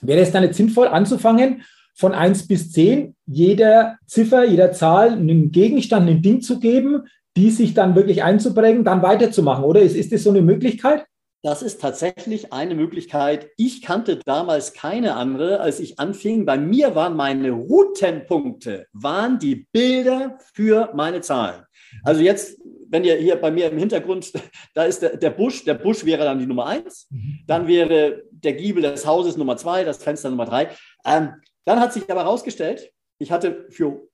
Wäre 0.00 0.20
es 0.20 0.30
dann 0.30 0.44
jetzt 0.44 0.56
sinnvoll 0.56 0.86
anzufangen, 0.86 1.62
von 1.94 2.12
1 2.12 2.46
bis 2.46 2.70
10 2.70 3.16
jeder 3.26 3.98
Ziffer, 4.06 4.44
jeder 4.44 4.70
Zahl 4.70 5.10
einen 5.10 5.50
Gegenstand, 5.50 6.08
ein 6.08 6.22
Ding 6.22 6.40
zu 6.40 6.60
geben, 6.60 7.08
die 7.36 7.50
sich 7.50 7.74
dann 7.74 7.96
wirklich 7.96 8.22
einzuprägen, 8.22 8.84
dann 8.84 9.02
weiterzumachen, 9.02 9.64
oder? 9.64 9.80
Ist, 9.80 9.96
ist 9.96 10.12
das 10.12 10.22
so 10.22 10.30
eine 10.30 10.42
Möglichkeit? 10.42 11.04
Das 11.42 11.62
ist 11.62 11.80
tatsächlich 11.80 12.52
eine 12.52 12.74
Möglichkeit. 12.74 13.50
Ich 13.56 13.82
kannte 13.82 14.18
damals 14.24 14.72
keine 14.72 15.14
andere, 15.14 15.60
als 15.60 15.78
ich 15.78 15.98
anfing. 15.98 16.44
Bei 16.44 16.58
mir 16.58 16.94
waren 16.94 17.16
meine 17.16 17.52
Routenpunkte, 17.52 18.86
waren 18.92 19.38
die 19.38 19.66
Bilder 19.72 20.38
für 20.52 20.90
meine 20.94 21.20
Zahlen. 21.20 21.64
Also 22.02 22.22
jetzt 22.22 22.58
wenn 22.90 23.04
ihr 23.04 23.16
hier 23.16 23.36
bei 23.36 23.50
mir 23.50 23.70
im 23.70 23.78
Hintergrund, 23.78 24.32
da 24.74 24.84
ist 24.84 25.02
der, 25.02 25.16
der 25.16 25.30
Busch, 25.30 25.64
der 25.64 25.74
Busch 25.74 26.04
wäre 26.04 26.24
dann 26.24 26.38
die 26.38 26.46
Nummer 26.46 26.66
eins, 26.66 27.06
mhm. 27.10 27.40
dann 27.46 27.66
wäre 27.66 28.22
der 28.30 28.54
Giebel 28.54 28.82
des 28.82 29.06
Hauses 29.06 29.36
Nummer 29.36 29.56
zwei, 29.56 29.84
das 29.84 30.02
Fenster 30.02 30.30
Nummer 30.30 30.46
drei. 30.46 30.70
Ähm, 31.04 31.34
dann 31.64 31.80
hat 31.80 31.92
sich 31.92 32.10
aber 32.10 32.22
herausgestellt, 32.22 32.90
ich 33.18 33.30
hatte 33.30 33.66
für 33.70 34.08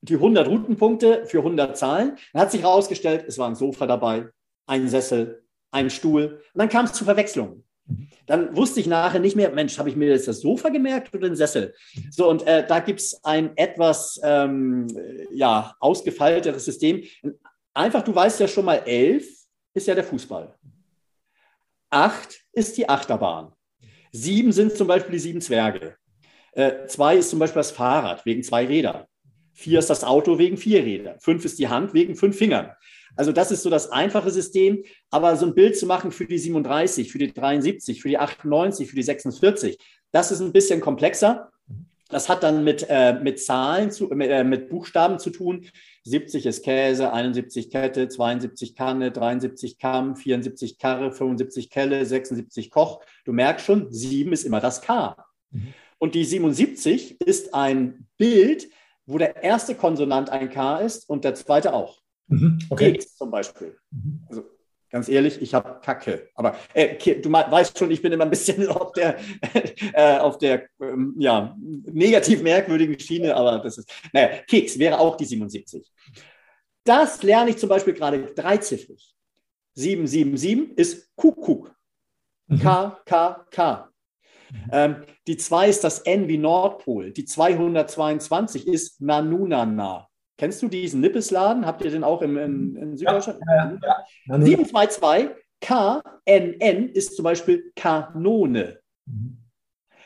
die 0.00 0.14
100 0.14 0.46
Routenpunkte 0.46 1.26
für 1.26 1.38
100 1.38 1.76
Zahlen. 1.76 2.16
Dann 2.32 2.42
hat 2.42 2.52
sich 2.52 2.62
herausgestellt, 2.62 3.24
es 3.26 3.38
war 3.38 3.48
ein 3.48 3.54
Sofa 3.54 3.86
dabei, 3.86 4.28
ein 4.66 4.88
Sessel, 4.88 5.44
ein 5.70 5.90
Stuhl. 5.90 6.42
Und 6.52 6.58
dann 6.58 6.68
kam 6.68 6.86
es 6.86 6.92
zu 6.92 7.04
Verwechslungen. 7.04 7.64
Dann 8.26 8.54
wusste 8.54 8.80
ich 8.80 8.86
nachher 8.86 9.20
nicht 9.20 9.36
mehr, 9.36 9.50
Mensch, 9.50 9.78
habe 9.78 9.88
ich 9.88 9.96
mir 9.96 10.08
jetzt 10.08 10.28
das 10.28 10.40
Sofa 10.40 10.68
gemerkt 10.68 11.14
oder 11.14 11.28
den 11.28 11.36
Sessel? 11.36 11.74
So, 12.10 12.28
und 12.28 12.46
äh, 12.46 12.66
da 12.66 12.80
gibt 12.80 13.00
es 13.00 13.24
ein 13.24 13.56
etwas 13.56 14.20
ähm, 14.22 14.86
ja, 15.32 15.74
ausgefeilteres 15.80 16.64
System. 16.64 17.02
Einfach, 17.72 18.02
du 18.02 18.14
weißt 18.14 18.40
ja 18.40 18.48
schon 18.48 18.66
mal, 18.66 18.82
elf 18.84 19.26
ist 19.72 19.86
ja 19.86 19.94
der 19.94 20.04
Fußball. 20.04 20.54
Acht 21.88 22.40
ist 22.52 22.76
die 22.76 22.88
Achterbahn. 22.88 23.52
Sieben 24.12 24.52
sind 24.52 24.76
zum 24.76 24.86
Beispiel 24.86 25.12
die 25.12 25.18
sieben 25.18 25.40
Zwerge. 25.40 25.96
Äh, 26.52 26.86
zwei 26.86 27.16
ist 27.16 27.30
zum 27.30 27.38
Beispiel 27.38 27.60
das 27.60 27.70
Fahrrad 27.70 28.26
wegen 28.26 28.42
zwei 28.42 28.66
Räder. 28.66 29.08
Vier 29.54 29.78
ist 29.78 29.90
das 29.90 30.04
Auto 30.04 30.38
wegen 30.38 30.56
vier 30.56 30.84
Räder. 30.84 31.16
Fünf 31.20 31.44
ist 31.44 31.58
die 31.58 31.68
Hand 31.68 31.94
wegen 31.94 32.14
fünf 32.14 32.36
Fingern. 32.36 32.72
Also 33.18 33.32
das 33.32 33.50
ist 33.50 33.64
so 33.64 33.68
das 33.68 33.90
einfache 33.90 34.30
System. 34.30 34.84
Aber 35.10 35.36
so 35.36 35.46
ein 35.46 35.54
Bild 35.54 35.76
zu 35.76 35.86
machen 35.86 36.12
für 36.12 36.24
die 36.24 36.38
37, 36.38 37.10
für 37.10 37.18
die 37.18 37.32
73, 37.32 38.00
für 38.00 38.08
die 38.08 38.18
98, 38.18 38.88
für 38.88 38.94
die 38.94 39.02
46, 39.02 39.76
das 40.12 40.30
ist 40.30 40.40
ein 40.40 40.52
bisschen 40.52 40.80
komplexer. 40.80 41.50
Das 42.08 42.28
hat 42.28 42.44
dann 42.44 42.62
mit, 42.64 42.86
äh, 42.88 43.14
mit 43.14 43.40
Zahlen, 43.40 43.90
zu, 43.90 44.08
äh, 44.12 44.44
mit 44.44 44.70
Buchstaben 44.70 45.18
zu 45.18 45.30
tun. 45.30 45.66
70 46.04 46.46
ist 46.46 46.62
Käse, 46.62 47.12
71 47.12 47.70
Kette, 47.70 48.08
72 48.08 48.76
Kanne, 48.76 49.10
73 49.10 49.78
Kamm, 49.78 50.14
74 50.14 50.78
Karre, 50.78 51.12
75 51.12 51.68
Kelle, 51.70 52.06
76 52.06 52.70
Koch. 52.70 53.00
Du 53.24 53.32
merkst 53.32 53.66
schon, 53.66 53.92
7 53.92 54.32
ist 54.32 54.44
immer 54.44 54.60
das 54.60 54.80
K. 54.80 55.16
Mhm. 55.50 55.74
Und 55.98 56.14
die 56.14 56.24
77 56.24 57.20
ist 57.20 57.52
ein 57.52 58.06
Bild, 58.16 58.68
wo 59.06 59.18
der 59.18 59.42
erste 59.42 59.74
Konsonant 59.74 60.30
ein 60.30 60.50
K 60.50 60.78
ist 60.78 61.10
und 61.10 61.24
der 61.24 61.34
zweite 61.34 61.74
auch. 61.74 61.98
Mhm, 62.28 62.58
okay. 62.70 62.92
Keks 62.92 63.16
zum 63.16 63.30
Beispiel. 63.30 63.76
Mhm. 63.90 64.24
Also 64.28 64.44
ganz 64.90 65.08
ehrlich, 65.08 65.40
ich 65.42 65.54
habe 65.54 65.80
Kacke. 65.82 66.28
Aber 66.34 66.56
äh, 66.74 66.96
du 67.20 67.30
weißt 67.32 67.78
schon, 67.78 67.90
ich 67.90 68.02
bin 68.02 68.12
immer 68.12 68.24
ein 68.24 68.30
bisschen 68.30 68.66
auf 68.68 68.92
der, 68.92 69.18
äh, 69.92 70.18
auf 70.18 70.38
der 70.38 70.68
ähm, 70.80 71.14
ja, 71.18 71.56
negativ 71.58 72.42
merkwürdigen 72.42 72.98
Schiene, 72.98 73.34
aber 73.34 73.58
das 73.58 73.78
ist, 73.78 73.90
naja, 74.12 74.38
Keks 74.48 74.78
wäre 74.78 74.98
auch 74.98 75.16
die 75.16 75.24
77. 75.24 75.90
Das 76.84 77.22
lerne 77.22 77.50
ich 77.50 77.58
zum 77.58 77.68
Beispiel 77.68 77.94
gerade 77.94 78.32
dreiziffrig. 78.34 79.14
777 79.74 80.78
ist 80.78 81.14
Kuckuck. 81.16 81.74
Mhm. 82.46 82.58
K, 82.60 83.00
K, 83.04 83.46
K. 83.50 83.92
Ähm, 84.72 85.04
die 85.26 85.36
2 85.36 85.68
ist 85.68 85.84
das 85.84 86.00
N 86.00 86.28
wie 86.28 86.38
Nordpol. 86.38 87.12
Die 87.12 87.24
222 87.24 88.66
ist 88.66 89.00
Nanunana. 89.00 90.07
Kennst 90.38 90.62
du 90.62 90.68
diesen 90.68 91.00
Nippesladen? 91.00 91.66
Habt 91.66 91.84
ihr 91.84 91.90
den 91.90 92.04
auch 92.04 92.22
im, 92.22 92.38
in, 92.38 92.76
in 92.76 92.96
Süddeutschland? 92.96 93.40
Ja, 93.46 93.78
ja, 93.82 94.04
ja. 94.28 94.40
722 94.40 95.30
KNN 95.60 96.88
ist 96.90 97.16
zum 97.16 97.24
Beispiel 97.24 97.72
Kanone. 97.74 98.78
Mhm. 99.04 99.38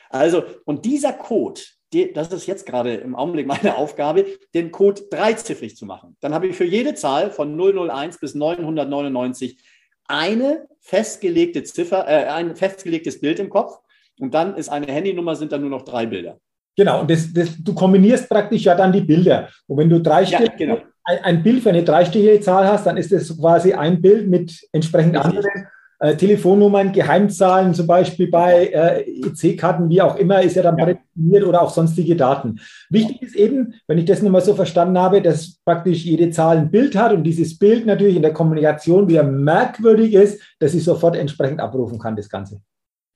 Also, 0.09 0.43
und 0.65 0.85
dieser 0.85 1.13
Code, 1.13 1.61
die, 1.93 2.11
das 2.13 2.33
ist 2.33 2.47
jetzt 2.47 2.65
gerade 2.65 2.95
im 2.95 3.15
Augenblick 3.15 3.45
meine 3.47 3.75
Aufgabe, 3.77 4.25
den 4.55 4.71
Code 4.71 5.03
dreiziffrig 5.09 5.77
zu 5.77 5.85
machen. 5.85 6.17
Dann 6.19 6.33
habe 6.33 6.47
ich 6.47 6.55
für 6.55 6.65
jede 6.65 6.95
Zahl 6.95 7.29
von 7.29 7.55
001 7.55 8.19
bis 8.19 8.33
999 8.33 9.59
eine 10.07 10.67
festgelegte 10.79 11.63
Ziffer, 11.63 12.07
äh, 12.07 12.25
ein 12.25 12.55
festgelegtes 12.55 13.21
Bild 13.21 13.39
im 13.39 13.49
Kopf. 13.49 13.79
Und 14.19 14.33
dann 14.33 14.55
ist 14.55 14.69
eine 14.69 14.87
Handynummer, 14.87 15.35
sind 15.35 15.51
dann 15.51 15.61
nur 15.61 15.69
noch 15.69 15.83
drei 15.83 16.07
Bilder. 16.07 16.39
Genau, 16.75 17.01
und 17.01 17.11
das, 17.11 17.31
das, 17.31 17.55
du 17.57 17.73
kombinierst 17.73 18.27
praktisch 18.27 18.63
ja 18.63 18.75
dann 18.75 18.91
die 18.91 19.01
Bilder. 19.01 19.49
Und 19.67 19.77
wenn 19.77 19.89
du 19.89 20.01
drei 20.01 20.23
ja, 20.23 20.39
genau. 20.57 20.79
ein, 21.03 21.19
ein, 21.23 21.43
Bild 21.43 21.61
für 21.61 21.69
eine 21.69 21.83
dreistellige 21.83 22.39
Zahl 22.39 22.67
hast, 22.67 22.87
dann 22.87 22.97
ist 22.97 23.11
das 23.11 23.37
quasi 23.37 23.73
ein 23.73 24.01
Bild 24.01 24.27
mit 24.27 24.59
entsprechend 24.71 25.15
anderen 25.17 25.67
äh, 26.03 26.17
Telefonnummern, 26.17 26.91
Geheimzahlen, 26.91 27.73
zum 27.73 27.87
Beispiel 27.87 28.29
bei 28.29 28.65
äh, 28.65 29.03
EC-Karten, 29.21 29.87
wie 29.89 30.01
auch 30.01 30.17
immer, 30.17 30.41
ist 30.41 30.55
ja 30.55 30.63
dann 30.63 30.77
ja. 30.77 30.83
prädestiniert 30.83 31.45
oder 31.45 31.61
auch 31.61 31.69
sonstige 31.69 32.15
Daten. 32.15 32.59
Wichtig 32.89 33.21
ist 33.21 33.35
eben, 33.35 33.75
wenn 33.87 33.99
ich 33.99 34.05
das 34.05 34.21
nochmal 34.21 34.41
so 34.41 34.55
verstanden 34.55 34.97
habe, 34.97 35.21
dass 35.21 35.59
praktisch 35.63 36.03
jede 36.03 36.29
Zahl 36.31 36.57
ein 36.57 36.71
Bild 36.71 36.95
hat 36.97 37.13
und 37.13 37.23
dieses 37.23 37.57
Bild 37.57 37.85
natürlich 37.85 38.17
in 38.17 38.21
der 38.21 38.33
Kommunikation 38.33 39.07
wieder 39.07 39.23
merkwürdig 39.23 40.13
ist, 40.13 40.41
dass 40.59 40.73
ich 40.73 40.83
sofort 40.83 41.15
entsprechend 41.15 41.61
abrufen 41.61 41.99
kann, 41.99 42.15
das 42.15 42.27
Ganze. 42.27 42.61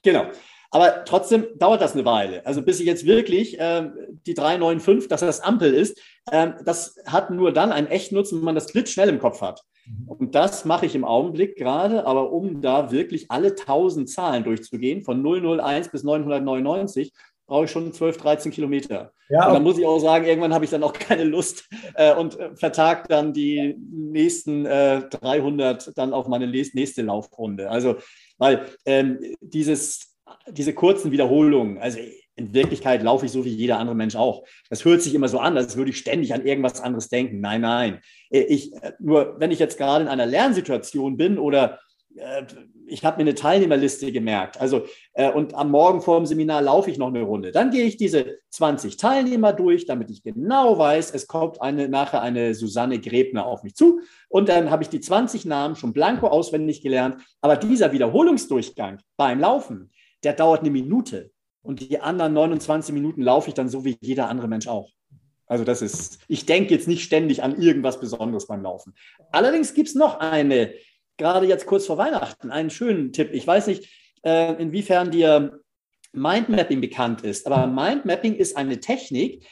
Genau. 0.03 0.25
Aber 0.71 1.05
trotzdem 1.05 1.45
dauert 1.55 1.81
das 1.81 1.93
eine 1.93 2.05
Weile. 2.05 2.45
Also 2.45 2.61
bis 2.61 2.79
ich 2.79 2.85
jetzt 2.85 3.05
wirklich 3.05 3.59
äh, 3.59 3.89
die 4.25 4.33
395, 4.33 5.07
dass 5.07 5.21
das 5.21 5.39
Ampel 5.39 5.73
ist, 5.73 6.01
äh, 6.31 6.49
das 6.65 6.97
hat 7.05 7.29
nur 7.31 7.51
dann 7.53 7.71
einen 7.71 7.87
echten 7.87 8.15
Nutzen, 8.15 8.39
wenn 8.39 8.45
man 8.45 8.55
das 8.55 8.71
schnell 8.89 9.09
im 9.09 9.19
Kopf 9.19 9.41
hat. 9.41 9.63
Mhm. 9.85 10.09
Und 10.09 10.35
das 10.35 10.65
mache 10.65 10.85
ich 10.85 10.95
im 10.95 11.05
Augenblick 11.05 11.55
gerade, 11.55 12.05
aber 12.05 12.31
um 12.31 12.61
da 12.61 12.91
wirklich 12.91 13.31
alle 13.31 13.55
1000 13.55 14.09
Zahlen 14.09 14.43
durchzugehen, 14.43 15.03
von 15.03 15.23
001 15.23 15.89
bis 15.89 16.03
999, 16.03 17.13
brauche 17.47 17.65
ich 17.65 17.71
schon 17.71 17.93
12, 17.93 18.17
13 18.17 18.51
Kilometer. 18.51 19.13
Ja, 19.29 19.47
und 19.47 19.53
dann 19.55 19.63
muss 19.63 19.77
ich 19.77 19.85
auch 19.85 19.99
sagen, 19.99 20.25
irgendwann 20.25 20.53
habe 20.53 20.65
ich 20.65 20.71
dann 20.71 20.83
auch 20.83 20.93
keine 20.93 21.23
Lust 21.23 21.69
äh, 21.95 22.13
und 22.13 22.39
äh, 22.39 22.55
vertagt 22.55 23.09
dann 23.09 23.33
die 23.33 23.75
nächsten 23.77 24.65
äh, 24.65 25.01
300 25.09 25.97
dann 25.97 26.13
auf 26.13 26.27
meine 26.27 26.47
nächste 26.47 27.01
Laufrunde. 27.01 27.69
Also, 27.69 27.95
weil 28.37 28.65
ähm, 28.85 29.19
dieses 29.41 30.06
diese 30.49 30.73
kurzen 30.73 31.11
Wiederholungen, 31.11 31.77
also 31.77 31.99
in 32.37 32.53
Wirklichkeit 32.53 33.03
laufe 33.03 33.25
ich 33.25 33.31
so 33.31 33.43
wie 33.43 33.49
jeder 33.49 33.79
andere 33.79 33.95
Mensch 33.95 34.15
auch. 34.15 34.45
Das 34.69 34.85
hört 34.85 35.01
sich 35.01 35.13
immer 35.13 35.27
so 35.27 35.39
an, 35.39 35.57
als 35.57 35.75
würde 35.75 35.89
ich 35.89 35.97
ständig 35.97 36.33
an 36.33 36.45
irgendwas 36.45 36.79
anderes 36.79 37.09
denken. 37.09 37.41
Nein, 37.41 37.61
nein. 37.61 37.99
Äh, 38.29 38.41
ich, 38.41 38.73
äh, 38.73 38.93
nur 38.99 39.35
wenn 39.39 39.51
ich 39.51 39.59
jetzt 39.59 39.77
gerade 39.77 40.03
in 40.03 40.09
einer 40.09 40.25
Lernsituation 40.25 41.17
bin 41.17 41.39
oder 41.39 41.79
äh, 42.15 42.43
ich 42.89 43.03
habe 43.03 43.17
mir 43.17 43.23
eine 43.23 43.35
Teilnehmerliste 43.35 44.13
gemerkt, 44.13 44.61
also 44.61 44.85
und 45.33 45.55
am 45.55 45.71
Morgen 45.71 45.99
vor 45.99 46.15
dem 46.17 46.25
Seminar 46.25 46.61
laufe 46.61 46.89
ich 46.89 46.97
noch 46.97 47.07
eine 47.07 47.23
Runde, 47.23 47.51
dann 47.51 47.69
gehe 47.69 47.83
ich 47.83 47.97
diese 47.97 48.37
20 48.51 48.95
Teilnehmer 48.95 49.51
durch, 49.51 49.85
damit 49.85 50.09
ich 50.09 50.23
genau 50.23 50.77
weiß, 50.77 51.13
es 51.13 51.27
kommt 51.27 51.61
eine, 51.61 51.89
nachher 51.89 52.21
eine 52.21 52.55
Susanne 52.55 52.99
Gräbner 52.99 53.45
auf 53.45 53.63
mich 53.63 53.75
zu 53.75 53.99
und 54.29 54.47
dann 54.47 54.71
habe 54.71 54.83
ich 54.83 54.89
die 54.89 55.01
20 55.01 55.43
Namen 55.43 55.75
schon 55.75 55.91
blanko 55.91 56.27
auswendig 56.27 56.81
gelernt. 56.81 57.21
Aber 57.41 57.57
dieser 57.57 57.91
Wiederholungsdurchgang 57.91 58.99
beim 59.17 59.41
Laufen, 59.41 59.91
der 60.27 60.33
dauert 60.33 60.59
eine 60.59 60.71
Minute. 60.71 61.31
Und 61.61 61.79
die 61.79 62.01
anderen 62.01 62.33
29 62.33 62.93
Minuten 62.93 63.21
laufe 63.21 63.47
ich 63.47 63.53
dann 63.53 63.69
so 63.69 63.85
wie 63.85 63.97
jeder 64.01 64.27
andere 64.27 64.49
Mensch 64.49 64.67
auch. 64.67 64.89
Also 65.45 65.63
das 65.63 65.81
ist, 65.81 66.19
ich 66.27 66.45
denke 66.45 66.73
jetzt 66.73 66.89
nicht 66.89 67.01
ständig 67.03 67.43
an 67.43 67.61
irgendwas 67.61 68.01
Besonderes 68.01 68.45
beim 68.45 68.61
Laufen. 68.61 68.93
Allerdings 69.31 69.73
gibt 69.73 69.87
es 69.87 69.95
noch 69.95 70.19
eine, 70.19 70.73
gerade 71.15 71.47
jetzt 71.47 71.65
kurz 71.65 71.85
vor 71.85 71.97
Weihnachten, 71.97 72.51
einen 72.51 72.69
schönen 72.69 73.13
Tipp. 73.13 73.29
Ich 73.31 73.47
weiß 73.47 73.67
nicht, 73.67 73.87
äh, 74.25 74.61
inwiefern 74.61 75.11
dir 75.11 75.61
Mindmapping 76.11 76.81
bekannt 76.81 77.21
ist, 77.21 77.47
aber 77.47 77.65
Mindmapping 77.65 78.35
ist 78.35 78.57
eine 78.57 78.81
Technik, 78.81 79.45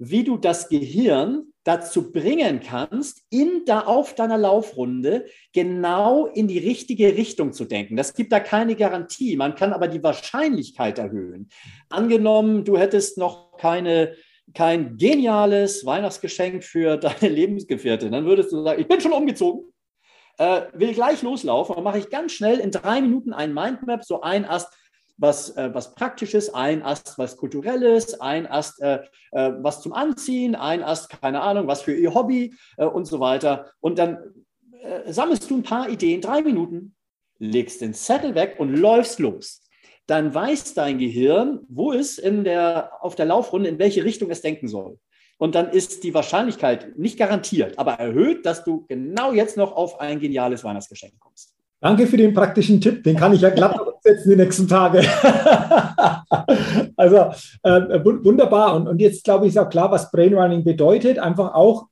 wie 0.00 0.24
du 0.24 0.38
das 0.38 0.70
Gehirn 0.70 1.44
dazu 1.62 2.10
bringen 2.10 2.60
kannst, 2.60 3.22
in 3.28 3.64
da 3.66 3.80
auf 3.80 4.14
deiner 4.14 4.38
Laufrunde 4.38 5.26
genau 5.52 6.24
in 6.26 6.48
die 6.48 6.58
richtige 6.58 7.18
Richtung 7.18 7.52
zu 7.52 7.66
denken. 7.66 7.96
Das 7.96 8.14
gibt 8.14 8.32
da 8.32 8.40
keine 8.40 8.76
Garantie. 8.76 9.36
Man 9.36 9.54
kann 9.54 9.74
aber 9.74 9.86
die 9.86 10.02
Wahrscheinlichkeit 10.02 10.98
erhöhen. 10.98 11.50
Angenommen, 11.90 12.64
du 12.64 12.78
hättest 12.78 13.18
noch 13.18 13.58
keine 13.58 14.16
kein 14.54 14.96
geniales 14.96 15.84
Weihnachtsgeschenk 15.86 16.64
für 16.64 16.96
deine 16.96 17.28
Lebensgefährtin, 17.32 18.10
dann 18.10 18.24
würdest 18.24 18.50
du 18.50 18.64
sagen, 18.64 18.80
ich 18.80 18.88
bin 18.88 19.00
schon 19.00 19.12
umgezogen, 19.12 19.72
äh, 20.38 20.62
will 20.72 20.92
gleich 20.92 21.22
loslaufen 21.22 21.76
und 21.76 21.84
mache 21.84 21.98
ich 21.98 22.10
ganz 22.10 22.32
schnell 22.32 22.58
in 22.58 22.72
drei 22.72 23.00
Minuten 23.00 23.32
ein 23.32 23.54
Mindmap, 23.54 24.04
so 24.04 24.22
ein 24.22 24.44
Ast, 24.44 24.72
was, 25.20 25.50
äh, 25.56 25.70
was 25.72 25.94
Praktisches, 25.94 26.52
ein 26.52 26.82
Ast 26.82 27.18
was 27.18 27.36
Kulturelles, 27.36 28.20
ein 28.20 28.46
Ast 28.46 28.80
äh, 28.80 29.00
äh, 29.32 29.52
was 29.58 29.82
zum 29.82 29.92
Anziehen, 29.92 30.54
ein 30.54 30.82
Ast, 30.82 31.10
keine 31.10 31.42
Ahnung, 31.42 31.66
was 31.66 31.82
für 31.82 31.94
ihr 31.94 32.14
Hobby 32.14 32.54
äh, 32.78 32.86
und 32.86 33.04
so 33.04 33.20
weiter. 33.20 33.70
Und 33.80 33.98
dann 33.98 34.18
äh, 34.82 35.12
sammelst 35.12 35.50
du 35.50 35.58
ein 35.58 35.62
paar 35.62 35.88
Ideen, 35.88 36.20
drei 36.20 36.42
Minuten, 36.42 36.94
legst 37.38 37.80
den 37.80 37.94
Zettel 37.94 38.34
weg 38.34 38.56
und 38.58 38.74
läufst 38.74 39.18
los. 39.18 39.62
Dann 40.06 40.34
weiß 40.34 40.74
dein 40.74 40.98
Gehirn, 40.98 41.60
wo 41.68 41.92
es 41.92 42.18
in 42.18 42.42
der, 42.44 42.92
auf 43.00 43.14
der 43.14 43.26
Laufrunde, 43.26 43.68
in 43.68 43.78
welche 43.78 44.04
Richtung 44.04 44.30
es 44.30 44.40
denken 44.40 44.68
soll. 44.68 44.98
Und 45.38 45.54
dann 45.54 45.70
ist 45.70 46.02
die 46.02 46.12
Wahrscheinlichkeit 46.12 46.98
nicht 46.98 47.18
garantiert, 47.18 47.78
aber 47.78 47.92
erhöht, 47.92 48.44
dass 48.44 48.64
du 48.64 48.84
genau 48.88 49.32
jetzt 49.32 49.56
noch 49.56 49.72
auf 49.72 50.00
ein 50.00 50.18
geniales 50.20 50.64
Weihnachtsgeschenk 50.64 51.14
kommst. 51.18 51.54
Danke 51.80 52.06
für 52.06 52.16
den 52.18 52.34
praktischen 52.34 52.80
Tipp. 52.80 53.02
Den 53.04 53.16
kann 53.16 53.32
ich 53.32 53.40
ja 53.40 53.50
glatt 53.50 53.78
umsetzen 53.80 54.30
die 54.30 54.36
nächsten 54.36 54.68
Tage. 54.68 55.00
also 56.96 57.16
äh, 57.62 58.04
wunderbar. 58.04 58.74
Und, 58.76 58.86
und 58.86 59.00
jetzt 59.00 59.24
glaube 59.24 59.46
ich 59.46 59.54
ist 59.54 59.58
auch 59.58 59.70
klar, 59.70 59.90
was 59.90 60.10
Brainrunning 60.10 60.62
bedeutet. 60.62 61.18
Einfach 61.18 61.54
auch 61.54 61.86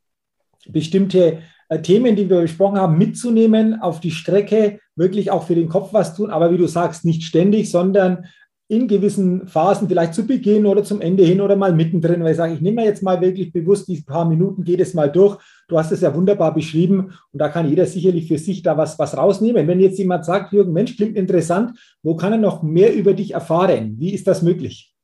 bestimmte 0.66 1.38
äh, 1.68 1.80
Themen, 1.80 2.16
die 2.16 2.28
wir 2.28 2.42
besprochen 2.42 2.78
haben, 2.78 2.98
mitzunehmen 2.98 3.80
auf 3.80 4.00
die 4.00 4.10
Strecke, 4.10 4.80
wirklich 4.96 5.30
auch 5.30 5.44
für 5.44 5.54
den 5.54 5.68
Kopf 5.68 5.92
was 5.92 6.14
tun, 6.14 6.30
aber 6.30 6.50
wie 6.52 6.58
du 6.58 6.66
sagst, 6.66 7.04
nicht 7.04 7.22
ständig, 7.22 7.70
sondern 7.70 8.26
in 8.70 8.86
gewissen 8.86 9.48
Phasen, 9.48 9.88
vielleicht 9.88 10.12
zu 10.12 10.26
Beginn 10.26 10.66
oder 10.66 10.84
zum 10.84 11.00
Ende 11.00 11.24
hin 11.24 11.40
oder 11.40 11.56
mal 11.56 11.72
mittendrin, 11.72 12.22
weil 12.22 12.32
ich 12.32 12.36
sage, 12.36 12.52
ich 12.52 12.60
nehme 12.60 12.84
jetzt 12.84 13.02
mal 13.02 13.18
wirklich 13.20 13.50
bewusst 13.50 13.88
die 13.88 14.02
paar 14.02 14.28
Minuten, 14.28 14.62
geht 14.62 14.80
es 14.80 14.92
mal 14.92 15.10
durch. 15.10 15.38
Du 15.68 15.78
hast 15.78 15.90
es 15.90 16.02
ja 16.02 16.14
wunderbar 16.14 16.52
beschrieben 16.52 17.14
und 17.32 17.40
da 17.40 17.48
kann 17.48 17.68
jeder 17.68 17.86
sicherlich 17.86 18.28
für 18.28 18.36
sich 18.36 18.62
da 18.62 18.76
was, 18.76 18.98
was 18.98 19.16
rausnehmen. 19.16 19.66
Wenn 19.66 19.80
jetzt 19.80 19.98
jemand 19.98 20.26
sagt, 20.26 20.52
Jürgen, 20.52 20.74
Mensch, 20.74 20.96
klingt 20.96 21.16
interessant, 21.16 21.78
wo 22.02 22.14
kann 22.14 22.32
er 22.32 22.38
noch 22.38 22.62
mehr 22.62 22.94
über 22.94 23.14
dich 23.14 23.32
erfahren? 23.32 23.96
Wie 23.98 24.12
ist 24.12 24.26
das 24.26 24.42
möglich? 24.42 24.94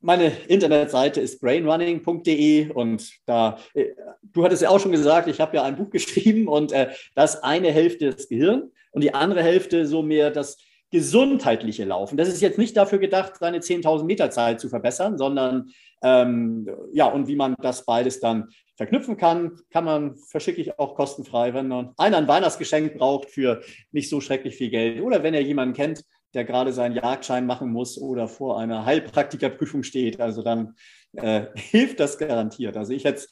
Meine 0.00 0.30
Internetseite 0.46 1.20
ist 1.20 1.40
brainrunning.de 1.40 2.70
und 2.70 3.10
da, 3.26 3.58
äh, 3.72 3.86
du 4.22 4.44
hattest 4.44 4.62
ja 4.62 4.68
auch 4.68 4.78
schon 4.78 4.92
gesagt, 4.92 5.26
ich 5.28 5.40
habe 5.40 5.56
ja 5.56 5.64
ein 5.64 5.76
Buch 5.76 5.90
geschrieben 5.90 6.46
und 6.46 6.70
äh, 6.70 6.90
das 7.16 7.42
eine 7.42 7.72
Hälfte 7.72 8.10
das 8.10 8.28
Gehirn 8.28 8.70
und 8.92 9.02
die 9.02 9.12
andere 9.12 9.42
Hälfte 9.42 9.86
so 9.86 10.02
mehr 10.02 10.30
das 10.30 10.58
gesundheitliche 10.94 11.84
Laufen. 11.84 12.16
Das 12.16 12.28
ist 12.28 12.40
jetzt 12.40 12.56
nicht 12.56 12.76
dafür 12.76 12.98
gedacht, 13.00 13.32
seine 13.40 13.58
10.000 13.58 14.04
Meter 14.04 14.30
Zeit 14.30 14.60
zu 14.60 14.68
verbessern, 14.68 15.18
sondern 15.18 15.70
ähm, 16.04 16.70
ja, 16.92 17.06
und 17.06 17.26
wie 17.26 17.34
man 17.34 17.56
das 17.60 17.84
beides 17.84 18.20
dann 18.20 18.50
verknüpfen 18.76 19.16
kann, 19.16 19.56
kann 19.70 19.84
man, 19.84 20.14
verschicke 20.14 20.60
ich 20.60 20.78
auch 20.78 20.94
kostenfrei, 20.94 21.52
wenn 21.52 21.72
einer 21.72 21.92
ein 21.96 22.28
Weihnachtsgeschenk 22.28 22.96
braucht 22.96 23.28
für 23.28 23.60
nicht 23.90 24.08
so 24.08 24.20
schrecklich 24.20 24.54
viel 24.54 24.70
Geld 24.70 25.02
oder 25.02 25.24
wenn 25.24 25.34
er 25.34 25.42
jemanden 25.42 25.74
kennt, 25.74 26.04
der 26.32 26.44
gerade 26.44 26.72
seinen 26.72 26.94
Jagdschein 26.94 27.44
machen 27.44 27.72
muss 27.72 28.00
oder 28.00 28.28
vor 28.28 28.60
einer 28.60 28.86
Heilpraktikerprüfung 28.86 29.82
steht. 29.82 30.20
Also 30.20 30.42
dann 30.42 30.76
äh, 31.14 31.46
hilft 31.56 31.98
das 31.98 32.18
garantiert. 32.18 32.76
Also 32.76 32.92
ich 32.92 33.04
hätte 33.04 33.26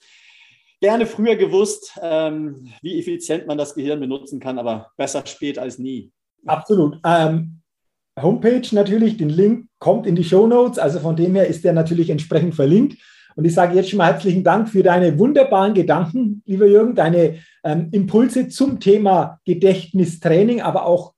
gerne 0.80 1.06
früher 1.06 1.36
gewusst, 1.36 1.96
ähm, 2.02 2.72
wie 2.82 2.98
effizient 2.98 3.46
man 3.46 3.56
das 3.56 3.76
Gehirn 3.76 4.00
benutzen 4.00 4.40
kann, 4.40 4.58
aber 4.58 4.90
besser 4.96 5.24
spät 5.24 5.60
als 5.60 5.78
nie. 5.78 6.10
Absolut. 6.46 6.98
Ähm, 7.04 7.60
Homepage 8.20 8.66
natürlich, 8.72 9.16
den 9.16 9.30
Link 9.30 9.68
kommt 9.78 10.06
in 10.06 10.16
die 10.16 10.24
Show 10.24 10.46
Notes. 10.46 10.78
Also 10.78 11.00
von 11.00 11.16
dem 11.16 11.34
her 11.34 11.46
ist 11.46 11.64
der 11.64 11.72
natürlich 11.72 12.10
entsprechend 12.10 12.54
verlinkt. 12.54 12.98
Und 13.34 13.46
ich 13.46 13.54
sage 13.54 13.74
jetzt 13.74 13.88
schon 13.88 13.96
mal 13.98 14.12
herzlichen 14.12 14.44
Dank 14.44 14.68
für 14.68 14.82
deine 14.82 15.18
wunderbaren 15.18 15.72
Gedanken, 15.72 16.42
lieber 16.44 16.66
Jürgen, 16.66 16.94
deine 16.94 17.36
ähm, 17.64 17.88
Impulse 17.90 18.48
zum 18.48 18.78
Thema 18.78 19.40
Gedächtnistraining, 19.46 20.60
aber 20.60 20.84
auch 20.84 21.14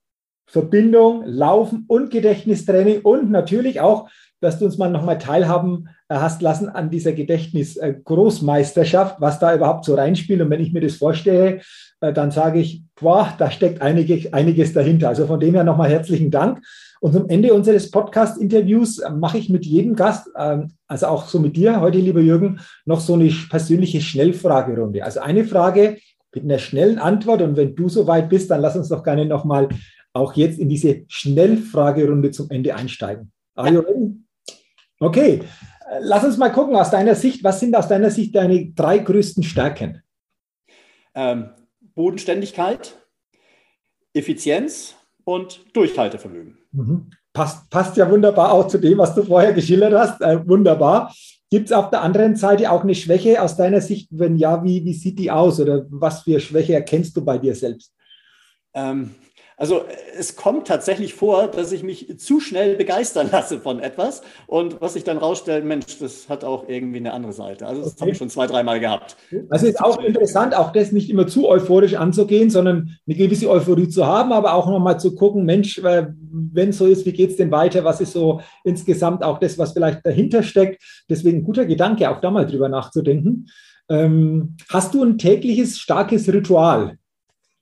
Verbindung, 0.47 1.25
Laufen 1.27 1.85
und 1.89 2.13
Gedächtnistraining 2.13 3.01
und 3.01 3.33
natürlich 3.33 3.81
auch, 3.81 4.09
dass 4.41 4.61
du 4.61 4.67
uns 4.67 4.79
mal 4.79 4.91
nochmal 4.91 5.19
teilhaben 5.19 5.89
äh, 6.09 6.15
hast 6.15 6.41
lassen 6.43 6.69
an 6.69 6.91
dieser 6.91 7.13
Gedächtnis-Großmeisterschaft, 7.13 9.21
was 9.21 9.41
da 9.41 9.53
überhaupt 9.55 9.85
so 9.85 9.97
reinspielt. 9.97 10.41
Und 10.41 10.51
wenn 10.51 10.61
ich 10.61 10.73
mir 10.73 10.83
das 10.83 10.95
vorstelle, 10.97 11.63
äh, 12.01 12.13
dann 12.13 12.31
sage 12.31 12.61
ich, 12.61 12.84
boah, 13.01 13.35
da 13.39 13.51
steckt 13.51 13.83
einige, 13.83 14.33
einiges 14.33 14.73
dahinter. 14.73 15.09
Also 15.09 15.27
von 15.27 15.41
dem 15.41 15.55
her 15.55 15.65
nochmal 15.65 15.91
herzlichen 15.91 16.31
Dank. 16.31 16.65
Und 17.01 17.17
am 17.17 17.29
Ende 17.29 17.53
unseres 17.53 17.91
Podcast-Interviews 17.91 19.03
mache 19.17 19.39
ich 19.39 19.51
mit 19.51 19.67
jedem 19.67 19.95
Gast, 19.95 20.29
ähm, 20.39 20.73
also 20.87 21.07
auch 21.07 21.27
so 21.27 21.39
mit 21.39 21.57
dir 21.57 21.81
heute, 21.81 21.99
lieber 21.99 22.21
Jürgen, 22.21 22.61
noch 22.85 23.01
so 23.01 23.15
eine 23.15 23.31
persönliche 23.51 24.01
Schnellfragerunde. 24.01 25.05
Also 25.05 25.21
eine 25.21 25.45
Frage 25.45 25.99
mit 26.35 26.45
einer 26.45 26.59
schnellen 26.59 26.99
Antwort. 26.99 27.43
Und 27.43 27.57
wenn 27.57 27.75
du 27.75 27.89
soweit 27.89 28.29
bist, 28.29 28.51
dann 28.51 28.61
lass 28.61 28.77
uns 28.77 28.89
doch 28.89 29.03
gerne 29.03 29.27
nochmal 29.27 29.69
auch 30.13 30.35
jetzt 30.35 30.59
in 30.59 30.69
diese 30.69 31.05
Schnellfragerunde 31.09 32.31
zum 32.31 32.49
Ende 32.51 32.75
einsteigen. 32.75 33.33
Are 33.55 33.73
you 33.73 33.81
ready? 33.81 34.15
Okay, 35.01 35.43
lass 36.01 36.25
uns 36.25 36.39
mal 36.39 36.51
gucken 36.51 36.77
aus 36.77 36.91
deiner 36.91 37.15
Sicht, 37.15 37.43
was 37.45 37.61
sind 37.61 37.77
aus 37.77 37.89
deiner 37.89 38.11
Sicht 38.11 38.35
deine 38.35 38.73
drei 38.73 38.99
größten 38.99 39.43
Stärken? 39.43 40.03
Ähm, 41.15 41.51
Bodenständigkeit, 41.95 42.97
Effizienz 44.13 44.95
und 45.25 45.61
Durchhaltevermögen. 45.73 46.59
Mhm. 46.73 47.11
Passt, 47.33 47.69
passt 47.71 47.97
ja 47.97 48.09
wunderbar 48.11 48.53
auch 48.53 48.69
zu 48.69 48.79
dem, 48.79 48.99
was 48.99 49.15
du 49.15 49.25
vorher 49.25 49.53
geschildert 49.53 49.93
hast. 49.95 50.21
Äh, 50.21 50.47
wunderbar. 50.47 51.13
Gibt 51.51 51.67
es 51.67 51.73
auf 51.73 51.91
der 51.91 52.03
anderen 52.03 52.37
Seite 52.37 52.71
auch 52.71 52.83
eine 52.83 52.95
Schwäche 52.95 53.41
aus 53.43 53.57
deiner 53.57 53.81
Sicht? 53.81 54.09
Wenn 54.11 54.37
ja, 54.37 54.63
wie, 54.65 54.85
wie 54.85 54.95
sieht 54.95 55.19
die 55.19 55.31
aus 55.31 55.61
oder 55.61 55.87
was 55.91 56.23
für 56.23 56.41
Schwäche 56.41 56.75
erkennst 56.75 57.17
du 57.17 57.25
bei 57.25 57.39
dir 57.39 57.55
selbst? 57.55 57.93
Ähm, 58.73 59.15
also 59.57 59.85
es 60.19 60.35
kommt 60.35 60.67
tatsächlich 60.67 61.15
vor, 61.15 61.47
dass 61.47 61.71
ich 61.71 61.83
mich 61.83 62.19
zu 62.19 62.41
schnell 62.41 62.77
begeistern 62.77 63.29
lasse 63.31 63.61
von 63.61 63.79
etwas 63.79 64.23
und 64.47 64.81
was 64.81 64.95
sich 64.95 65.05
dann 65.05 65.19
rausstellt, 65.19 65.65
Mensch, 65.65 65.99
das 66.01 66.29
hat 66.29 66.45
auch 66.45 66.69
irgendwie 66.69 66.99
eine 66.99 67.13
andere 67.13 67.33
Seite. 67.33 67.67
Also 67.67 67.83
das 67.83 67.93
okay. 67.93 68.01
habe 68.01 68.11
ich 68.11 68.19
schon 68.19 68.31
zwei, 68.31 68.47
dreimal 68.47 68.81
gehabt. 68.81 69.17
Also 69.51 69.67
ist 69.67 69.81
auch 69.81 70.03
interessant, 70.03 70.57
auch 70.57 70.73
das 70.73 70.91
nicht 70.91 71.09
immer 71.09 71.27
zu 71.27 71.49
euphorisch 71.49 71.95
anzugehen, 71.95 72.51
sondern 72.51 72.97
eine 73.07 73.17
gewisse 73.17 73.49
Euphorie 73.49 73.89
zu 73.89 74.07
haben, 74.07 74.33
aber 74.33 74.55
auch 74.55 74.67
nochmal 74.67 74.99
zu 74.99 75.15
gucken, 75.15 75.45
Mensch, 75.45 75.79
äh, 75.79 76.09
wenn 76.53 76.71
es 76.71 76.79
so 76.79 76.87
ist, 76.87 77.07
wie 77.07 77.13
geht 77.13 77.31
es 77.31 77.37
denn 77.37 77.53
weiter? 77.53 77.85
Was 77.85 78.01
ist 78.01 78.13
so 78.13 78.41
insgesamt 78.65 79.23
auch 79.23 79.39
das, 79.39 79.57
was 79.57 79.73
vielleicht 79.73 80.05
dahinter 80.05 80.43
steckt? 80.43 80.83
Deswegen 81.09 81.45
guter 81.45 81.65
Gedanke, 81.65 82.11
auch 82.11 82.21
da 82.21 82.31
mal 82.31 82.47
drüber 82.47 82.69
nachzudenken. 82.69 83.47
Ähm, 83.89 84.57
hast 84.71 84.95
du 84.95 85.05
ein 85.05 85.19
tägliches 85.19 85.79
starkes 85.79 86.33
Ritual, 86.33 86.99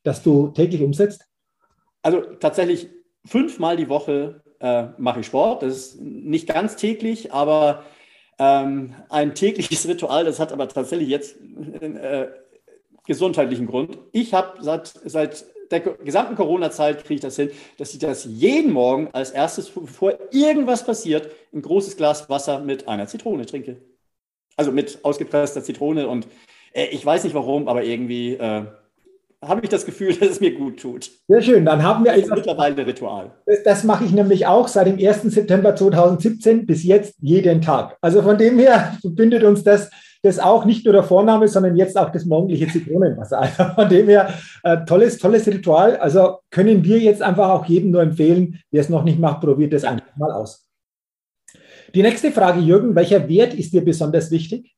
das 0.05 0.23
du 0.23 0.49
täglich 0.49 0.83
umsetzt? 0.83 1.27
Also 2.03 2.21
tatsächlich 2.21 2.89
fünfmal 3.25 3.77
die 3.77 3.89
Woche 3.89 4.43
äh, 4.61 4.89
mache 4.99 5.21
ich 5.21 5.27
Sport. 5.27 5.63
Das 5.63 5.77
ist 5.77 6.01
nicht 6.01 6.49
ganz 6.49 6.77
täglich, 6.77 7.33
aber 7.33 7.85
ähm, 8.39 8.95
ein 9.09 9.35
tägliches 9.35 9.87
Ritual, 9.89 10.25
das 10.25 10.41
hat 10.41 10.53
aber 10.53 10.69
tatsächlich 10.69 11.09
jetzt 11.09 11.37
äh, 11.81 12.29
gesundheitlichen 13.07 13.67
Grund. 13.67 13.99
Ich 14.13 14.35
habe 14.35 14.63
seit, 14.63 14.87
seit 15.05 15.45
der 15.71 15.81
gesamten 15.81 16.37
Corona-Zeit 16.37 17.05
kriege 17.05 17.15
ich 17.15 17.21
das 17.21 17.37
hin, 17.37 17.51
dass 17.79 17.93
ich 17.93 17.99
das 17.99 18.25
jeden 18.25 18.73
Morgen 18.73 19.09
als 19.13 19.31
erstes, 19.31 19.71
bevor 19.71 20.19
irgendwas 20.31 20.85
passiert, 20.85 21.31
ein 21.53 21.63
großes 21.63 21.97
Glas 21.97 22.29
Wasser 22.29 22.61
mit 22.61 22.89
einer 22.89 23.07
Zitrone 23.07 23.47
trinke. 23.47 23.81
Also 24.57 24.71
mit 24.71 24.99
ausgepresster 25.03 25.63
Zitrone 25.63 26.09
und 26.09 26.29
äh, 26.73 26.87
ich 26.87 27.05
weiß 27.05 27.25
nicht 27.25 27.35
warum, 27.35 27.69
aber 27.69 27.85
irgendwie 27.85 28.35
äh, 28.35 28.65
habe 29.43 29.61
ich 29.63 29.69
das 29.69 29.85
Gefühl, 29.85 30.15
dass 30.19 30.29
es 30.29 30.41
mir 30.41 30.55
gut 30.55 30.81
tut. 30.81 31.11
Sehr 31.29 31.43
schön. 31.43 31.65
Dann 31.65 31.83
haben 31.83 32.05
wir 32.05 32.13
das 32.13 32.23
ist 32.23 32.35
mittlerweile 32.35 32.77
ein 32.77 32.85
Ritual. 32.85 33.33
Das, 33.47 33.63
das, 33.65 33.85
mache 33.85 34.05
ich 34.05 34.13
nämlich 34.13 34.47
auch 34.47 34.69
seit 34.69 34.87
dem 34.87 34.99
1. 34.99 35.23
September 35.23 35.75
2017 35.75 36.67
bis 36.67 36.85
jetzt 36.85 37.15
jeden 37.21 37.61
Tag. 37.61 37.97
Also 38.01 38.23
von 38.23 38.39
dem 38.39 38.59
her 38.59 38.97
verbindet 39.01 39.43
uns 39.43 39.65
das, 39.65 39.91
das 40.23 40.39
auch 40.39 40.65
nicht 40.65 40.85
nur 40.85 40.95
der 40.95 41.03
Vorname, 41.03 41.49
sondern 41.49 41.77
jetzt 41.77 41.99
auch 41.99 42.11
das 42.11 42.25
morgendliche 42.25 42.69
Zitronenwasser. 42.69 43.41
Also 43.59 43.75
von 43.75 43.89
dem 43.89 44.09
her 44.09 44.33
äh, 44.63 44.85
tolles, 44.87 45.19
tolles 45.19 45.47
Ritual. 45.47 45.97
Also 45.97 46.39
können 46.51 46.85
wir 46.85 46.99
jetzt 46.99 47.23
einfach 47.23 47.51
auch 47.51 47.67
jedem 47.67 47.91
nur 47.91 48.03
empfehlen, 48.03 48.61
wer 48.71 48.81
es 48.81 48.89
noch 48.89 49.05
nicht 49.05 49.19
macht, 49.19 49.41
probiert 49.41 49.73
das 49.73 49.85
einfach 49.85 50.17
mal 50.17 50.31
aus. 50.31 50.69
Die 51.95 52.03
nächste 52.03 52.33
Frage, 52.33 52.61
Jürgen, 52.61 52.95
welcher 52.95 53.29
Wert 53.29 53.53
ist 53.53 53.75
dir 53.75 53.85
besonders 53.85 54.31
wichtig? 54.31 54.75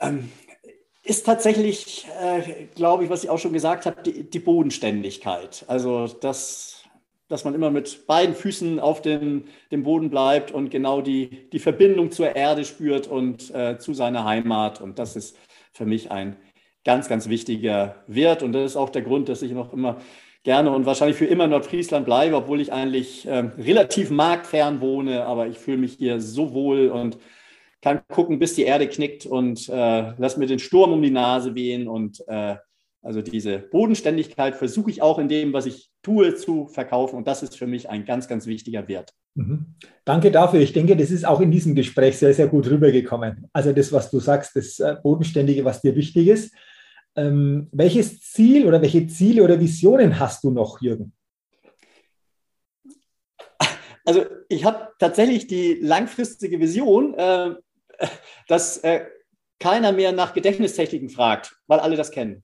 Ähm, 0.00 0.30
ist 1.02 1.24
tatsächlich, 1.24 2.06
äh, 2.20 2.66
glaube 2.74 3.04
ich, 3.04 3.10
was 3.10 3.24
ich 3.24 3.30
auch 3.30 3.38
schon 3.38 3.52
gesagt 3.52 3.86
habe, 3.86 4.02
die, 4.02 4.28
die 4.28 4.38
Bodenständigkeit. 4.38 5.64
Also, 5.66 6.06
dass, 6.06 6.84
dass 7.28 7.44
man 7.44 7.54
immer 7.54 7.70
mit 7.70 8.06
beiden 8.06 8.34
Füßen 8.34 8.78
auf 8.80 9.00
den, 9.00 9.48
dem 9.70 9.82
Boden 9.82 10.10
bleibt 10.10 10.50
und 10.50 10.70
genau 10.70 11.00
die, 11.00 11.48
die 11.50 11.58
Verbindung 11.58 12.10
zur 12.10 12.36
Erde 12.36 12.64
spürt 12.64 13.06
und 13.06 13.54
äh, 13.54 13.78
zu 13.78 13.94
seiner 13.94 14.24
Heimat. 14.24 14.80
Und 14.80 14.98
das 14.98 15.16
ist 15.16 15.36
für 15.72 15.86
mich 15.86 16.10
ein 16.10 16.36
ganz, 16.84 17.08
ganz 17.08 17.28
wichtiger 17.28 18.02
Wert. 18.06 18.42
Und 18.42 18.52
das 18.52 18.72
ist 18.72 18.76
auch 18.76 18.90
der 18.90 19.02
Grund, 19.02 19.28
dass 19.28 19.42
ich 19.42 19.52
noch 19.52 19.72
immer 19.72 19.98
gerne 20.42 20.70
und 20.70 20.86
wahrscheinlich 20.86 21.16
für 21.16 21.26
immer 21.26 21.46
Nordfriesland 21.46 22.06
bleibe, 22.06 22.36
obwohl 22.36 22.60
ich 22.60 22.72
eigentlich 22.72 23.26
äh, 23.26 23.50
relativ 23.58 24.10
marktfern 24.10 24.80
wohne. 24.80 25.24
Aber 25.24 25.46
ich 25.46 25.58
fühle 25.58 25.78
mich 25.78 25.94
hier 25.94 26.20
so 26.20 26.52
wohl 26.52 26.88
und 26.88 27.18
kann 27.82 28.00
gucken, 28.08 28.38
bis 28.38 28.54
die 28.54 28.64
Erde 28.64 28.88
knickt 28.88 29.26
und 29.26 29.68
äh, 29.68 30.12
lass 30.18 30.36
mir 30.36 30.46
den 30.46 30.58
Sturm 30.58 30.92
um 30.92 31.02
die 31.02 31.10
Nase 31.10 31.54
wehen. 31.54 31.88
Und 31.88 32.22
äh, 32.28 32.56
also 33.02 33.22
diese 33.22 33.58
Bodenständigkeit 33.58 34.54
versuche 34.54 34.90
ich 34.90 35.00
auch 35.00 35.18
in 35.18 35.28
dem, 35.28 35.52
was 35.52 35.66
ich 35.66 35.90
tue, 36.02 36.34
zu 36.34 36.68
verkaufen. 36.68 37.16
Und 37.16 37.26
das 37.26 37.42
ist 37.42 37.56
für 37.56 37.66
mich 37.66 37.88
ein 37.88 38.04
ganz, 38.04 38.28
ganz 38.28 38.46
wichtiger 38.46 38.86
Wert. 38.88 39.12
Mhm. 39.34 39.74
Danke 40.04 40.30
dafür. 40.30 40.60
Ich 40.60 40.72
denke, 40.72 40.96
das 40.96 41.10
ist 41.10 41.26
auch 41.26 41.40
in 41.40 41.50
diesem 41.50 41.74
Gespräch 41.74 42.18
sehr, 42.18 42.34
sehr 42.34 42.48
gut 42.48 42.68
rübergekommen. 42.68 43.48
Also 43.52 43.72
das, 43.72 43.92
was 43.92 44.10
du 44.10 44.20
sagst, 44.20 44.56
das 44.56 44.78
äh, 44.78 44.96
Bodenständige, 45.02 45.64
was 45.64 45.80
dir 45.80 45.94
wichtig 45.96 46.28
ist. 46.28 46.54
Ähm, 47.16 47.68
welches 47.72 48.20
Ziel 48.20 48.66
oder 48.66 48.82
welche 48.82 49.06
Ziele 49.06 49.42
oder 49.42 49.58
Visionen 49.58 50.18
hast 50.18 50.44
du 50.44 50.50
noch, 50.50 50.80
Jürgen? 50.80 51.12
Also 54.04 54.24
ich 54.48 54.64
habe 54.64 54.88
tatsächlich 54.98 55.46
die 55.46 55.74
langfristige 55.74 56.58
Vision, 56.58 57.14
äh, 57.14 57.54
dass 58.48 58.78
äh, 58.78 59.04
keiner 59.58 59.92
mehr 59.92 60.12
nach 60.12 60.32
Gedächtnistechniken 60.32 61.10
fragt, 61.10 61.56
weil 61.66 61.80
alle 61.80 61.96
das 61.96 62.10
kennen. 62.10 62.42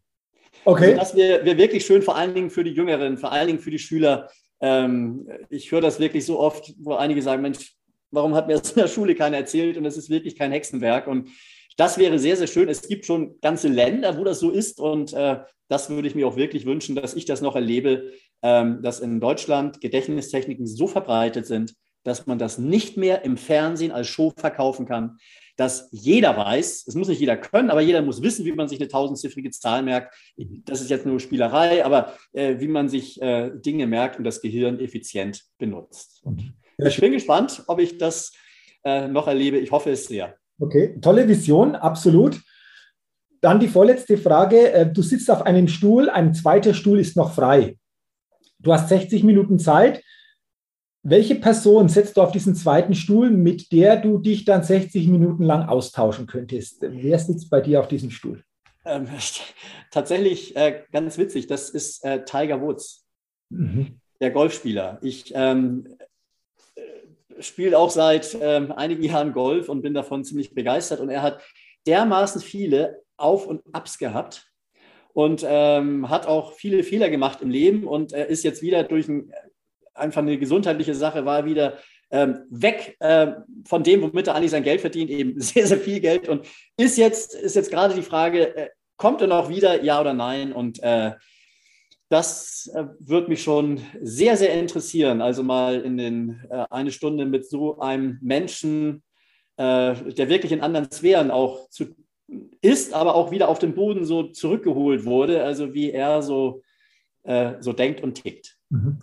Okay. 0.64 0.94
Also, 0.94 0.96
das 0.98 1.16
wäre 1.16 1.44
wär 1.44 1.59
wirklich 1.59 1.86
schön, 1.86 2.02
vor 2.02 2.16
allen 2.16 2.34
Dingen 2.34 2.50
für 2.50 2.64
die 2.64 2.72
Jüngeren, 2.72 3.18
vor 3.18 3.32
allen 3.32 3.46
Dingen 3.46 3.59
für 3.59 3.70
die 3.70 3.78
Schüler. 3.78 4.28
Ähm, 4.61 5.28
ich 5.48 5.70
höre 5.70 5.80
das 5.80 6.00
wirklich 6.00 6.24
so 6.26 6.40
oft, 6.40 6.74
wo 6.78 6.94
einige 6.94 7.22
sagen, 7.22 7.42
Mensch, 7.42 7.74
warum 8.11 8.34
hat 8.34 8.46
mir 8.46 8.59
das 8.59 8.72
in 8.72 8.80
der 8.82 8.88
Schule 8.88 9.14
keiner 9.14 9.36
erzählt? 9.36 9.76
Und 9.76 9.84
es 9.84 9.96
ist 9.96 10.11
wirklich 10.11 10.36
kein 10.36 10.52
Hexenwerk. 10.52 11.07
Und 11.07 11.30
Das 11.76 11.98
wäre 11.98 12.18
sehr, 12.18 12.36
sehr 12.36 12.46
schön. 12.46 12.68
Es 12.68 12.88
gibt 12.88 13.04
schon 13.04 13.38
ganze 13.40 13.68
Länder, 13.68 14.16
wo 14.18 14.24
das 14.24 14.40
so 14.40 14.50
ist. 14.50 14.80
Und 14.80 15.12
äh, 15.12 15.40
das 15.68 15.90
würde 15.90 16.09
ich 16.09 16.14
mir 16.14 16.26
auch 16.26 16.36
wirklich 16.36 16.64
wünschen, 16.64 16.96
dass 16.96 17.14
ich 17.14 17.26
das 17.26 17.42
noch 17.42 17.54
erlebe, 17.54 18.12
ähm, 18.42 18.82
dass 18.82 19.00
in 19.00 19.20
Deutschland 19.20 19.80
Gedächtnistechniken 19.80 20.66
so 20.66 20.86
verbreitet 20.86 21.46
sind, 21.46 21.74
dass 22.02 22.26
man 22.26 22.38
das 22.38 22.57
nicht 22.59 22.96
mehr 22.96 23.24
im 23.24 23.36
Fernsehen 23.36 23.92
als 23.92 24.09
Show 24.09 24.32
verkaufen 24.36 24.86
kann, 24.86 25.18
dass 25.57 25.88
jeder 25.90 26.36
weiß, 26.36 26.86
es 26.86 26.94
muss 26.94 27.09
nicht 27.09 27.20
jeder 27.20 27.36
können, 27.36 27.70
aber 27.70 27.80
jeder 27.80 28.02
muss 28.02 28.22
wissen, 28.22 28.44
wie 28.44 28.52
man 28.52 28.68
sich 28.68 28.78
eine 28.78 28.88
tausendziffrige 28.88 29.50
Zahl 29.50 29.82
merkt. 29.82 30.14
Das 30.64 30.80
ist 30.80 30.90
jetzt 30.90 31.07
nur 31.07 31.18
Spielerei, 31.18 31.84
aber 31.84 32.12
äh, 32.32 32.61
wie 32.61 32.68
man 32.68 32.88
sich 32.88 33.20
äh, 33.22 33.50
Dinge 33.54 33.86
merkt 33.86 34.18
und 34.18 34.24
das 34.24 34.42
Gehirn 34.42 34.78
effizient 34.78 35.44
benutzt. 35.59 36.20
Und 36.24 36.54
ich 36.78 37.00
bin 37.00 37.12
gespannt, 37.12 37.64
ob 37.66 37.80
ich 37.80 37.96
das 37.96 38.32
äh, 38.84 39.09
noch 39.09 39.28
erlebe. 39.28 39.59
Ich 39.59 39.70
hoffe 39.70 39.90
es 39.90 40.07
sehr. 40.07 40.36
Okay, 40.59 40.98
tolle 41.00 41.26
Vision, 41.26 41.74
absolut. 41.74 42.40
Dann 43.40 43.61
die 43.61 43.68
vorletzte 43.68 44.18
Frage. 44.18 44.72
Äh, 44.72 44.92
du 44.92 45.02
sitzt 45.02 45.30
auf 45.30 45.42
einem 45.42 45.68
Stuhl, 45.68 46.11
ein 46.11 46.34
zweiter 46.34 46.74
Stuhl 46.74 47.00
ist 47.00 47.16
noch 47.16 47.34
frei. 47.34 47.78
Du 48.59 48.72
hast 48.72 48.88
60 48.88 49.22
Minuten 49.24 49.59
Zeit. 49.59 50.02
Welche 51.09 51.36
Person 51.36 51.88
setzt 51.88 52.16
du 52.16 52.20
auf 52.20 52.32
diesen 52.32 52.57
zweiten 52.57 52.92
Stuhl, 52.92 53.30
mit 53.30 53.70
der 53.70 53.96
du 53.96 54.18
dich 54.18 54.44
dann 54.44 54.64
60 54.64 55.07
Minuten 55.07 55.44
lang 55.44 55.68
austauschen 55.68 56.26
könntest? 56.26 56.78
Wer 56.80 57.16
sitzt 57.20 57.48
bei 57.48 57.61
dir 57.61 57.78
auf 57.78 57.86
diesem 57.86 58.11
Stuhl? 58.11 58.42
Ähm, 58.84 59.07
tatsächlich 59.92 60.57
äh, 60.57 60.82
ganz 60.90 61.16
witzig, 61.16 61.46
das 61.46 61.70
ist 61.70 62.04
äh, 62.04 62.24
Tiger 62.24 62.61
Woods, 62.61 63.07
mhm. 63.50 64.00
der 64.20 64.32
Golfspieler. 64.32 64.98
Ich 65.00 65.32
ähm, 65.36 65.96
spiele 67.38 67.78
auch 67.78 67.90
seit 67.90 68.36
ähm, 68.40 68.72
einigen 68.72 69.04
Jahren 69.04 69.32
Golf 69.32 69.68
und 69.68 69.82
bin 69.82 69.94
davon 69.94 70.24
ziemlich 70.24 70.57
begeistert. 70.57 70.98
Und 70.98 71.11
er 71.11 71.22
hat 71.22 71.40
dermaßen 71.86 72.40
viele 72.40 73.00
Auf- 73.16 73.46
und 73.46 73.62
Abs 73.72 73.98
gehabt 73.98 74.50
und 75.12 75.46
ähm, 75.48 76.11
hat 76.11 76.26
auch 76.26 76.54
viele 76.54 76.82
Fehler 76.82 77.11
gemacht 77.11 77.42
im 77.42 77.50
Leben 77.50 77.86
und 77.86 78.12
er 78.12 78.26
ist 78.26 78.42
jetzt 78.42 78.61
wieder 78.61 78.82
durch 78.82 79.09
ein, 79.09 79.32
einfach 79.97 80.22
eine 80.22 80.38
gesundheitliche 80.38 80.94
Sache, 80.94 81.24
war 81.24 81.44
wieder 81.44 81.78
ähm, 82.11 82.44
weg 82.51 82.97
äh, 83.01 83.32
von 83.66 83.82
dem, 83.82 84.03
womit 84.03 84.28
er 84.28 84.34
eigentlich 84.34 84.53
sein 84.53 84.62
Geld 84.62 84.80
verdient, 84.80 85.11
eben 85.11 85.40
sehr, 85.40 85.66
sehr 85.66 85.78
viel 85.78 86.01
Geld 86.01 86.28
und 86.28 86.47
ist 86.76 86.97
jetzt, 86.97 87.34
ist 87.34 87.57
jetzt 87.57 87.70
gerade 87.70 87.94
die 87.94 88.03
Frage, 88.03 88.57
äh, 88.57 88.68
kommt 88.97 89.20
er 89.20 89.26
noch 89.26 89.49
wieder, 89.49 89.82
ja 89.82 90.01
oder 90.01 90.14
nein? 90.14 90.53
Und 90.53 90.82
äh, 90.82 91.12
das 92.09 92.70
äh, 92.74 92.84
wird 93.01 93.28
mich 93.28 93.42
schon 93.42 93.80
sehr, 94.01 94.36
sehr 94.36 94.55
interessieren. 94.55 95.20
Also 95.20 95.42
mal 95.42 95.80
in 95.80 95.97
den 95.97 96.47
äh, 96.51 96.64
eine 96.70 96.92
Stunde 96.92 97.26
mit 97.26 97.49
so 97.49 97.78
einem 97.80 98.18
Menschen, 98.22 99.03
äh, 99.57 99.94
der 99.94 100.28
wirklich 100.28 100.53
in 100.53 100.61
anderen 100.61 100.90
Sphären 100.90 101.30
auch 101.30 101.68
zu, 101.68 101.97
ist, 102.61 102.94
aber 102.94 103.14
auch 103.14 103.30
wieder 103.30 103.49
auf 103.49 103.59
den 103.59 103.74
Boden 103.74 104.05
so 104.05 104.24
zurückgeholt 104.24 105.05
wurde. 105.05 105.42
Also 105.42 105.74
wie 105.74 105.90
er 105.90 106.22
so, 106.22 106.62
äh, 107.24 107.55
so 107.61 107.72
denkt 107.72 108.03
und 108.03 108.22
tickt. 108.22 108.55
Mhm. 108.71 108.99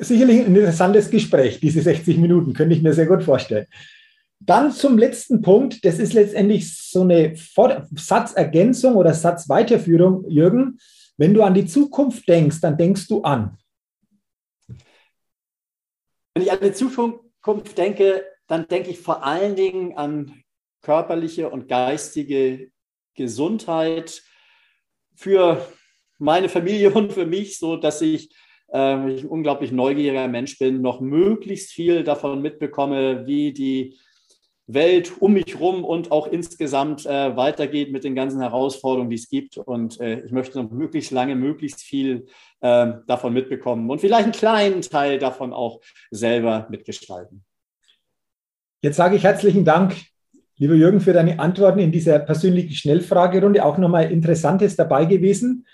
Sicherlich 0.00 0.40
ein 0.40 0.54
interessantes 0.54 1.10
Gespräch, 1.10 1.60
diese 1.60 1.82
60 1.82 2.18
Minuten, 2.18 2.52
könnte 2.52 2.74
ich 2.74 2.82
mir 2.82 2.92
sehr 2.92 3.06
gut 3.06 3.22
vorstellen. 3.22 3.66
Dann 4.40 4.70
zum 4.70 4.96
letzten 4.98 5.42
Punkt. 5.42 5.84
Das 5.84 5.98
ist 5.98 6.12
letztendlich 6.12 6.76
so 6.76 7.02
eine 7.02 7.34
Satzergänzung 7.34 8.94
oder 8.94 9.12
Satzweiterführung, 9.12 10.28
Jürgen. 10.30 10.78
Wenn 11.16 11.34
du 11.34 11.42
an 11.42 11.54
die 11.54 11.66
Zukunft 11.66 12.28
denkst, 12.28 12.60
dann 12.60 12.76
denkst 12.76 13.08
du 13.08 13.22
an. 13.22 13.58
Wenn 16.34 16.44
ich 16.44 16.52
an 16.52 16.60
die 16.62 16.72
Zukunft 16.72 17.76
denke, 17.76 18.24
dann 18.46 18.68
denke 18.68 18.90
ich 18.90 19.00
vor 19.00 19.24
allen 19.24 19.56
Dingen 19.56 19.96
an 19.96 20.44
körperliche 20.82 21.50
und 21.50 21.68
geistige 21.68 22.70
Gesundheit 23.14 24.22
für 25.16 25.66
meine 26.18 26.48
Familie 26.48 26.90
und 26.94 27.12
für 27.12 27.26
mich, 27.26 27.58
so 27.58 27.76
dass 27.76 28.00
ich, 28.00 28.32
äh, 28.72 29.12
ich 29.12 29.22
ein 29.22 29.28
unglaublich 29.28 29.72
neugieriger 29.72 30.28
Mensch 30.28 30.58
bin, 30.58 30.80
noch 30.80 31.00
möglichst 31.00 31.70
viel 31.70 32.04
davon 32.04 32.42
mitbekomme, 32.42 33.26
wie 33.26 33.52
die 33.52 33.96
Welt 34.68 35.12
um 35.20 35.32
mich 35.32 35.54
herum 35.54 35.82
und 35.82 36.12
auch 36.12 36.26
insgesamt 36.26 37.06
äh, 37.06 37.34
weitergeht 37.36 37.90
mit 37.90 38.04
den 38.04 38.14
ganzen 38.14 38.42
Herausforderungen, 38.42 39.08
die 39.08 39.16
es 39.16 39.30
gibt. 39.30 39.56
Und 39.56 39.98
äh, 39.98 40.20
ich 40.20 40.30
möchte 40.30 40.62
noch 40.62 40.70
möglichst 40.70 41.10
lange, 41.10 41.34
möglichst 41.36 41.80
viel 41.80 42.26
äh, 42.60 42.92
davon 43.06 43.32
mitbekommen 43.32 43.88
und 43.90 44.00
vielleicht 44.00 44.24
einen 44.24 44.32
kleinen 44.32 44.82
Teil 44.82 45.18
davon 45.18 45.54
auch 45.54 45.80
selber 46.10 46.66
mitgestalten. 46.70 47.44
Jetzt 48.82 48.96
sage 48.96 49.16
ich 49.16 49.24
herzlichen 49.24 49.64
Dank, 49.64 49.96
lieber 50.58 50.74
Jürgen, 50.74 51.00
für 51.00 51.14
deine 51.14 51.40
Antworten 51.40 51.78
in 51.78 51.90
dieser 51.90 52.18
persönlichen 52.18 52.74
Schnellfragerunde. 52.74 53.64
Auch 53.64 53.78
nochmal 53.78 54.12
Interessantes 54.12 54.76
dabei 54.76 55.06
gewesen. 55.06 55.66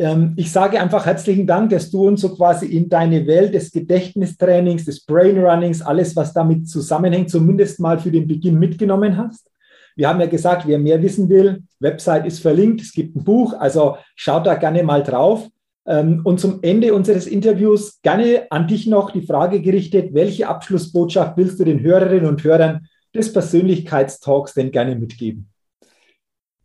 Ähm, 0.00 0.32
ich 0.36 0.50
sage 0.50 0.80
einfach 0.80 1.04
herzlichen 1.04 1.46
Dank, 1.46 1.68
dass 1.70 1.90
du 1.90 2.08
uns 2.08 2.22
so 2.22 2.34
quasi 2.34 2.64
in 2.64 2.88
deine 2.88 3.26
Welt 3.26 3.52
des 3.52 3.70
Gedächtnistrainings, 3.70 4.86
des 4.86 5.04
Brainrunnings, 5.04 5.82
alles, 5.82 6.16
was 6.16 6.32
damit 6.32 6.70
zusammenhängt, 6.70 7.28
zumindest 7.28 7.80
mal 7.80 7.98
für 7.98 8.10
den 8.10 8.26
Beginn 8.26 8.58
mitgenommen 8.58 9.18
hast. 9.18 9.50
Wir 9.96 10.08
haben 10.08 10.18
ja 10.18 10.26
gesagt, 10.26 10.66
wer 10.66 10.78
mehr 10.78 11.02
wissen 11.02 11.28
will, 11.28 11.64
Website 11.80 12.24
ist 12.24 12.40
verlinkt, 12.40 12.80
es 12.80 12.92
gibt 12.92 13.14
ein 13.14 13.24
Buch, 13.24 13.52
also 13.52 13.98
schaut 14.14 14.46
da 14.46 14.54
gerne 14.54 14.82
mal 14.82 15.02
drauf. 15.02 15.46
Ähm, 15.86 16.22
und 16.24 16.40
zum 16.40 16.60
Ende 16.62 16.94
unseres 16.94 17.26
Interviews 17.26 18.00
gerne 18.00 18.46
an 18.48 18.68
dich 18.68 18.86
noch 18.86 19.10
die 19.10 19.26
Frage 19.26 19.60
gerichtet, 19.60 20.14
welche 20.14 20.48
Abschlussbotschaft 20.48 21.36
willst 21.36 21.60
du 21.60 21.64
den 21.64 21.80
Hörerinnen 21.80 22.26
und 22.26 22.42
Hörern 22.42 22.86
des 23.14 23.34
Persönlichkeitstalks 23.34 24.54
denn 24.54 24.70
gerne 24.70 24.96
mitgeben? 24.96 25.50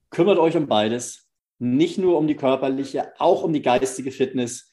Kümmert 0.09 0.37
euch 0.37 0.55
um 0.55 0.67
beides 0.67 1.24
nicht 1.59 1.97
nur 1.97 2.17
um 2.17 2.27
die 2.27 2.35
körperliche, 2.35 3.13
auch 3.19 3.43
um 3.43 3.53
die 3.53 3.61
geistige 3.61 4.11
Fitness. 4.11 4.71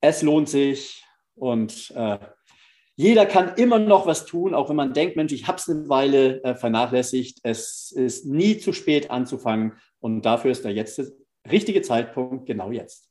Es 0.00 0.22
lohnt 0.22 0.48
sich 0.48 1.04
und 1.34 1.92
äh, 1.94 2.18
jeder 2.96 3.26
kann 3.26 3.54
immer 3.56 3.78
noch 3.78 4.06
was 4.06 4.24
tun, 4.24 4.54
auch 4.54 4.68
wenn 4.68 4.76
man 4.76 4.92
denkt, 4.92 5.16
Mensch, 5.16 5.32
ich 5.32 5.48
habe 5.48 5.58
es 5.58 5.68
eine 5.68 5.88
Weile 5.88 6.42
äh, 6.44 6.54
vernachlässigt. 6.54 7.40
Es 7.42 7.90
ist 7.90 8.26
nie 8.26 8.58
zu 8.58 8.72
spät 8.72 9.10
anzufangen 9.10 9.72
und 10.00 10.22
dafür 10.22 10.52
ist 10.52 10.64
der 10.64 10.72
jetzt 10.72 10.98
der 10.98 11.06
richtige 11.50 11.82
Zeitpunkt, 11.82 12.46
genau 12.46 12.70
jetzt. 12.70 13.08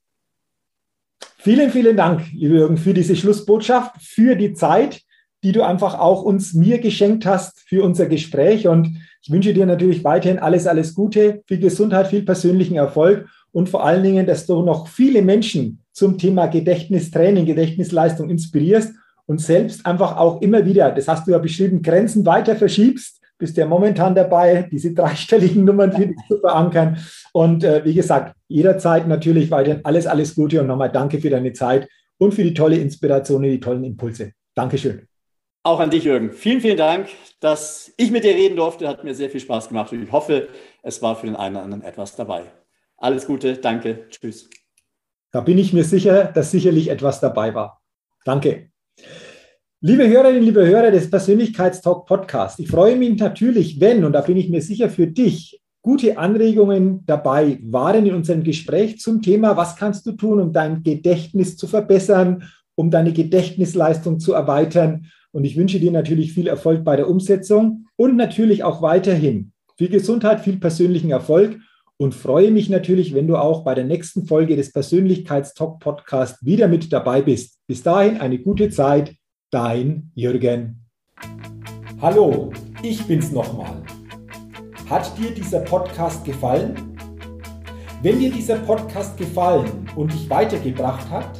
Vielen, 1.38 1.72
vielen 1.72 1.98
Dank, 1.98 2.26
Jürgen, 2.34 2.78
für 2.78 2.94
diese 2.94 3.18
Schlussbotschaft, 3.18 4.02
für 4.02 4.36
die 4.36 4.54
Zeit, 4.54 5.02
die 5.44 5.52
du 5.52 5.62
einfach 5.62 6.00
auch 6.00 6.24
uns 6.24 6.54
mir 6.54 6.80
geschenkt 6.80 7.26
hast 7.26 7.60
für 7.68 7.84
unser 7.84 8.06
Gespräch 8.06 8.70
und 8.70 9.03
ich 9.24 9.32
wünsche 9.32 9.54
dir 9.54 9.66
natürlich 9.66 10.04
weiterhin 10.04 10.38
alles, 10.38 10.68
alles 10.68 10.94
Gute, 10.94 11.44
viel 11.48 11.60
Gesundheit, 11.60 12.08
viel 12.08 12.24
persönlichen 12.24 12.76
Erfolg 12.76 13.26
und 13.54 13.70
vor 13.70 13.86
allen 13.86 14.04
Dingen, 14.04 14.26
dass 14.26 14.46
du 14.46 14.62
noch 14.62 14.88
viele 14.90 15.22
Menschen 15.22 15.82
zum 15.94 16.18
Thema 16.18 16.48
Gedächtnistraining, 16.48 17.46
Gedächtnisleistung 17.46 18.30
inspirierst 18.30 18.94
und 19.26 19.40
selbst 19.40 19.86
einfach 19.86 20.18
auch 20.18 20.42
immer 20.42 20.66
wieder, 20.66 20.92
das 20.92 21.08
hast 21.08 21.26
du 21.26 21.32
ja 21.32 21.38
beschrieben, 21.38 21.82
Grenzen 21.82 22.26
weiter 22.26 22.58
verschiebst. 22.58 23.22
Bist 23.38 23.58
ja 23.58 23.66
momentan 23.66 24.14
dabei, 24.14 24.68
diese 24.72 24.94
dreistelligen 24.94 25.64
Nummern 25.64 25.92
für 25.92 26.08
dich 26.08 26.18
zu 26.28 26.40
verankern. 26.40 26.98
Und 27.32 27.64
äh, 27.64 27.84
wie 27.84 27.94
gesagt, 27.94 28.36
jederzeit 28.48 29.08
natürlich 29.08 29.50
weiterhin 29.52 29.84
alles, 29.84 30.06
alles 30.06 30.36
Gute 30.36 30.62
und 30.62 30.68
nochmal 30.68 30.92
danke 30.92 31.20
für 31.20 31.30
deine 31.30 31.54
Zeit 31.54 31.88
und 32.18 32.34
für 32.34 32.44
die 32.44 32.54
tolle 32.54 32.78
Inspiration 32.78 33.44
und 33.44 33.50
die 33.50 33.60
tollen 33.60 33.84
Impulse. 33.84 34.34
Dankeschön. 34.54 35.13
Auch 35.66 35.80
an 35.80 35.92
dich, 35.92 36.04
Jürgen. 36.04 36.34
Vielen, 36.34 36.60
vielen 36.60 36.76
Dank, 36.76 37.08
dass 37.40 37.94
ich 37.96 38.12
mit 38.12 38.26
dir 38.26 38.36
reden 38.36 38.58
durfte. 38.58 38.86
Hat 38.86 39.06
mir 39.06 39.16
sehr 39.16 39.30
viel 39.30 39.40
Spaß 39.40 39.70
gemacht 39.70 39.94
und 39.94 40.04
ich 40.04 40.12
hoffe, 40.12 40.50
es 40.82 41.02
war 41.02 41.16
für 41.16 41.26
den 41.26 41.38
einen 41.38 41.56
oder 41.56 41.64
anderen 41.64 41.84
etwas 41.84 42.18
dabei. 42.18 42.44
Alles 42.98 43.26
Gute, 43.26 43.54
danke, 43.56 44.10
tschüss. 44.10 44.50
Da 45.32 45.40
bin 45.40 45.58
ich 45.58 45.72
mir 45.72 45.86
sicher, 45.86 46.26
dass 46.26 46.52
sicherlich 46.52 46.90
etwas 46.90 47.22
dabei 47.22 47.56
war. 47.56 47.82
Danke. 48.26 48.72
Liebe 49.80 50.06
Hörerinnen, 50.06 50.44
liebe 50.44 50.66
Hörer 50.66 50.92
des 50.92 51.10
Persönlichkeitstalk 51.10 52.06
Podcast, 52.08 52.60
ich 52.60 52.68
freue 52.68 52.98
mich 52.98 53.18
natürlich, 53.18 53.80
wenn, 53.80 54.04
und 54.04 54.12
da 54.12 54.20
bin 54.20 54.36
ich 54.36 54.50
mir 54.50 54.62
sicher 54.62 54.90
für 54.90 55.08
dich, 55.08 55.62
gute 55.82 56.18
Anregungen 56.18 57.06
dabei 57.06 57.60
waren 57.64 58.06
in 58.06 58.16
unserem 58.16 58.44
Gespräch 58.44 59.00
zum 59.00 59.22
Thema, 59.22 59.56
was 59.56 59.78
kannst 59.78 60.06
du 60.06 60.12
tun, 60.12 60.42
um 60.42 60.52
dein 60.52 60.84
Gedächtnis 60.84 61.56
zu 61.56 61.68
verbessern, 61.68 62.50
um 62.76 62.92
deine 62.92 63.14
Gedächtnisleistung 63.14 64.20
zu 64.20 64.34
erweitern 64.34 65.10
und 65.34 65.44
ich 65.44 65.58
wünsche 65.58 65.80
dir 65.80 65.92
natürlich 65.92 66.32
viel 66.34 66.48
Erfolg 66.48 66.84
bei 66.84 66.96
der 66.96 67.10
Umsetzung 67.10 67.88
und 67.98 68.16
natürlich 68.16 68.64
auch 68.64 68.82
weiterhin 68.82 69.52
viel 69.78 69.90
Gesundheit, 69.90 70.42
viel 70.42 70.58
persönlichen 70.58 71.10
Erfolg 71.10 71.60
und 71.98 72.14
freue 72.14 72.52
mich 72.52 72.70
natürlich, 72.70 73.14
wenn 73.14 73.28
du 73.28 73.38
auch 73.38 73.64
bei 73.64 73.74
der 73.74 73.84
nächsten 73.84 74.28
Folge 74.28 74.56
des 74.56 74.72
Persönlichkeitstalk 74.72 75.80
Podcast 75.80 76.46
wieder 76.46 76.68
mit 76.68 76.94
dabei 76.94 77.22
bist. 77.22 77.58
Bis 77.68 77.82
dahin 77.82 78.18
eine 78.18 78.40
gute 78.40 78.70
Zeit. 78.70 79.16
Dein 79.52 80.12
Jürgen. 80.16 80.86
Hallo, 82.02 82.52
ich 82.82 83.04
bin's 83.06 83.32
nochmal. 83.32 83.82
Hat 84.90 85.18
dir 85.18 85.32
dieser 85.32 85.60
Podcast 85.60 86.24
gefallen? 86.26 86.76
Wenn 88.02 88.20
dir 88.20 88.32
dieser 88.32 88.58
Podcast 88.58 89.18
gefallen 89.18 89.88
und 89.96 90.12
dich 90.12 90.30
weitergebracht 90.30 91.10
hat, 91.10 91.40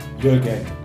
Jürgen. 0.21 0.80